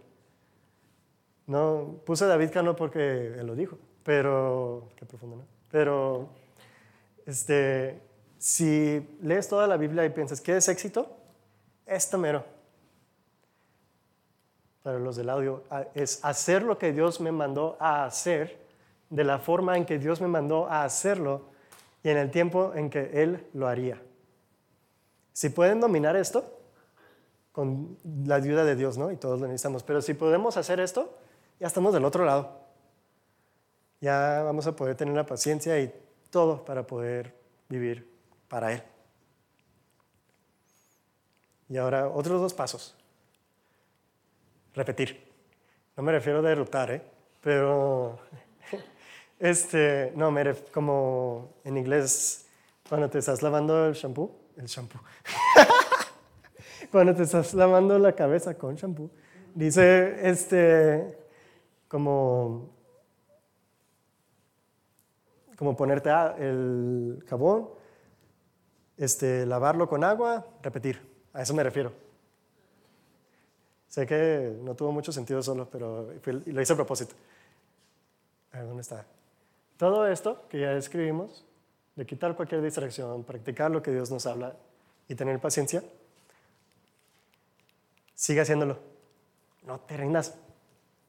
No 1.45 2.01
puse 2.05 2.25
David 2.25 2.51
Cano 2.51 2.75
porque 2.75 3.33
él 3.39 3.47
lo 3.47 3.55
dijo, 3.55 3.77
pero 4.03 4.89
qué 4.95 5.05
profundo, 5.05 5.37
¿no? 5.37 5.43
Pero 5.71 6.29
este, 7.25 7.99
si 8.37 9.17
lees 9.21 9.47
toda 9.47 9.67
la 9.67 9.77
Biblia 9.77 10.05
y 10.05 10.09
piensas, 10.09 10.41
¿qué 10.41 10.57
es 10.57 10.67
éxito? 10.67 11.15
Esto 11.85 12.17
mero 12.17 12.43
para 14.83 14.97
los 14.97 15.15
del 15.15 15.29
audio, 15.29 15.63
es 15.93 16.23
hacer 16.23 16.63
lo 16.63 16.77
que 16.77 16.93
Dios 16.93 17.19
me 17.19 17.31
mandó 17.31 17.77
a 17.79 18.05
hacer, 18.05 18.57
de 19.09 19.23
la 19.23 19.39
forma 19.39 19.77
en 19.77 19.85
que 19.85 19.99
Dios 19.99 20.21
me 20.21 20.27
mandó 20.27 20.67
a 20.67 20.83
hacerlo 20.83 21.49
y 22.03 22.09
en 22.09 22.17
el 22.17 22.31
tiempo 22.31 22.73
en 22.75 22.89
que 22.89 23.21
Él 23.21 23.47
lo 23.53 23.67
haría. 23.67 24.01
Si 25.33 25.49
pueden 25.49 25.79
dominar 25.79 26.15
esto, 26.15 26.59
con 27.51 27.97
la 28.25 28.35
ayuda 28.35 28.63
de 28.63 28.75
Dios, 28.75 28.97
¿no? 28.97 29.11
Y 29.11 29.17
todos 29.17 29.39
lo 29.39 29.47
necesitamos, 29.47 29.83
pero 29.83 30.01
si 30.01 30.13
podemos 30.13 30.57
hacer 30.57 30.79
esto, 30.79 31.17
ya 31.59 31.67
estamos 31.67 31.93
del 31.93 32.05
otro 32.05 32.25
lado. 32.25 32.59
Ya 34.01 34.43
vamos 34.43 34.65
a 34.67 34.75
poder 34.75 34.95
tener 34.95 35.15
la 35.15 35.25
paciencia 35.25 35.79
y 35.79 35.93
todo 36.29 36.63
para 36.63 36.87
poder 36.87 37.35
vivir 37.67 38.09
para 38.47 38.73
Él. 38.73 38.83
Y 41.67 41.77
ahora 41.77 42.07
otros 42.07 42.41
dos 42.41 42.53
pasos 42.53 42.95
repetir. 44.73 45.27
No 45.95 46.03
me 46.03 46.11
refiero 46.11 46.39
a 46.39 46.41
derrotar, 46.41 46.91
¿eh? 46.91 47.01
Pero, 47.41 48.19
este, 49.39 50.11
no, 50.15 50.31
me 50.31 50.53
como 50.73 51.55
en 51.63 51.77
inglés, 51.77 52.45
cuando 52.87 53.09
te 53.09 53.19
estás 53.19 53.41
lavando 53.41 53.87
el 53.87 53.93
shampoo, 53.93 54.35
el 54.57 54.65
shampoo. 54.65 54.99
cuando 56.91 57.15
te 57.15 57.23
estás 57.23 57.53
lavando 57.53 57.97
la 57.97 58.13
cabeza 58.13 58.55
con 58.55 58.75
shampoo, 58.75 59.09
dice, 59.55 60.29
este, 60.29 61.17
como, 61.87 62.69
como 65.55 65.75
ponerte 65.77 66.09
el 66.39 67.23
jabón, 67.27 67.69
este, 68.97 69.45
lavarlo 69.45 69.87
con 69.87 70.03
agua, 70.03 70.45
repetir. 70.61 71.01
A 71.31 71.43
eso 71.43 71.53
me 71.53 71.63
refiero. 71.63 71.93
Sé 73.87 74.05
que 74.05 74.57
no 74.61 74.75
tuvo 74.75 74.91
mucho 74.91 75.11
sentido 75.13 75.41
solo, 75.41 75.69
pero 75.71 76.09
lo 76.23 76.61
hice 76.61 76.73
a 76.73 76.75
propósito. 76.75 77.15
A 78.51 78.57
ver, 78.57 78.67
¿dónde 78.67 78.81
está? 78.81 79.05
Todo 79.79 80.05
esto 80.05 80.45
que 80.49 80.59
ya 80.59 80.73
escribimos, 80.73 81.45
de 81.95 82.05
quitar 82.05 82.35
cualquier 82.35 82.61
distracción, 82.61 83.23
practicar 83.23 83.71
lo 83.71 83.81
que 83.81 83.91
Dios 83.91 84.11
nos 84.11 84.25
habla 84.25 84.53
y 85.07 85.15
tener 85.15 85.39
paciencia, 85.39 85.81
sigue 88.13 88.41
haciéndolo. 88.41 88.77
No 89.65 89.79
te 89.79 89.95
rindas. 89.95 90.35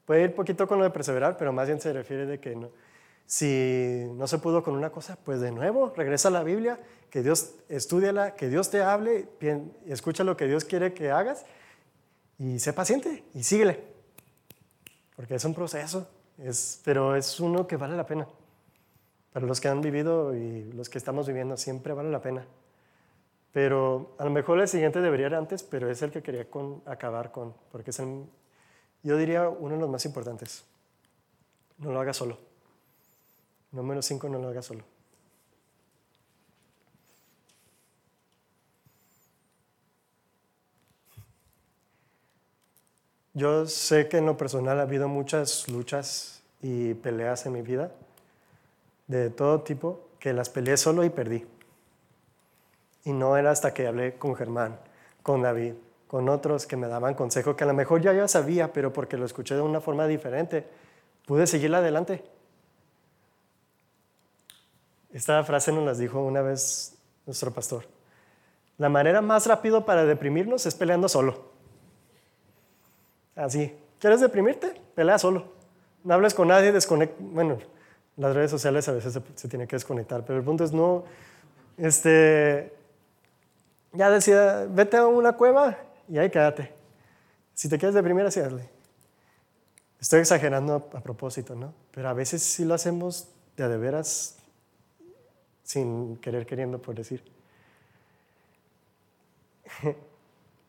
Puede 0.05 0.23
ir 0.23 0.33
poquito 0.33 0.69
con 0.69 0.77
lo 0.77 0.85
de 0.85 0.89
perseverar, 0.89 1.35
pero 1.35 1.51
más 1.51 1.67
bien 1.67 1.81
se 1.81 1.91
refiere 1.91 2.25
de 2.25 2.39
que 2.39 2.55
no, 2.55 2.69
si 3.25 4.05
no 4.13 4.25
se 4.25 4.37
pudo 4.37 4.63
con 4.63 4.73
una 4.73 4.89
cosa, 4.89 5.17
pues 5.21 5.41
de 5.41 5.51
nuevo 5.51 5.91
regresa 5.93 6.29
a 6.29 6.31
la 6.31 6.43
Biblia, 6.43 6.79
que 7.09 7.23
Dios 7.23 7.55
estudiala, 7.67 8.35
que 8.35 8.47
Dios 8.47 8.69
te 8.69 8.81
hable, 8.81 9.27
escucha 9.85 10.23
lo 10.23 10.37
que 10.37 10.47
Dios 10.47 10.63
quiere 10.63 10.93
que 10.93 11.11
hagas 11.11 11.45
y 12.39 12.59
sé 12.59 12.71
paciente 12.71 13.25
y 13.33 13.43
síguele. 13.43 13.83
Porque 15.17 15.35
es 15.35 15.43
un 15.43 15.53
proceso, 15.53 16.07
es, 16.37 16.79
pero 16.85 17.17
es 17.17 17.37
uno 17.41 17.67
que 17.67 17.75
vale 17.75 17.97
la 17.97 18.05
pena. 18.05 18.25
Para 19.33 19.45
los 19.45 19.61
que 19.61 19.67
han 19.67 19.81
vivido 19.81 20.35
y 20.35 20.71
los 20.73 20.89
que 20.89 20.97
estamos 20.97 21.27
viviendo, 21.27 21.57
siempre 21.57 21.93
vale 21.93 22.11
la 22.11 22.21
pena. 22.21 22.45
Pero 23.53 24.15
a 24.17 24.25
lo 24.25 24.31
mejor 24.31 24.59
el 24.59 24.67
siguiente 24.67 25.01
debería 25.01 25.27
ir 25.27 25.35
antes, 25.35 25.63
pero 25.63 25.89
es 25.89 26.01
el 26.01 26.11
que 26.11 26.21
quería 26.21 26.47
acabar 26.85 27.31
con, 27.31 27.53
porque 27.71 27.91
es 27.91 27.99
el, 27.99 28.25
yo 29.03 29.17
diría 29.17 29.49
uno 29.49 29.75
de 29.75 29.81
los 29.81 29.89
más 29.89 30.05
importantes. 30.05 30.63
No 31.77 31.91
lo 31.91 31.99
haga 31.99 32.13
solo. 32.13 32.37
Número 33.71 34.01
cinco, 34.01 34.29
no 34.29 34.37
lo 34.39 34.49
haga 34.49 34.61
solo. 34.61 34.83
Yo 43.33 43.65
sé 43.65 44.09
que 44.09 44.17
en 44.17 44.25
lo 44.25 44.35
personal 44.35 44.79
ha 44.79 44.83
habido 44.83 45.07
muchas 45.07 45.67
luchas 45.69 46.43
y 46.61 46.93
peleas 46.95 47.45
en 47.45 47.53
mi 47.53 47.61
vida, 47.61 47.91
de 49.11 49.29
todo 49.29 49.61
tipo, 49.61 50.07
que 50.19 50.33
las 50.33 50.49
peleé 50.49 50.77
solo 50.77 51.03
y 51.03 51.09
perdí. 51.09 51.45
Y 53.03 53.11
no 53.11 53.35
era 53.35 53.51
hasta 53.51 53.73
que 53.73 53.87
hablé 53.87 54.17
con 54.17 54.35
Germán, 54.35 54.79
con 55.21 55.41
David, 55.41 55.73
con 56.07 56.29
otros 56.29 56.65
que 56.65 56.77
me 56.77 56.87
daban 56.87 57.13
consejo 57.13 57.55
que 57.55 57.63
a 57.63 57.67
lo 57.67 57.73
mejor 57.73 58.01
ya 58.01 58.13
ya 58.13 58.27
sabía, 58.27 58.71
pero 58.71 58.93
porque 58.93 59.17
lo 59.17 59.25
escuché 59.25 59.55
de 59.55 59.61
una 59.61 59.81
forma 59.81 60.07
diferente, 60.07 60.65
pude 61.25 61.45
seguir 61.45 61.73
adelante. 61.75 62.23
Esta 65.11 65.43
frase 65.43 65.73
nos 65.73 65.83
las 65.83 65.97
dijo 65.97 66.21
una 66.21 66.41
vez 66.41 66.97
nuestro 67.25 67.51
pastor. 67.51 67.85
La 68.77 68.87
manera 68.87 69.21
más 69.21 69.45
rápida 69.45 69.85
para 69.85 70.05
deprimirnos 70.05 70.65
es 70.65 70.73
peleando 70.73 71.09
solo. 71.09 71.51
Así. 73.35 73.75
¿Quieres 73.99 74.21
deprimirte? 74.21 74.81
Pelea 74.95 75.19
solo. 75.19 75.51
No 76.03 76.13
hables 76.13 76.33
con 76.33 76.47
nadie, 76.47 76.71
desconecta. 76.71 77.15
Bueno, 77.19 77.59
las 78.17 78.35
redes 78.35 78.51
sociales 78.51 78.87
a 78.87 78.91
veces 78.91 79.19
se, 79.35 79.47
tiene 79.47 79.67
que 79.67 79.75
desconectar, 79.75 80.25
pero 80.25 80.39
el 80.39 80.45
punto 80.45 80.63
es 80.63 80.73
no. 80.73 81.03
Este. 81.77 82.73
Ya 83.93 84.09
decía, 84.09 84.67
vete 84.69 84.97
a 84.97 85.07
una 85.07 85.33
cueva 85.33 85.77
y 86.07 86.17
ahí 86.17 86.29
quédate. 86.29 86.73
Si 87.53 87.69
te 87.69 87.77
quieres 87.77 87.93
deprimir, 87.95 88.25
así 88.25 88.39
hazle. 88.39 88.69
Estoy 89.99 90.21
exagerando 90.21 90.89
a, 90.93 91.01
propósito, 91.01 91.55
¿no? 91.55 91.73
Pero 91.91 92.09
a 92.09 92.13
veces 92.13 92.41
sí 92.41 92.65
lo 92.65 92.73
hacemos 92.73 93.27
de 93.57 93.67
de 93.67 93.77
veras 93.77 94.37
sin 95.63 96.17
querer 96.17 96.45
queriendo, 96.45 96.81
por 96.81 96.95
decir. 96.95 97.23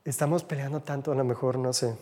Estamos 0.04 0.44
peleando 0.44 0.80
tanto, 0.80 1.12
a 1.12 1.14
lo 1.14 1.24
mejor, 1.24 1.58
no 1.58 1.72
sé, 1.72 1.96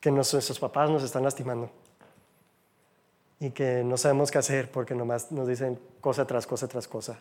que 0.00 0.10
nuestros 0.10 0.58
papás 0.58 0.90
nos 0.90 1.02
están 1.02 1.22
lastimando 1.22 1.70
y 3.40 3.50
que 3.50 3.84
no 3.84 3.96
sabemos 3.96 4.30
qué 4.30 4.38
hacer 4.38 4.70
porque 4.70 4.94
nomás 4.94 5.30
nos 5.30 5.46
dicen 5.46 5.78
cosa 6.00 6.26
tras 6.26 6.46
cosa 6.46 6.66
tras 6.68 6.88
cosa. 6.88 7.20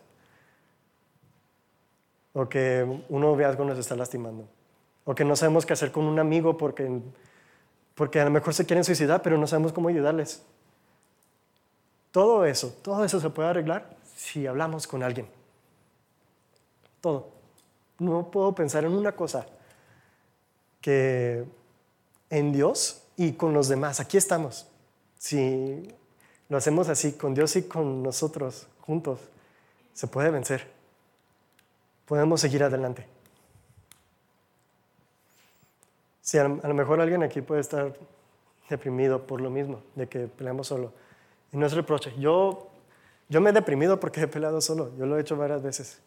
O 2.33 2.47
que 2.47 2.83
un 3.09 3.21
noviazgo 3.21 3.63
nos 3.65 3.77
está 3.77 3.95
lastimando. 3.95 4.47
O 5.05 5.15
que 5.15 5.23
no 5.23 5.35
sabemos 5.35 5.65
qué 5.65 5.73
hacer 5.73 5.91
con 5.91 6.05
un 6.05 6.19
amigo 6.19 6.57
porque, 6.57 7.01
porque 7.95 8.19
a 8.19 8.25
lo 8.25 8.31
mejor 8.31 8.53
se 8.53 8.65
quieren 8.65 8.83
suicidar, 8.83 9.21
pero 9.21 9.37
no 9.37 9.47
sabemos 9.47 9.73
cómo 9.73 9.89
ayudarles. 9.89 10.43
Todo 12.11 12.45
eso, 12.45 12.75
todo 12.81 13.03
eso 13.05 13.19
se 13.19 13.29
puede 13.29 13.49
arreglar 13.49 13.95
si 14.15 14.47
hablamos 14.47 14.87
con 14.87 15.03
alguien. 15.03 15.27
Todo. 17.01 17.29
No 17.99 18.29
puedo 18.29 18.53
pensar 18.53 18.85
en 18.85 18.93
una 18.93 19.13
cosa 19.13 19.47
que 20.81 21.45
en 22.29 22.51
Dios 22.51 23.03
y 23.15 23.33
con 23.33 23.53
los 23.53 23.67
demás. 23.67 23.99
Aquí 23.99 24.17
estamos. 24.17 24.67
Si 25.17 25.87
lo 26.49 26.57
hacemos 26.57 26.89
así, 26.89 27.13
con 27.13 27.33
Dios 27.33 27.55
y 27.55 27.63
con 27.63 28.03
nosotros, 28.03 28.67
juntos, 28.81 29.19
se 29.93 30.07
puede 30.07 30.29
vencer. 30.29 30.67
Podemos 32.05 32.39
seguir 32.39 32.63
adelante. 32.63 33.05
Si 36.21 36.37
a 36.37 36.47
lo 36.47 36.73
mejor 36.73 37.01
alguien 37.01 37.23
aquí 37.23 37.41
puede 37.41 37.61
estar 37.61 37.93
deprimido 38.69 39.25
por 39.25 39.41
lo 39.41 39.49
mismo, 39.49 39.81
de 39.95 40.07
que 40.07 40.27
peleamos 40.27 40.67
solo. 40.67 40.91
Y 41.51 41.57
no 41.57 41.65
es 41.65 41.73
reproche. 41.73 42.13
Yo, 42.19 42.69
yo 43.29 43.41
me 43.41 43.49
he 43.49 43.53
deprimido 43.53 43.99
porque 43.99 44.21
he 44.21 44.27
peleado 44.27 44.61
solo. 44.61 44.91
Yo 44.97 45.05
lo 45.05 45.17
he 45.17 45.21
hecho 45.21 45.37
varias 45.37 45.63
veces. 45.63 45.99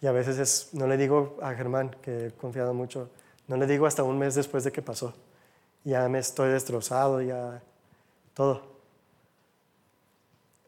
Y 0.00 0.06
a 0.06 0.12
veces 0.12 0.38
es, 0.38 0.74
no 0.74 0.86
le 0.86 0.96
digo 0.96 1.36
a 1.40 1.54
Germán, 1.54 1.96
que 2.02 2.26
he 2.26 2.30
confiado 2.32 2.74
mucho, 2.74 3.08
no 3.48 3.56
le 3.56 3.66
digo 3.66 3.86
hasta 3.86 4.02
un 4.02 4.18
mes 4.18 4.34
después 4.34 4.64
de 4.64 4.72
que 4.72 4.82
pasó. 4.82 5.14
Ya 5.84 6.08
me 6.08 6.18
estoy 6.18 6.50
destrozado, 6.50 7.22
ya 7.22 7.62
todo. 8.34 8.75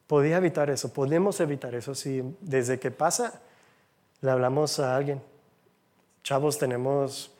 Podía 0.08 0.38
evitar 0.38 0.70
eso, 0.70 0.92
podemos 0.92 1.38
evitar 1.38 1.74
eso 1.74 1.94
si 1.94 2.22
desde 2.40 2.80
que 2.80 2.90
pasa 2.90 3.42
le 4.22 4.30
hablamos 4.30 4.80
a 4.80 4.96
alguien. 4.96 5.22
Chavos, 6.24 6.58
tenemos, 6.58 7.30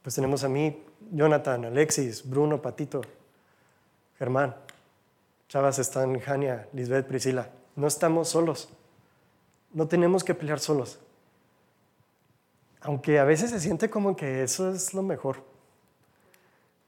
pues 0.00 0.14
tenemos 0.14 0.44
a 0.44 0.48
mí, 0.48 0.80
Jonathan, 1.10 1.66
Alexis, 1.66 2.28
Bruno, 2.28 2.62
Patito, 2.62 3.02
Germán. 4.18 4.54
Chavas 5.48 5.78
están 5.80 6.18
Jania, 6.20 6.68
Lisbeth, 6.72 7.06
Priscila. 7.06 7.50
No 7.76 7.88
estamos 7.88 8.28
solos. 8.28 8.68
No 9.72 9.88
tenemos 9.88 10.22
que 10.22 10.34
pelear 10.34 10.60
solos. 10.60 11.00
Aunque 12.80 13.18
a 13.18 13.24
veces 13.24 13.50
se 13.50 13.58
siente 13.58 13.90
como 13.90 14.14
que 14.14 14.44
eso 14.44 14.70
es 14.70 14.94
lo 14.94 15.02
mejor. 15.02 15.42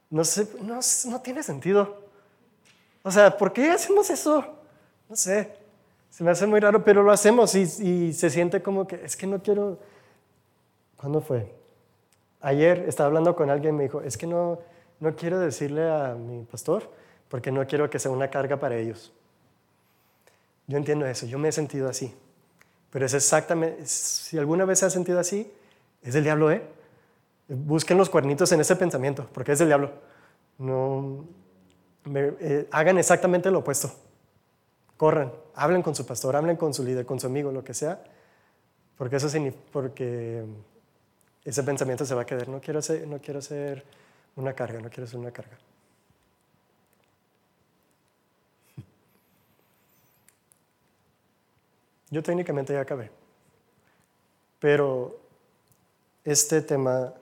No, 0.09 0.23
sé, 0.23 0.47
no, 0.61 0.79
no 1.05 1.21
tiene 1.21 1.43
sentido. 1.43 2.07
O 3.03 3.11
sea, 3.11 3.37
¿por 3.37 3.51
qué 3.51 3.71
hacemos 3.71 4.09
eso? 4.09 4.56
No 5.09 5.15
sé. 5.15 5.51
Se 6.09 6.23
me 6.23 6.31
hace 6.31 6.47
muy 6.47 6.59
raro, 6.59 6.83
pero 6.83 7.03
lo 7.03 7.11
hacemos 7.11 7.53
y, 7.55 8.13
se 8.13 8.29
siente 8.29 8.61
como 8.61 8.87
que 8.87 9.03
es 9.03 9.15
que 9.15 9.27
no 9.27 9.41
quiero. 9.41 9.77
¿Cuándo 10.95 11.21
fue? 11.21 11.53
Ayer 12.41 12.85
estaba 12.87 13.07
hablando 13.07 13.35
con 13.35 13.49
alguien 13.49 13.75
y 13.75 13.77
me 13.77 13.83
dijo, 13.83 14.01
es 14.01 14.17
que 14.17 14.25
no, 14.25 14.59
no 14.99 15.15
quiero 15.15 15.39
decirle 15.39 15.89
a 15.89 16.15
mi 16.15 16.43
pastor 16.43 16.91
porque 17.29 17.51
no 17.51 17.65
quiero 17.67 17.89
que 17.89 17.99
sea 17.99 18.09
una 18.09 18.29
carga 18.29 18.57
para 18.57 18.77
ellos. 18.77 19.13
Yo 20.65 20.77
entiendo 20.77 21.05
eso, 21.05 21.25
yo 21.25 21.37
me 21.37 21.49
he 21.49 21.51
sentido 21.51 21.87
así. 21.87 22.13
Pero 22.89 23.05
es 23.05 23.13
exactamente, 23.13 23.85
si 23.85 24.37
alguna 24.37 24.65
vez 24.65 24.79
se 24.79 24.85
ha 24.85 24.89
sentido 24.89 25.19
así, 25.19 25.51
es 26.01 26.13
del 26.13 26.23
diablo, 26.23 26.51
¿eh? 26.51 26.63
Busquen 27.47 27.97
los 27.97 28.09
cuernitos 28.09 28.51
en 28.51 28.61
ese 28.61 28.75
pensamiento, 28.75 29.27
porque 29.33 29.51
es 29.51 29.59
del 29.59 29.67
diablo. 29.67 29.91
No, 30.57 31.25
eh, 32.15 32.67
hagan 32.71 32.97
exactamente 32.97 33.51
lo 33.51 33.59
opuesto. 33.59 33.91
Corran, 34.97 35.31
hablen 35.53 35.83
con 35.83 35.95
su 35.95 36.05
pastor, 36.05 36.35
hablen 36.35 36.57
con 36.57 36.73
su 36.73 36.83
líder, 36.83 37.05
con 37.05 37.19
su 37.19 37.27
amigo, 37.27 37.51
lo 37.51 37.63
que 37.63 37.75
sea, 37.75 38.03
porque 38.97 39.17
eso 39.17 39.29
porque 39.71 40.43
ese 41.45 41.63
pensamiento 41.63 42.03
se 42.03 42.15
va 42.15 42.23
a 42.23 42.25
quedar. 42.25 42.49
No 42.49 42.59
quiero 42.59 42.81
ser, 42.81 43.07
no 43.07 43.19
quiero 43.19 43.39
ser 43.41 43.85
una 44.35 44.53
carga, 44.53 44.81
no 44.81 44.89
quiero 44.89 45.05
ser 45.05 45.19
una 45.19 45.31
carga. 45.31 45.55
Yo 52.09 52.23
técnicamente 52.23 52.73
ya 52.73 52.81
acabé, 52.81 53.11
pero 54.59 55.19
este 56.23 56.63
tema, 56.63 57.13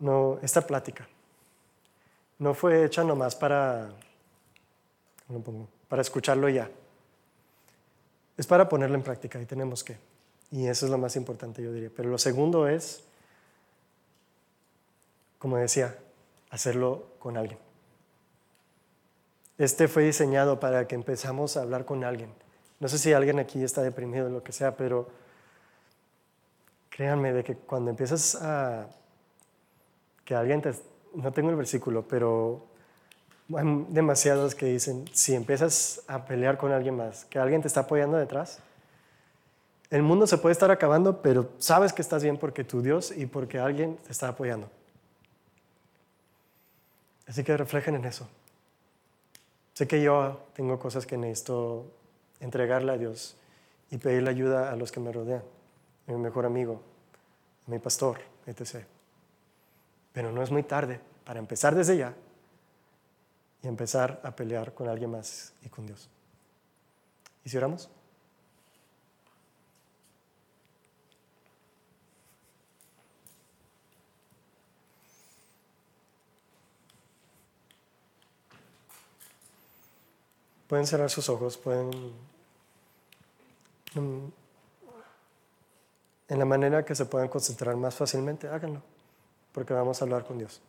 no, 0.00 0.40
esta 0.42 0.66
plática, 0.66 1.08
no 2.40 2.52
fue 2.52 2.84
hecha 2.84 3.04
nomás 3.04 3.36
para, 3.36 3.90
para 5.88 6.02
escucharlo 6.02 6.48
ya. 6.48 6.70
Es 8.36 8.46
para 8.46 8.68
ponerlo 8.68 8.96
en 8.96 9.02
práctica 9.02 9.40
y 9.40 9.46
tenemos 9.46 9.82
que. 9.82 9.96
Y 10.50 10.66
eso 10.66 10.86
es 10.86 10.92
lo 10.92 10.98
más 10.98 11.16
importante, 11.16 11.62
yo 11.62 11.72
diría. 11.72 11.90
Pero 11.94 12.08
lo 12.08 12.18
segundo 12.18 12.68
es, 12.68 13.04
como 15.38 15.56
decía, 15.56 15.98
hacerlo 16.50 17.06
con 17.18 17.36
alguien. 17.36 17.58
Este 19.58 19.88
fue 19.88 20.04
diseñado 20.04 20.60
para 20.60 20.86
que 20.86 20.94
empezamos 20.94 21.56
a 21.56 21.62
hablar 21.62 21.84
con 21.84 22.04
alguien. 22.04 22.32
No 22.80 22.88
sé 22.88 22.98
si 22.98 23.12
alguien 23.12 23.40
aquí 23.40 23.62
está 23.64 23.82
deprimido 23.82 24.26
o 24.26 24.30
lo 24.30 24.42
que 24.44 24.52
sea, 24.52 24.76
pero 24.76 25.08
Créanme 26.98 27.32
de 27.32 27.44
que 27.44 27.54
cuando 27.54 27.90
empiezas 27.90 28.34
a... 28.42 28.88
que 30.24 30.34
alguien 30.34 30.60
te... 30.60 30.72
No 31.14 31.32
tengo 31.32 31.48
el 31.48 31.54
versículo, 31.54 32.02
pero 32.02 32.66
hay 33.56 33.86
demasiados 33.88 34.54
que 34.54 34.66
dicen, 34.66 35.04
si 35.12 35.34
empiezas 35.34 36.02
a 36.06 36.24
pelear 36.26 36.58
con 36.58 36.72
alguien 36.72 36.96
más, 36.96 37.24
que 37.26 37.38
alguien 37.38 37.62
te 37.62 37.68
está 37.68 37.80
apoyando 37.80 38.16
detrás, 38.16 38.60
el 39.90 40.02
mundo 40.02 40.26
se 40.26 40.36
puede 40.36 40.52
estar 40.52 40.70
acabando, 40.70 41.22
pero 41.22 41.50
sabes 41.58 41.92
que 41.92 42.02
estás 42.02 42.22
bien 42.22 42.36
porque 42.36 42.62
tu 42.62 42.82
Dios 42.82 43.10
y 43.10 43.24
porque 43.24 43.58
alguien 43.58 43.96
te 43.96 44.12
está 44.12 44.28
apoyando. 44.28 44.68
Así 47.26 47.42
que 47.42 47.56
reflejen 47.56 47.94
en 47.94 48.04
eso. 48.04 48.28
Sé 49.72 49.86
que 49.86 50.02
yo 50.02 50.40
tengo 50.54 50.78
cosas 50.78 51.06
que 51.06 51.16
necesito 51.16 51.86
entregarle 52.40 52.92
a 52.92 52.98
Dios 52.98 53.36
y 53.90 53.96
pedirle 53.96 54.30
ayuda 54.30 54.70
a 54.70 54.76
los 54.76 54.92
que 54.92 55.00
me 55.00 55.10
rodean 55.10 55.42
mi 56.06 56.16
mejor 56.16 56.46
amigo, 56.46 56.80
mi 57.66 57.78
pastor, 57.78 58.18
etc. 58.46 58.84
Pero 60.12 60.32
no 60.32 60.42
es 60.42 60.50
muy 60.50 60.62
tarde 60.62 61.00
para 61.24 61.38
empezar 61.38 61.74
desde 61.74 61.96
ya 61.96 62.14
y 63.62 63.68
empezar 63.68 64.20
a 64.22 64.34
pelear 64.34 64.74
con 64.74 64.88
alguien 64.88 65.10
más 65.10 65.52
y 65.62 65.68
con 65.68 65.86
Dios. 65.86 66.08
¿Y 67.44 67.50
si 67.50 67.56
oramos? 67.56 67.90
Pueden 80.68 80.86
cerrar 80.86 81.10
sus 81.10 81.28
ojos, 81.30 81.56
pueden... 81.56 81.90
Mm, 83.94 84.28
en 86.28 86.38
la 86.38 86.44
manera 86.44 86.84
que 86.84 86.94
se 86.94 87.06
puedan 87.06 87.28
concentrar 87.28 87.74
más 87.76 87.94
fácilmente, 87.94 88.48
háganlo, 88.48 88.82
porque 89.52 89.72
vamos 89.72 90.00
a 90.00 90.04
hablar 90.04 90.26
con 90.26 90.36
Dios. 90.36 90.60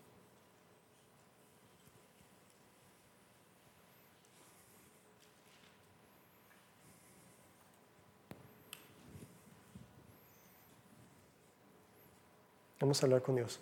Vamos 12.90 13.04
a 13.04 13.06
hablar 13.06 13.22
con 13.22 13.36
Dios. 13.36 13.60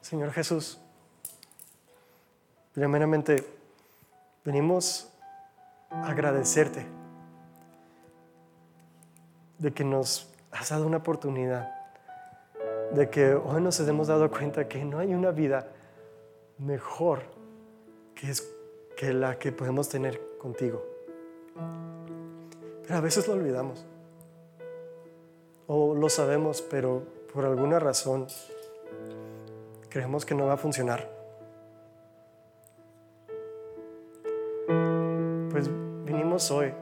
Señor 0.00 0.32
Jesús, 0.32 0.80
primeramente 2.72 3.46
venimos 4.44 5.08
a 5.90 6.08
agradecerte 6.08 6.84
de 9.58 9.72
que 9.72 9.84
nos 9.84 10.28
has 10.50 10.70
dado 10.70 10.84
una 10.84 10.96
oportunidad, 10.96 11.72
de 12.90 13.08
que 13.08 13.32
hoy 13.32 13.62
nos 13.62 13.78
hemos 13.78 14.08
dado 14.08 14.28
cuenta 14.28 14.66
que 14.66 14.84
no 14.84 14.98
hay 14.98 15.14
una 15.14 15.30
vida 15.30 15.68
mejor 16.58 17.22
que, 18.16 18.28
es, 18.28 18.52
que 18.96 19.12
la 19.12 19.38
que 19.38 19.52
podemos 19.52 19.88
tener 19.88 20.20
contigo. 20.36 20.84
Pero 22.82 22.96
a 22.96 23.00
veces 23.00 23.28
lo 23.28 23.34
olvidamos 23.34 23.86
o 25.74 25.94
lo 25.94 26.10
sabemos, 26.10 26.60
pero 26.60 27.02
por 27.32 27.46
alguna 27.46 27.78
razón 27.78 28.26
creemos 29.88 30.26
que 30.26 30.34
no 30.34 30.44
va 30.44 30.52
a 30.52 30.56
funcionar. 30.58 31.08
Pues 35.50 35.70
vinimos 36.04 36.50
hoy 36.50 36.74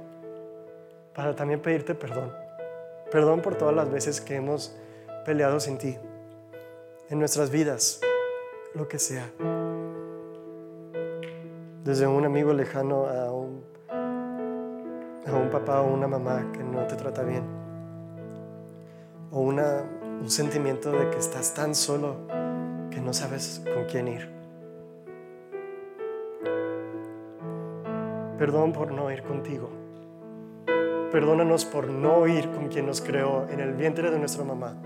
para 1.14 1.36
también 1.36 1.62
pedirte 1.62 1.94
perdón. 1.94 2.32
Perdón 3.12 3.42
por 3.42 3.54
todas 3.54 3.76
las 3.76 3.88
veces 3.88 4.20
que 4.20 4.34
hemos 4.34 4.74
peleado 5.24 5.60
sin 5.60 5.78
ti, 5.78 5.96
en 7.10 7.18
nuestras 7.20 7.50
vidas, 7.50 8.00
lo 8.74 8.88
que 8.88 8.98
sea. 8.98 9.30
Desde 11.84 12.08
un 12.08 12.24
amigo 12.24 12.52
lejano 12.52 13.06
a 13.06 13.32
un, 13.32 13.64
a 13.88 15.32
un 15.32 15.48
papá 15.48 15.80
o 15.80 15.92
una 15.92 16.08
mamá 16.08 16.50
que 16.52 16.64
no 16.64 16.84
te 16.88 16.96
trata 16.96 17.22
bien 17.22 17.59
o 19.32 19.40
una, 19.40 19.84
un 20.20 20.30
sentimiento 20.30 20.90
de 20.90 21.10
que 21.10 21.18
estás 21.18 21.54
tan 21.54 21.74
solo 21.74 22.16
que 22.90 23.00
no 23.00 23.12
sabes 23.12 23.62
con 23.72 23.84
quién 23.84 24.08
ir. 24.08 24.28
Perdón 28.38 28.72
por 28.72 28.90
no 28.92 29.10
ir 29.10 29.22
contigo. 29.22 29.68
Perdónanos 31.12 31.64
por 31.64 31.88
no 31.88 32.26
ir 32.26 32.50
con 32.50 32.68
quien 32.68 32.86
nos 32.86 33.00
creó 33.00 33.46
en 33.48 33.60
el 33.60 33.74
vientre 33.74 34.10
de 34.10 34.18
nuestra 34.18 34.44
mamá. 34.44 34.76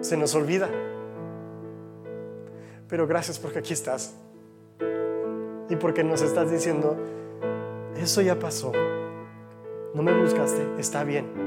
Se 0.00 0.16
nos 0.16 0.34
olvida. 0.34 0.68
Pero 2.88 3.06
gracias 3.06 3.38
porque 3.38 3.60
aquí 3.60 3.72
estás. 3.72 4.14
Y 5.68 5.76
porque 5.76 6.02
nos 6.02 6.20
estás 6.20 6.50
diciendo, 6.50 6.96
eso 7.96 8.20
ya 8.20 8.38
pasó. 8.38 8.72
No 9.94 10.02
me 10.02 10.20
buscaste, 10.20 10.66
está 10.78 11.04
bien 11.04 11.41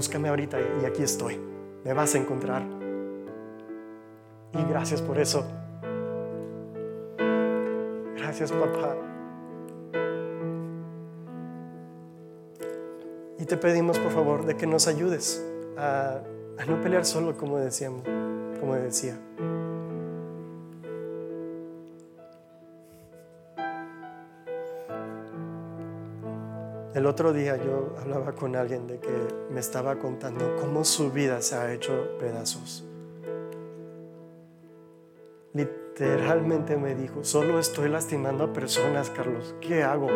búscame 0.00 0.30
ahorita 0.30 0.56
y 0.80 0.86
aquí 0.86 1.02
estoy. 1.02 1.38
Me 1.84 1.92
vas 1.92 2.14
a 2.14 2.18
encontrar. 2.18 2.62
Y 4.54 4.64
gracias 4.70 5.02
por 5.02 5.18
eso. 5.18 5.44
Gracias, 8.16 8.50
papá. 8.50 8.96
Y 13.38 13.44
te 13.44 13.58
pedimos, 13.58 13.98
por 13.98 14.10
favor, 14.10 14.46
de 14.46 14.56
que 14.56 14.66
nos 14.66 14.88
ayudes 14.88 15.46
a, 15.76 16.22
no 16.66 16.80
pelear 16.80 17.04
solo, 17.04 17.36
como 17.36 17.58
decíamos, 17.58 18.02
como 18.58 18.76
decía. 18.76 19.18
El 27.00 27.06
otro 27.06 27.32
día 27.32 27.56
yo 27.56 27.94
hablaba 27.98 28.32
con 28.32 28.54
alguien 28.54 28.86
de 28.86 28.98
que 28.98 29.08
me 29.50 29.58
estaba 29.58 29.98
contando 29.98 30.56
cómo 30.60 30.84
su 30.84 31.10
vida 31.10 31.40
se 31.40 31.54
ha 31.54 31.72
hecho 31.72 32.18
pedazos. 32.18 32.86
Literalmente 35.54 36.76
me 36.76 36.94
dijo, 36.94 37.24
solo 37.24 37.58
estoy 37.58 37.88
lastimando 37.88 38.44
a 38.44 38.52
personas, 38.52 39.08
Carlos. 39.08 39.54
¿Qué 39.62 39.82
hago? 39.82 40.08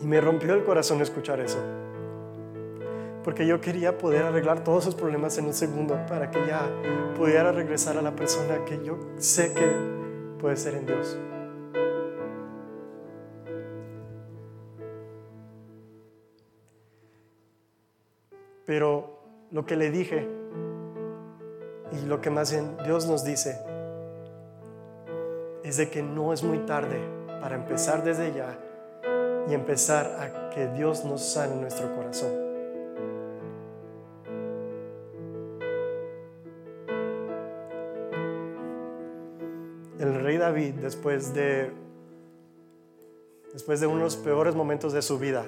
Y 0.00 0.06
me 0.06 0.22
rompió 0.22 0.54
el 0.54 0.64
corazón 0.64 1.02
escuchar 1.02 1.40
eso. 1.40 1.58
Porque 3.22 3.46
yo 3.46 3.60
quería 3.60 3.98
poder 3.98 4.22
arreglar 4.22 4.64
todos 4.64 4.84
sus 4.84 4.94
problemas 4.94 5.36
en 5.36 5.44
un 5.44 5.52
segundo 5.52 5.98
para 6.08 6.30
que 6.30 6.46
ya 6.46 6.66
pudiera 7.14 7.52
regresar 7.52 7.98
a 7.98 8.00
la 8.00 8.16
persona 8.16 8.64
que 8.64 8.82
yo 8.82 8.96
sé 9.18 9.52
que 9.52 9.70
puede 10.40 10.56
ser 10.56 10.76
en 10.76 10.86
Dios. 10.86 11.18
Pero 18.66 19.20
lo 19.50 19.66
que 19.66 19.76
le 19.76 19.90
dije 19.90 20.26
y 21.92 22.06
lo 22.06 22.20
que 22.20 22.30
más 22.30 22.50
bien 22.50 22.76
Dios 22.84 23.06
nos 23.06 23.24
dice 23.24 23.58
es 25.62 25.76
de 25.76 25.90
que 25.90 26.02
no 26.02 26.32
es 26.32 26.42
muy 26.42 26.58
tarde 26.60 27.00
para 27.40 27.56
empezar 27.56 28.04
desde 28.04 28.32
ya 28.32 28.58
y 29.48 29.54
empezar 29.54 30.06
a 30.18 30.50
que 30.50 30.68
Dios 30.68 31.04
nos 31.04 31.22
sane 31.22 31.56
nuestro 31.56 31.94
corazón. 31.94 32.32
El 39.98 40.22
rey 40.22 40.36
David, 40.36 40.74
después 40.74 41.34
de, 41.34 41.70
después 43.52 43.80
de 43.80 43.86
unos 43.86 44.16
peores 44.16 44.54
momentos 44.54 44.92
de 44.92 45.02
su 45.02 45.18
vida, 45.18 45.46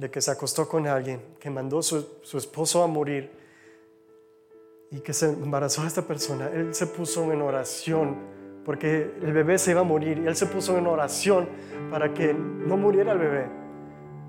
de 0.00 0.10
que 0.10 0.22
se 0.22 0.30
acostó 0.30 0.66
con 0.66 0.86
alguien, 0.86 1.20
que 1.38 1.50
mandó 1.50 1.82
su, 1.82 2.06
su 2.22 2.38
esposo 2.38 2.82
a 2.82 2.86
morir 2.86 3.30
y 4.90 5.00
que 5.00 5.12
se 5.12 5.26
embarazó 5.26 5.82
a 5.82 5.86
esta 5.86 6.02
persona, 6.02 6.48
él 6.48 6.74
se 6.74 6.86
puso 6.86 7.30
en 7.30 7.42
oración 7.42 8.16
porque 8.64 9.12
el 9.20 9.32
bebé 9.34 9.58
se 9.58 9.72
iba 9.72 9.82
a 9.82 9.84
morir 9.84 10.22
y 10.24 10.26
él 10.26 10.36
se 10.36 10.46
puso 10.46 10.78
en 10.78 10.86
oración 10.86 11.48
para 11.90 12.14
que 12.14 12.32
no 12.32 12.78
muriera 12.78 13.12
el 13.12 13.18
bebé. 13.18 13.46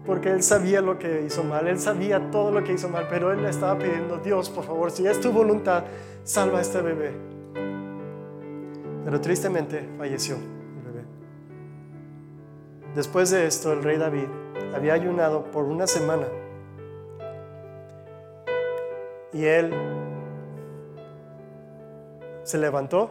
Porque 0.06 0.30
él 0.30 0.44
sabía 0.44 0.82
lo 0.82 1.00
que 1.00 1.22
hizo 1.26 1.44
mal, 1.44 1.68
él 1.68 1.80
sabía 1.80 2.32
todo 2.32 2.52
lo 2.52 2.64
que 2.64 2.74
hizo 2.74 2.90
mal, 2.90 3.08
pero 3.10 3.32
él 3.32 3.42
le 3.42 3.50
estaba 3.50 3.78
pidiendo, 3.80 4.18
Dios, 4.18 4.50
por 4.50 4.66
favor, 4.66 4.92
si 4.92 5.08
es 5.08 5.22
tu 5.22 5.32
voluntad, 5.32 5.86
salva 6.24 6.58
a 6.58 6.62
este 6.62 6.82
bebé. 6.82 7.14
Pero 9.06 9.22
tristemente 9.22 9.88
falleció 9.98 10.36
el 10.36 10.92
bebé. 10.92 11.06
Después 12.94 13.30
de 13.30 13.46
esto, 13.46 13.72
el 13.72 13.84
rey 13.84 13.98
David 13.98 14.28
había 14.74 14.94
ayunado 14.94 15.46
por 15.46 15.66
una 15.66 15.88
semana. 15.88 16.28
Y 19.34 19.46
él 19.46 19.74
se 22.44 22.58
levantó, 22.58 23.10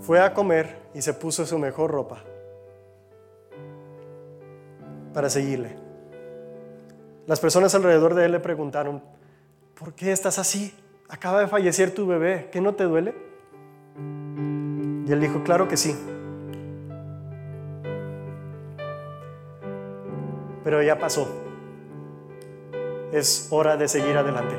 fue 0.00 0.20
a 0.20 0.34
comer 0.34 0.78
y 0.94 1.02
se 1.02 1.14
puso 1.14 1.46
su 1.46 1.58
mejor 1.58 1.90
ropa 1.90 2.22
para 5.12 5.30
seguirle. 5.30 5.76
Las 7.26 7.40
personas 7.40 7.74
alrededor 7.74 8.14
de 8.14 8.26
él 8.26 8.32
le 8.32 8.40
preguntaron, 8.40 9.02
¿por 9.78 9.94
qué 9.94 10.12
estás 10.12 10.38
así? 10.38 10.74
Acaba 11.08 11.40
de 11.40 11.48
fallecer 11.48 11.92
tu 11.92 12.06
bebé, 12.06 12.48
¿qué 12.52 12.60
no 12.60 12.74
te 12.74 12.84
duele? 12.84 13.14
Y 15.06 15.12
él 15.12 15.20
dijo, 15.20 15.42
claro 15.42 15.68
que 15.68 15.76
sí. 15.76 15.96
Pero 20.66 20.82
ya 20.82 20.98
pasó. 20.98 21.28
Es 23.12 23.46
hora 23.50 23.76
de 23.76 23.86
seguir 23.86 24.16
adelante. 24.16 24.56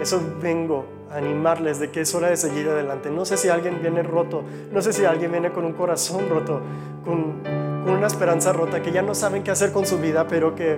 Eso 0.00 0.20
vengo 0.42 0.84
a 1.12 1.18
animarles 1.18 1.78
de 1.78 1.92
que 1.92 2.00
es 2.00 2.12
hora 2.12 2.28
de 2.28 2.36
seguir 2.36 2.68
adelante. 2.68 3.08
No 3.08 3.24
sé 3.24 3.36
si 3.36 3.50
alguien 3.50 3.80
viene 3.80 4.02
roto, 4.02 4.42
no 4.72 4.82
sé 4.82 4.92
si 4.92 5.04
alguien 5.04 5.30
viene 5.30 5.52
con 5.52 5.64
un 5.64 5.74
corazón 5.74 6.28
roto, 6.28 6.60
con, 7.04 7.40
una 7.86 8.08
esperanza 8.08 8.52
rota, 8.52 8.82
que 8.82 8.90
ya 8.90 9.00
no 9.00 9.14
saben 9.14 9.44
qué 9.44 9.52
hacer 9.52 9.70
con 9.70 9.86
su 9.86 9.98
vida, 9.98 10.26
pero 10.26 10.56
que 10.56 10.76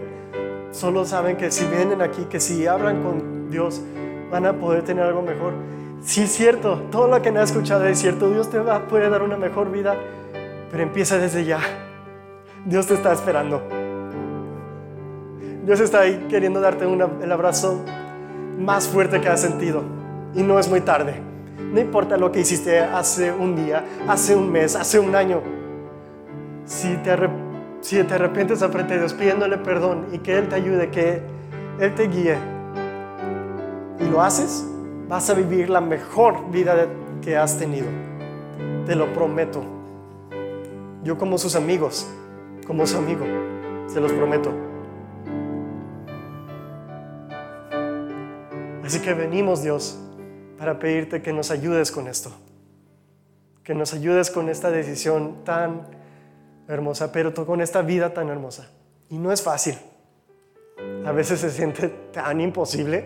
solo 0.71 1.07
saben 1.07 1.39
que 1.39 1.51
si 1.51 1.65
vienen 1.65 2.03
aquí, 2.03 2.27
que 2.27 2.39
si 2.39 2.67
hablan 2.67 3.03
con 3.03 3.51
Dios, 3.51 3.81
van 4.31 4.45
a 4.45 4.53
poder 4.53 4.85
tener 4.85 5.05
algo 5.05 5.23
mejor. 5.23 5.55
Sí, 6.03 6.25
es 6.25 6.33
cierto, 6.33 6.83
todo 6.91 7.09
lo 7.09 7.23
que 7.23 7.33
me 7.33 7.39
ha 7.39 7.45
escuchado 7.45 7.87
es 7.87 7.99
cierto, 7.99 8.29
Dios 8.29 8.51
te 8.51 8.59
va, 8.59 8.89
puede 8.89 9.09
dar 9.09 9.23
una 9.23 9.39
mejor 9.39 9.73
vida, 9.73 9.97
pero 10.71 10.83
empieza 10.83 11.17
desde 11.17 11.47
ya. 11.47 11.61
Dios 12.65 12.87
te 12.87 12.95
está 12.95 13.13
esperando. 13.13 13.63
Dios 15.65 15.81
está 15.81 16.01
ahí 16.01 16.27
queriendo 16.29 16.61
darte 16.61 16.85
el 16.85 17.33
abrazo 17.33 17.83
más 18.59 18.87
fuerte 18.89 19.21
que 19.21 19.29
has 19.29 19.41
sentido. 19.41 19.83
Y 20.35 20.43
no 20.43 20.59
es 20.59 20.69
muy 20.69 20.81
tarde. 20.81 21.15
No 21.73 21.81
importa 21.81 22.17
lo 22.17 22.31
que 22.31 22.41
hiciste 22.41 22.81
hace 22.81 23.33
un 23.33 23.57
día, 23.57 23.85
hace 24.07 24.37
un 24.37 24.51
mes, 24.51 24.77
hace 24.77 24.99
un 24.99 25.15
año. 25.15 25.41
Si 26.65 26.97
te, 26.99 27.17
si 27.81 28.03
te 28.05 28.15
arrepientes 28.15 28.63
a 28.63 28.69
frente 28.69 28.95
de 28.95 29.01
Dios 29.01 29.15
pidiéndole 29.15 29.59
perdón 29.59 30.07
y 30.13 30.19
que 30.19 30.39
Él 30.39 30.49
te 30.49 30.55
ayude, 30.55 30.91
que 30.91 31.21
Él 31.81 31.95
te 31.95 32.09
guíe, 32.09 32.37
y 33.99 34.05
lo 34.05 34.23
haces, 34.23 34.67
vas 35.09 35.29
a 35.31 35.35
vivir 35.35 35.71
la 35.71 35.81
mejor 35.81 36.51
vida 36.51 36.87
que 37.21 37.37
has 37.37 37.59
tenido. 37.59 37.87
Te 38.87 38.95
lo 38.95 39.13
prometo. 39.13 39.63
Yo 41.05 41.19
como 41.19 41.39
sus 41.39 41.57
amigos, 41.57 42.07
como 42.73 42.87
su 42.87 42.97
amigo, 42.97 43.27
se 43.87 44.01
los 44.01 44.11
prometo. 44.13 44.51
Así 48.83 48.99
que 49.03 49.13
venimos, 49.13 49.63
Dios, 49.63 49.99
para 50.57 50.79
pedirte 50.79 51.21
que 51.21 51.35
nos 51.35 51.51
ayudes 51.51 51.93
con 51.93 52.09
esto, 52.09 52.33
que 53.63 53.75
nos 53.75 53.93
ayudes 53.93 54.31
con 54.31 54.49
esta 54.49 54.71
decisión 54.71 55.45
tan 55.45 55.87
hermosa, 56.67 57.13
pero 57.13 57.35
con 57.35 57.61
esta 57.61 57.83
vida 57.83 58.15
tan 58.15 58.31
hermosa. 58.31 58.71
Y 59.11 59.19
no 59.19 59.33
es 59.33 59.43
fácil. 59.43 59.77
A 61.05 61.13
veces 61.13 61.41
se 61.41 61.51
siente 61.51 61.91
tan 61.91 62.41
imposible. 62.41 63.05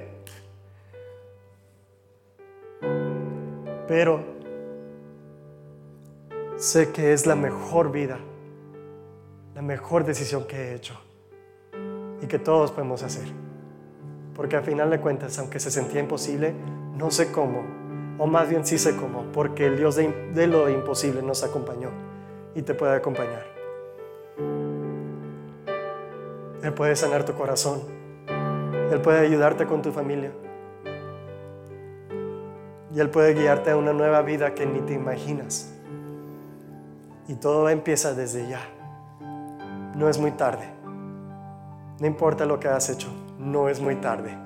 Pero 3.89 4.21
sé 6.57 6.93
que 6.93 7.13
es 7.13 7.27
la 7.27 7.35
mejor 7.35 7.91
vida, 7.91 8.21
la 9.57 9.63
mejor 9.63 10.05
decisión 10.05 10.45
que 10.45 10.57
he 10.57 10.75
hecho 10.75 11.01
y 12.21 12.27
que 12.27 12.39
todos 12.39 12.71
podemos 12.73 13.03
hacer. 13.03 13.25
Porque 14.35 14.55
al 14.55 14.63
final 14.63 14.91
de 14.91 15.01
cuentas, 15.01 15.39
aunque 15.39 15.59
se 15.59 15.71
sentía 15.71 15.99
imposible, 15.99 16.55
no 16.95 17.11
sé 17.11 17.33
cómo, 17.33 17.65
o 18.19 18.27
más 18.27 18.51
bien 18.51 18.67
sí 18.67 18.77
sé 18.77 18.97
cómo, 18.97 19.25
porque 19.33 19.67
el 19.67 19.79
Dios 19.79 19.97
de, 19.97 20.47
lo 20.47 20.69
imposible 20.69 21.23
nos 21.23 21.43
acompañó 21.43 21.89
y 22.55 22.61
te 22.61 22.75
puede 22.75 22.97
acompañar. 22.97 23.47
Él 26.63 26.75
puede 26.75 26.95
sanar 26.95 27.25
tu 27.25 27.33
corazón, 27.33 27.81
Él 28.93 29.01
puede 29.01 29.21
ayudarte 29.21 29.65
con 29.65 29.81
tu 29.81 29.91
familia 29.91 30.33
y 32.95 33.01
Él 33.01 33.09
puede 33.09 33.33
guiarte 33.33 33.71
a 33.71 33.77
una 33.79 33.95
nueva 33.95 34.21
vida 34.21 34.55
que 34.55 34.67
ni 34.67 34.81
te 34.81 34.93
imaginas. 34.93 35.73
Y 37.27 37.37
todo 37.37 37.71
empieza 37.71 38.13
desde 38.13 38.49
ya. 38.49 38.76
No 39.97 40.11
es 40.11 40.19
muy 40.19 40.33
tarde. 40.33 40.69
No 42.01 42.07
importa 42.07 42.45
lo 42.45 42.61
que 42.61 42.69
has 42.69 42.91
hecho, 42.91 43.09
no 43.39 43.71
es 43.71 43.81
muy 43.81 43.97
tarde. 43.97 44.37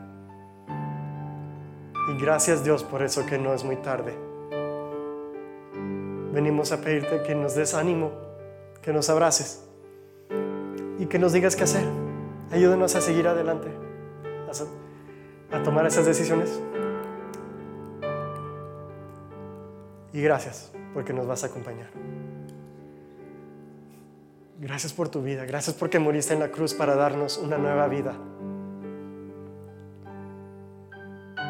Y 2.08 2.22
gracias 2.22 2.62
Dios 2.62 2.84
por 2.84 3.02
eso 3.02 3.26
que 3.26 3.36
no 3.36 3.52
es 3.52 3.64
muy 3.64 3.76
tarde. 3.76 4.16
Venimos 6.32 6.70
a 6.70 6.80
pedirte 6.80 7.22
que 7.22 7.34
nos 7.34 7.56
des 7.56 7.74
ánimo, 7.74 8.12
que 8.80 8.92
nos 8.92 9.10
abraces 9.10 9.64
y 11.00 11.06
que 11.06 11.18
nos 11.18 11.32
digas 11.32 11.56
qué 11.56 11.64
hacer. 11.64 11.84
Ayúdenos 12.52 12.94
a 12.94 13.00
seguir 13.00 13.26
adelante, 13.26 13.68
a, 15.50 15.62
tomar 15.64 15.84
esas 15.86 16.06
decisiones. 16.06 16.62
Y 20.12 20.22
gracias 20.22 20.70
porque 20.94 21.12
nos 21.12 21.26
vas 21.26 21.42
a 21.42 21.48
acompañar. 21.48 21.90
Gracias 24.60 24.92
por 24.92 25.08
tu 25.08 25.22
vida, 25.22 25.46
gracias 25.46 25.74
porque 25.74 25.98
moriste 25.98 26.34
en 26.34 26.40
la 26.40 26.48
cruz 26.48 26.74
para 26.74 26.94
darnos 26.94 27.38
una 27.38 27.56
nueva 27.56 27.88
vida. 27.88 28.12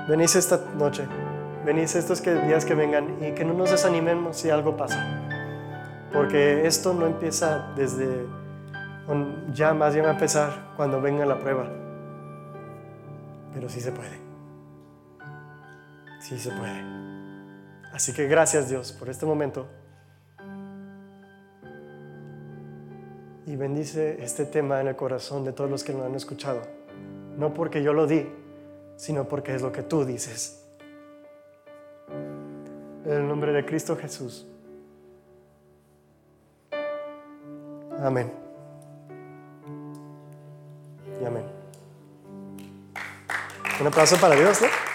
Venís 0.08 0.36
esta 0.36 0.61
noche, 0.76 1.08
venís 1.66 1.96
estos 1.96 2.22
días 2.22 2.64
que 2.64 2.76
vengan 2.76 3.20
y 3.20 3.32
que 3.32 3.44
no 3.44 3.52
nos 3.52 3.72
desanimemos 3.72 4.36
si 4.36 4.50
algo 4.50 4.76
pasa. 4.76 5.26
Porque 6.12 6.68
esto 6.68 6.94
no 6.94 7.06
empieza 7.06 7.72
desde, 7.74 8.28
ya 9.54 9.74
más 9.74 9.92
bien 9.92 10.04
va 10.04 10.11
a 10.11 10.12
empezar 10.12 10.72
cuando 10.76 11.00
venga 11.00 11.26
la 11.26 11.40
prueba. 11.40 11.68
Pero 13.52 13.68
sí 13.68 13.80
se 13.80 13.90
puede. 13.90 14.20
Sí 16.20 16.38
se 16.38 16.52
puede. 16.52 16.84
Así 17.92 18.12
que 18.12 18.28
gracias 18.28 18.68
Dios 18.68 18.92
por 18.92 19.08
este 19.08 19.26
momento. 19.26 19.66
Y 23.51 23.57
bendice 23.57 24.22
este 24.22 24.44
tema 24.44 24.80
en 24.80 24.86
el 24.86 24.94
corazón 24.94 25.44
de 25.44 25.53
todos 25.53 25.68
los 25.68 25.82
que 25.82 25.92
lo 25.92 26.05
han 26.05 26.14
escuchado. 26.14 26.62
No 27.36 27.53
porque 27.53 27.82
yo 27.82 27.92
lo 27.92 28.07
di, 28.07 28.24
sino 28.94 29.26
porque 29.26 29.57
es 29.57 29.61
lo 29.61 29.72
que 29.72 29.82
tú 29.82 30.05
dices. 30.05 30.64
En 33.05 33.11
el 33.11 33.26
nombre 33.26 33.53
de 33.53 33.66
Cristo 33.66 33.96
Jesús. 33.96 34.46
Amén. 37.98 38.30
Y 41.20 41.24
amén. 41.24 41.44
Un 43.80 43.86
aplauso 43.88 44.16
para 44.20 44.36
Dios, 44.36 44.62
¿no? 44.62 44.89